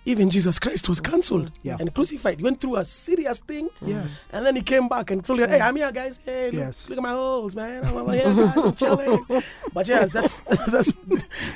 Even 0.07 0.31
Jesus 0.31 0.59
Christ 0.61 0.89
was 0.89 1.01
cancelled 1.01 1.51
Yeah. 1.63 1.77
and 1.81 1.93
crucified. 1.93 2.39
He 2.39 2.45
went 2.45 2.61
through 2.61 2.77
a 2.77 2.85
serious 2.85 3.41
thing, 3.41 3.69
yes. 3.83 4.27
and 4.33 4.47
then 4.47 4.55
he 4.57 4.63
came 4.63 4.87
back 4.89 5.11
and 5.11 5.25
told 5.27 5.41
you, 5.41 5.47
"Hey, 5.49 5.61
I'm 5.61 5.75
here, 5.77 5.91
guys. 5.93 6.21
Hey, 6.25 6.47
look, 6.47 6.55
Yes. 6.55 6.89
look 6.89 6.99
at 6.99 7.03
my 7.03 7.11
holes, 7.11 7.55
man. 7.57 7.85
I'm 7.85 7.97
over 7.97 8.13
here, 8.13 8.33
guys. 8.33 8.57
I'm 8.57 8.75
chilling." 8.75 9.27
But 9.75 9.89
yeah, 9.89 10.07
that's 10.07 10.41
that's 10.73 10.91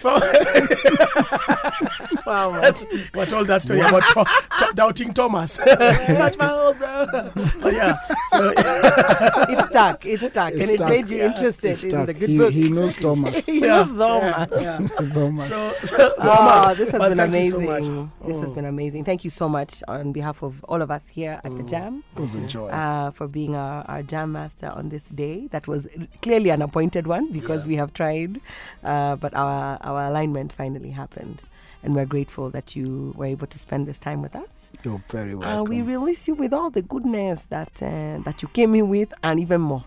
from 0.02 0.20
Wow. 2.26 2.50
That's 2.60 2.84
I 3.14 3.24
told 3.24 3.46
that 3.46 3.62
story 3.62 3.80
about 3.80 4.02
to, 4.14 4.24
to- 4.66 4.72
doubting 4.74 5.14
Thomas. 5.14 5.56
Touch 5.56 6.36
my 6.36 6.46
holes, 6.46 6.76
bro. 6.76 6.89
But 7.06 7.72
yeah, 7.74 7.96
so 8.28 8.52
it's 8.56 9.68
stuck. 9.68 10.04
It's 10.06 10.26
stuck. 10.26 10.52
It's 10.52 10.70
and 10.70 10.80
it 10.80 10.88
made 10.88 11.10
you 11.10 11.18
Yeah. 11.18 11.26
interested 11.34 11.70
It's 11.72 11.84
in 11.84 11.90
stuck. 11.90 12.06
the 12.06 12.14
good 12.14 12.28
he, 12.30 12.38
book. 12.38 12.52
he 12.52 12.68
knows 12.68 12.96
Thomas. 12.96 13.44
he 13.46 13.60
yeah, 13.60 13.66
knows 13.84 13.88
Thomas. 13.88 14.48
yeah, 14.62 14.78
yeah. 14.80 15.08
Thomas. 15.14 15.48
So, 15.48 15.72
so 15.82 16.10
Oh, 16.18 16.74
this 16.76 16.90
has 16.90 16.98
but 17.00 17.08
been 17.08 17.18
thank 17.18 17.34
you 17.34 17.50
so 17.50 17.58
amazing. 17.58 17.94
much. 17.96 18.26
this 18.26 18.40
has 18.40 18.50
Mm. 18.50 18.54
been 18.54 18.64
amazing. 18.66 19.04
Thank 19.04 19.24
you 19.24 19.30
so 19.30 19.48
much 19.48 19.82
on 19.88 20.12
behalf 20.12 20.42
of 20.42 20.62
all 20.64 20.82
of 20.82 20.90
us 20.90 21.08
here 21.08 21.40
at 21.44 21.56
the 21.56 21.62
Jam 21.62 22.04
it 22.16 22.20
was 22.20 22.34
a 22.34 22.46
joy. 22.46 22.68
uh, 22.68 23.10
for 23.10 23.26
being 23.28 23.54
our, 23.54 23.84
our 23.88 24.02
Jam 24.02 24.32
Master 24.32 24.70
on 24.74 24.88
this 24.88 25.08
day. 25.10 25.48
That 25.50 25.66
was 25.68 25.88
clearly 26.22 26.50
an 26.50 26.62
appointed 26.62 27.06
one 27.06 27.30
because 27.32 27.64
Yeah. 27.64 27.68
we 27.68 27.74
have 27.76 27.92
tried, 27.92 28.40
uh, 28.84 29.16
but 29.16 29.34
our, 29.34 29.78
our 29.82 30.08
alignment 30.08 30.52
finally 30.52 30.90
happened. 30.90 31.42
And 31.82 31.94
we're 31.94 32.04
grateful 32.06 32.50
that 32.50 32.76
you 32.76 33.14
were 33.16 33.24
able 33.26 33.46
to 33.46 33.58
spend 33.58 33.86
this 33.86 33.98
time 33.98 34.20
with 34.22 34.36
us. 34.36 34.68
You're 34.84 35.02
very 35.10 35.32
Uh, 35.34 35.38
welcome. 35.38 35.64
we 35.74 35.82
release 35.82 36.28
you 36.28 36.34
with 36.34 36.52
all 36.52 36.70
the 36.70 36.82
goodness 36.82 37.44
that 37.46 37.82
uh, 37.82 38.18
that 38.24 38.42
you 38.42 38.48
came 38.48 38.74
in 38.74 38.88
with 38.88 39.12
and 39.22 39.40
even 39.40 39.60
more. 39.62 39.84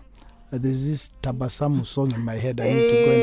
Uh, 0.52 0.58
There's 0.58 0.86
this 0.86 1.10
Tabasamu 1.22 1.86
song 1.86 2.12
in 2.14 2.20
my 2.24 2.34
head. 2.36 2.60
I 2.60 2.64
need 2.64 2.88
to 2.90 3.04
go 3.06 3.12
and 3.12 3.22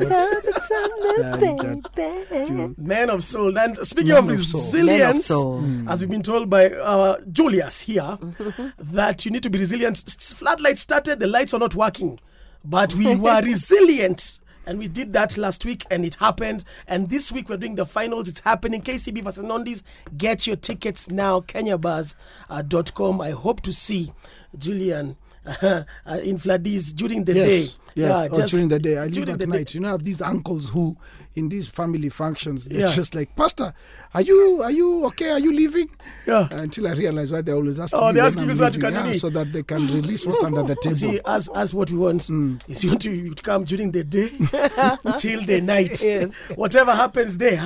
figure 0.00 0.16
out 0.16 0.44
what. 0.78 0.84
Yeah, 1.96 2.68
man 2.76 3.10
of 3.10 3.22
soul. 3.22 3.56
And 3.58 3.76
speaking 3.86 4.08
Man 4.14 4.24
of 4.24 4.30
of 4.30 4.38
soul. 4.38 4.60
resilience, 4.60 5.28
Mm. 5.30 5.88
as 5.88 6.00
we've 6.00 6.10
been 6.10 6.22
told 6.22 6.50
by 6.50 6.66
uh, 6.70 7.16
Julius 7.30 7.82
here, 7.82 8.18
that 8.78 9.24
you 9.24 9.30
need 9.30 9.42
to 9.44 9.50
be 9.50 9.58
resilient. 9.58 10.02
S- 10.06 10.32
Floodlights 10.32 10.80
started, 10.80 11.20
the 11.20 11.26
lights 11.26 11.54
are 11.54 11.60
not 11.60 11.74
working, 11.74 12.18
but 12.64 12.94
we 12.94 13.14
were 13.14 13.40
resilient 13.44 14.40
And 14.66 14.78
we 14.78 14.88
did 14.88 15.12
that 15.12 15.36
last 15.36 15.64
week 15.64 15.84
and 15.90 16.04
it 16.04 16.16
happened. 16.16 16.64
And 16.86 17.10
this 17.10 17.30
week 17.30 17.48
we're 17.48 17.56
doing 17.56 17.74
the 17.74 17.86
finals. 17.86 18.28
It's 18.28 18.40
happening. 18.40 18.82
KCB 18.82 19.22
versus 19.22 19.44
Nondies. 19.44 19.82
Get 20.16 20.46
your 20.46 20.56
tickets 20.56 21.10
now. 21.10 21.40
KenyaBuzz.com. 21.40 23.20
I 23.20 23.30
hope 23.30 23.60
to 23.62 23.72
see 23.72 24.12
Julian 24.56 25.10
uh, 25.10 25.23
in 26.22 26.38
Fladis 26.38 26.94
during 26.94 27.24
the 27.24 27.34
yes, 27.34 27.48
day. 27.48 27.58
yes, 27.58 27.76
Yeah, 27.94 28.24
or 28.44 28.46
during 28.46 28.68
the 28.68 28.78
day. 28.78 28.96
I 28.96 29.04
leave 29.04 29.12
during 29.14 29.30
at 29.30 29.38
the 29.40 29.46
night. 29.46 29.66
day. 29.68 29.74
You 29.74 29.80
know, 29.80 29.88
I 29.88 29.92
have 29.92 30.04
these 30.04 30.22
uncles 30.22 30.70
who, 30.70 30.96
in 31.34 31.48
these 31.50 31.66
family 31.66 32.08
functions, 32.08 32.64
they're 32.66 32.80
Yeah. 32.80 32.94
just 32.94 33.14
like, 33.14 33.36
Pastor, 33.36 33.74
are 34.14 34.20
you 34.22 34.62
are 34.62 34.70
you 34.70 35.04
okay? 35.06 35.30
Are 35.30 35.38
you 35.38 35.52
leaving? 35.52 35.88
Yeah. 36.26 36.48
Until 36.50 36.88
I 36.88 36.92
realize 36.92 37.30
why 37.30 37.42
they're 37.42 37.54
always 37.56 37.78
asking 37.78 38.00
Oh, 38.00 38.06
me 38.08 38.12
they 38.14 38.20
when 38.20 38.26
ask 38.26 38.38
you 38.38 38.44
I'm 38.44 38.54
so 38.54 38.64
that 38.64 38.74
you 38.74 38.80
can 38.80 38.92
yeah, 38.94 39.04
leave. 39.06 39.16
so 39.16 39.30
that 39.30 39.52
they 39.52 39.62
can 39.62 39.82
release 39.88 40.24
what's 40.24 40.42
under 40.42 40.62
the 40.62 40.76
table. 40.82 40.96
See, 40.96 41.20
as 41.26 41.48
as 41.54 41.74
what 41.74 41.90
we 41.90 41.98
want 41.98 42.22
Mm. 42.22 42.60
is 42.68 42.82
you 42.82 42.90
want 42.90 43.02
to 43.02 43.34
to 43.34 43.42
come 43.42 43.64
during 43.64 43.90
the 43.90 44.02
day 44.04 44.28
till 45.18 45.44
the 45.44 45.60
night. 45.62 46.02
Yes. 46.02 46.32
Whatever 46.54 46.94
happens 46.94 47.36
there, 47.38 47.60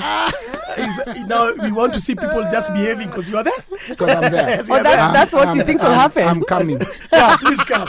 is, 0.81 1.27
now 1.27 1.53
we 1.63 1.73
want 1.73 1.95
to 1.95 2.01
see 2.01 2.15
people 2.15 2.43
just 2.51 2.73
behaving 2.73 3.09
because 3.09 3.29
you 3.31 3.37
are 3.37 3.45
there. 3.45 3.53
Because 3.89 4.11
I'm 4.11 4.33
there. 4.33 4.61
Oh, 4.61 4.75
you're 4.75 4.83
that's- 4.83 4.85
there. 4.85 5.13
that's 5.13 5.33
what 5.35 5.55
you 5.57 5.65
think 5.65 5.81
will 5.83 5.89
I'm- 5.89 5.99
happen. 6.01 6.27
I'm 6.29 6.43
coming. 6.45 6.81
yeah, 7.13 7.37
please 7.39 7.63
come. 7.65 7.89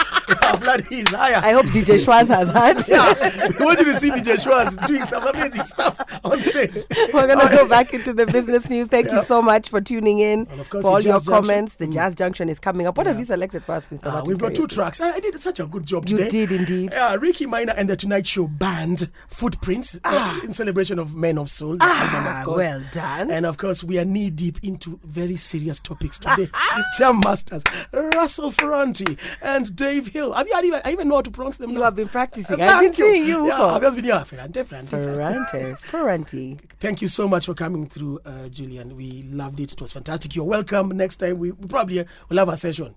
Yeah, 0.70 1.04
higher. 1.10 1.36
I 1.44 1.52
hope 1.54 1.66
DJ 1.68 2.04
Schwaz 2.04 2.28
has 2.28 2.50
heard. 2.50 2.78
yeah, 2.88 3.48
we 3.58 3.66
want 3.66 3.80
you 3.80 3.86
to 3.86 3.94
see 3.96 4.10
DJ 4.12 4.42
Schwartz 4.42 4.76
doing 4.88 5.04
some 5.06 5.26
amazing 5.28 5.66
stuff 5.66 6.00
on 6.24 6.42
stage. 6.44 6.78
We're 7.14 7.28
gonna 7.28 7.50
go 7.50 7.68
back 7.68 7.94
into 7.94 8.14
the 8.14 8.26
business 8.26 8.70
news. 8.70 8.88
Thank 8.88 9.12
you 9.12 9.22
so 9.24 9.42
much 9.42 9.70
for 9.70 9.82
tuning 9.82 10.20
in 10.20 10.46
course, 10.46 10.84
for 10.84 10.92
all 10.92 11.02
your 11.02 11.14
Junction. 11.20 11.34
comments. 11.34 11.76
The 11.76 11.88
Jazz 11.88 12.16
Junction 12.16 12.50
is 12.50 12.60
coming 12.60 12.88
up. 12.88 12.98
What 12.98 13.08
have 13.08 13.18
you 13.18 13.26
selected 13.26 13.64
for 13.64 13.74
us, 13.74 13.88
Mr. 13.90 14.06
Uh, 14.08 14.24
we've 14.26 14.38
got 14.38 14.54
two 14.56 14.68
tracks. 14.68 15.02
I, 15.02 15.14
I 15.16 15.20
did 15.20 15.38
such 15.40 15.60
a 15.60 15.66
good 15.66 15.86
job 15.86 16.08
You 16.08 16.18
today. 16.18 16.40
You 16.40 16.48
did 16.48 16.60
indeed. 16.60 16.94
Yeah, 16.94 17.16
Rickey 17.16 17.46
Minor 17.46 17.74
and 17.74 17.90
the 17.90 17.96
Tonight 17.96 18.26
Show 18.28 18.48
band 18.48 19.10
Footprints 19.28 20.00
uh, 20.04 20.40
in 20.44 20.54
celebration 20.54 21.00
of 21.00 21.16
Men 21.16 21.38
of 21.38 21.50
Soul. 21.50 21.78
the 21.78 21.84
album, 21.86 22.24
Ah, 22.28 22.42
of 22.42 22.56
well 22.56 22.84
done. 22.92 23.32
And 23.32 23.46
of 23.46 23.58
course, 23.58 23.84
we 23.84 23.98
are 24.00 24.06
knee 24.06 24.30
deep 24.30 24.60
into 24.64 25.00
very 25.04 25.36
serious 25.36 25.80
topics 25.80 26.20
today. 26.20 26.50
Jam 26.98 27.20
Masters, 27.24 27.64
Russell 27.94 28.52
Ferrante, 28.52 29.18
and 29.42 29.76
Dave 29.76 30.08
Hill. 30.08 30.34
Have 30.34 30.48
you 30.48 30.54
I 30.60 30.68
even, 30.68 30.82
I 30.86 30.92
even 30.92 31.08
know 31.08 31.16
how 31.16 31.22
to 31.22 31.32
pronounce 31.32 31.58
them? 31.58 31.70
You 31.72 31.80
now. 31.80 31.86
have 31.86 31.96
been 31.96 32.08
practicing. 32.08 32.60
I've 32.62 32.82
been 32.82 32.92
thank 32.94 32.98
you. 32.98 33.06
seeing 33.06 33.26
you. 33.26 33.48
Yeah, 33.48 33.58
Uko. 33.58 33.70
I've 33.76 33.82
just 33.82 33.96
been 33.96 34.06
here. 34.06 34.20
Ferrante, 34.26 34.64
Ferrante, 34.64 34.90
Ferrante. 34.92 35.52
Ferrante. 35.52 35.76
Ferrante. 35.82 36.58
Thank 36.80 37.02
you 37.02 37.08
so 37.08 37.28
much 37.28 37.46
for 37.46 37.54
coming 37.54 37.88
through, 37.88 38.20
uh, 38.26 38.50
Julian. 38.50 38.96
We 38.96 39.24
loved 39.32 39.60
it. 39.60 39.72
It 39.74 39.82
was 39.82 39.92
fantastic. 39.92 40.36
You're 40.36 40.46
welcome. 40.46 40.90
Next 40.90 41.18
time 41.18 41.40
we, 41.40 41.52
we 41.52 41.68
probably 41.68 42.00
uh, 42.02 42.04
will 42.30 42.38
have 42.38 42.50
a 42.50 42.58
session 42.58 42.96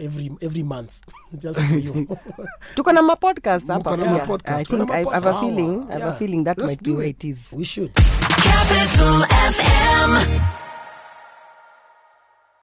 every 0.00 0.30
every 0.40 0.62
month 0.62 1.00
just 1.38 1.60
for 1.60 1.76
you. 1.76 2.06
Tuko 2.74 2.92
na 2.94 3.02
mapodcast 3.02 3.66
hapa 3.66 3.90
Mko 3.90 3.96
na 3.98 4.26
pia. 4.38 4.56
I 4.56 4.64
think 4.64 4.90
I 4.90 5.04
have 5.12 5.26
a 5.26 5.34
feeling. 5.40 5.86
I 5.90 5.92
have 5.92 6.00
Yeah. 6.02 6.08
a 6.08 6.14
feeling 6.14 6.44
that 6.44 6.58
Let's 6.58 6.70
might 6.72 6.78
be 6.82 6.90
do 6.90 6.96
where 6.96 7.06
it. 7.06 7.24
it 7.24 7.28
is. 7.28 7.52
we 7.56 7.64
should. 7.64 7.94
Capital 7.94 9.22
FM. 9.28 10.59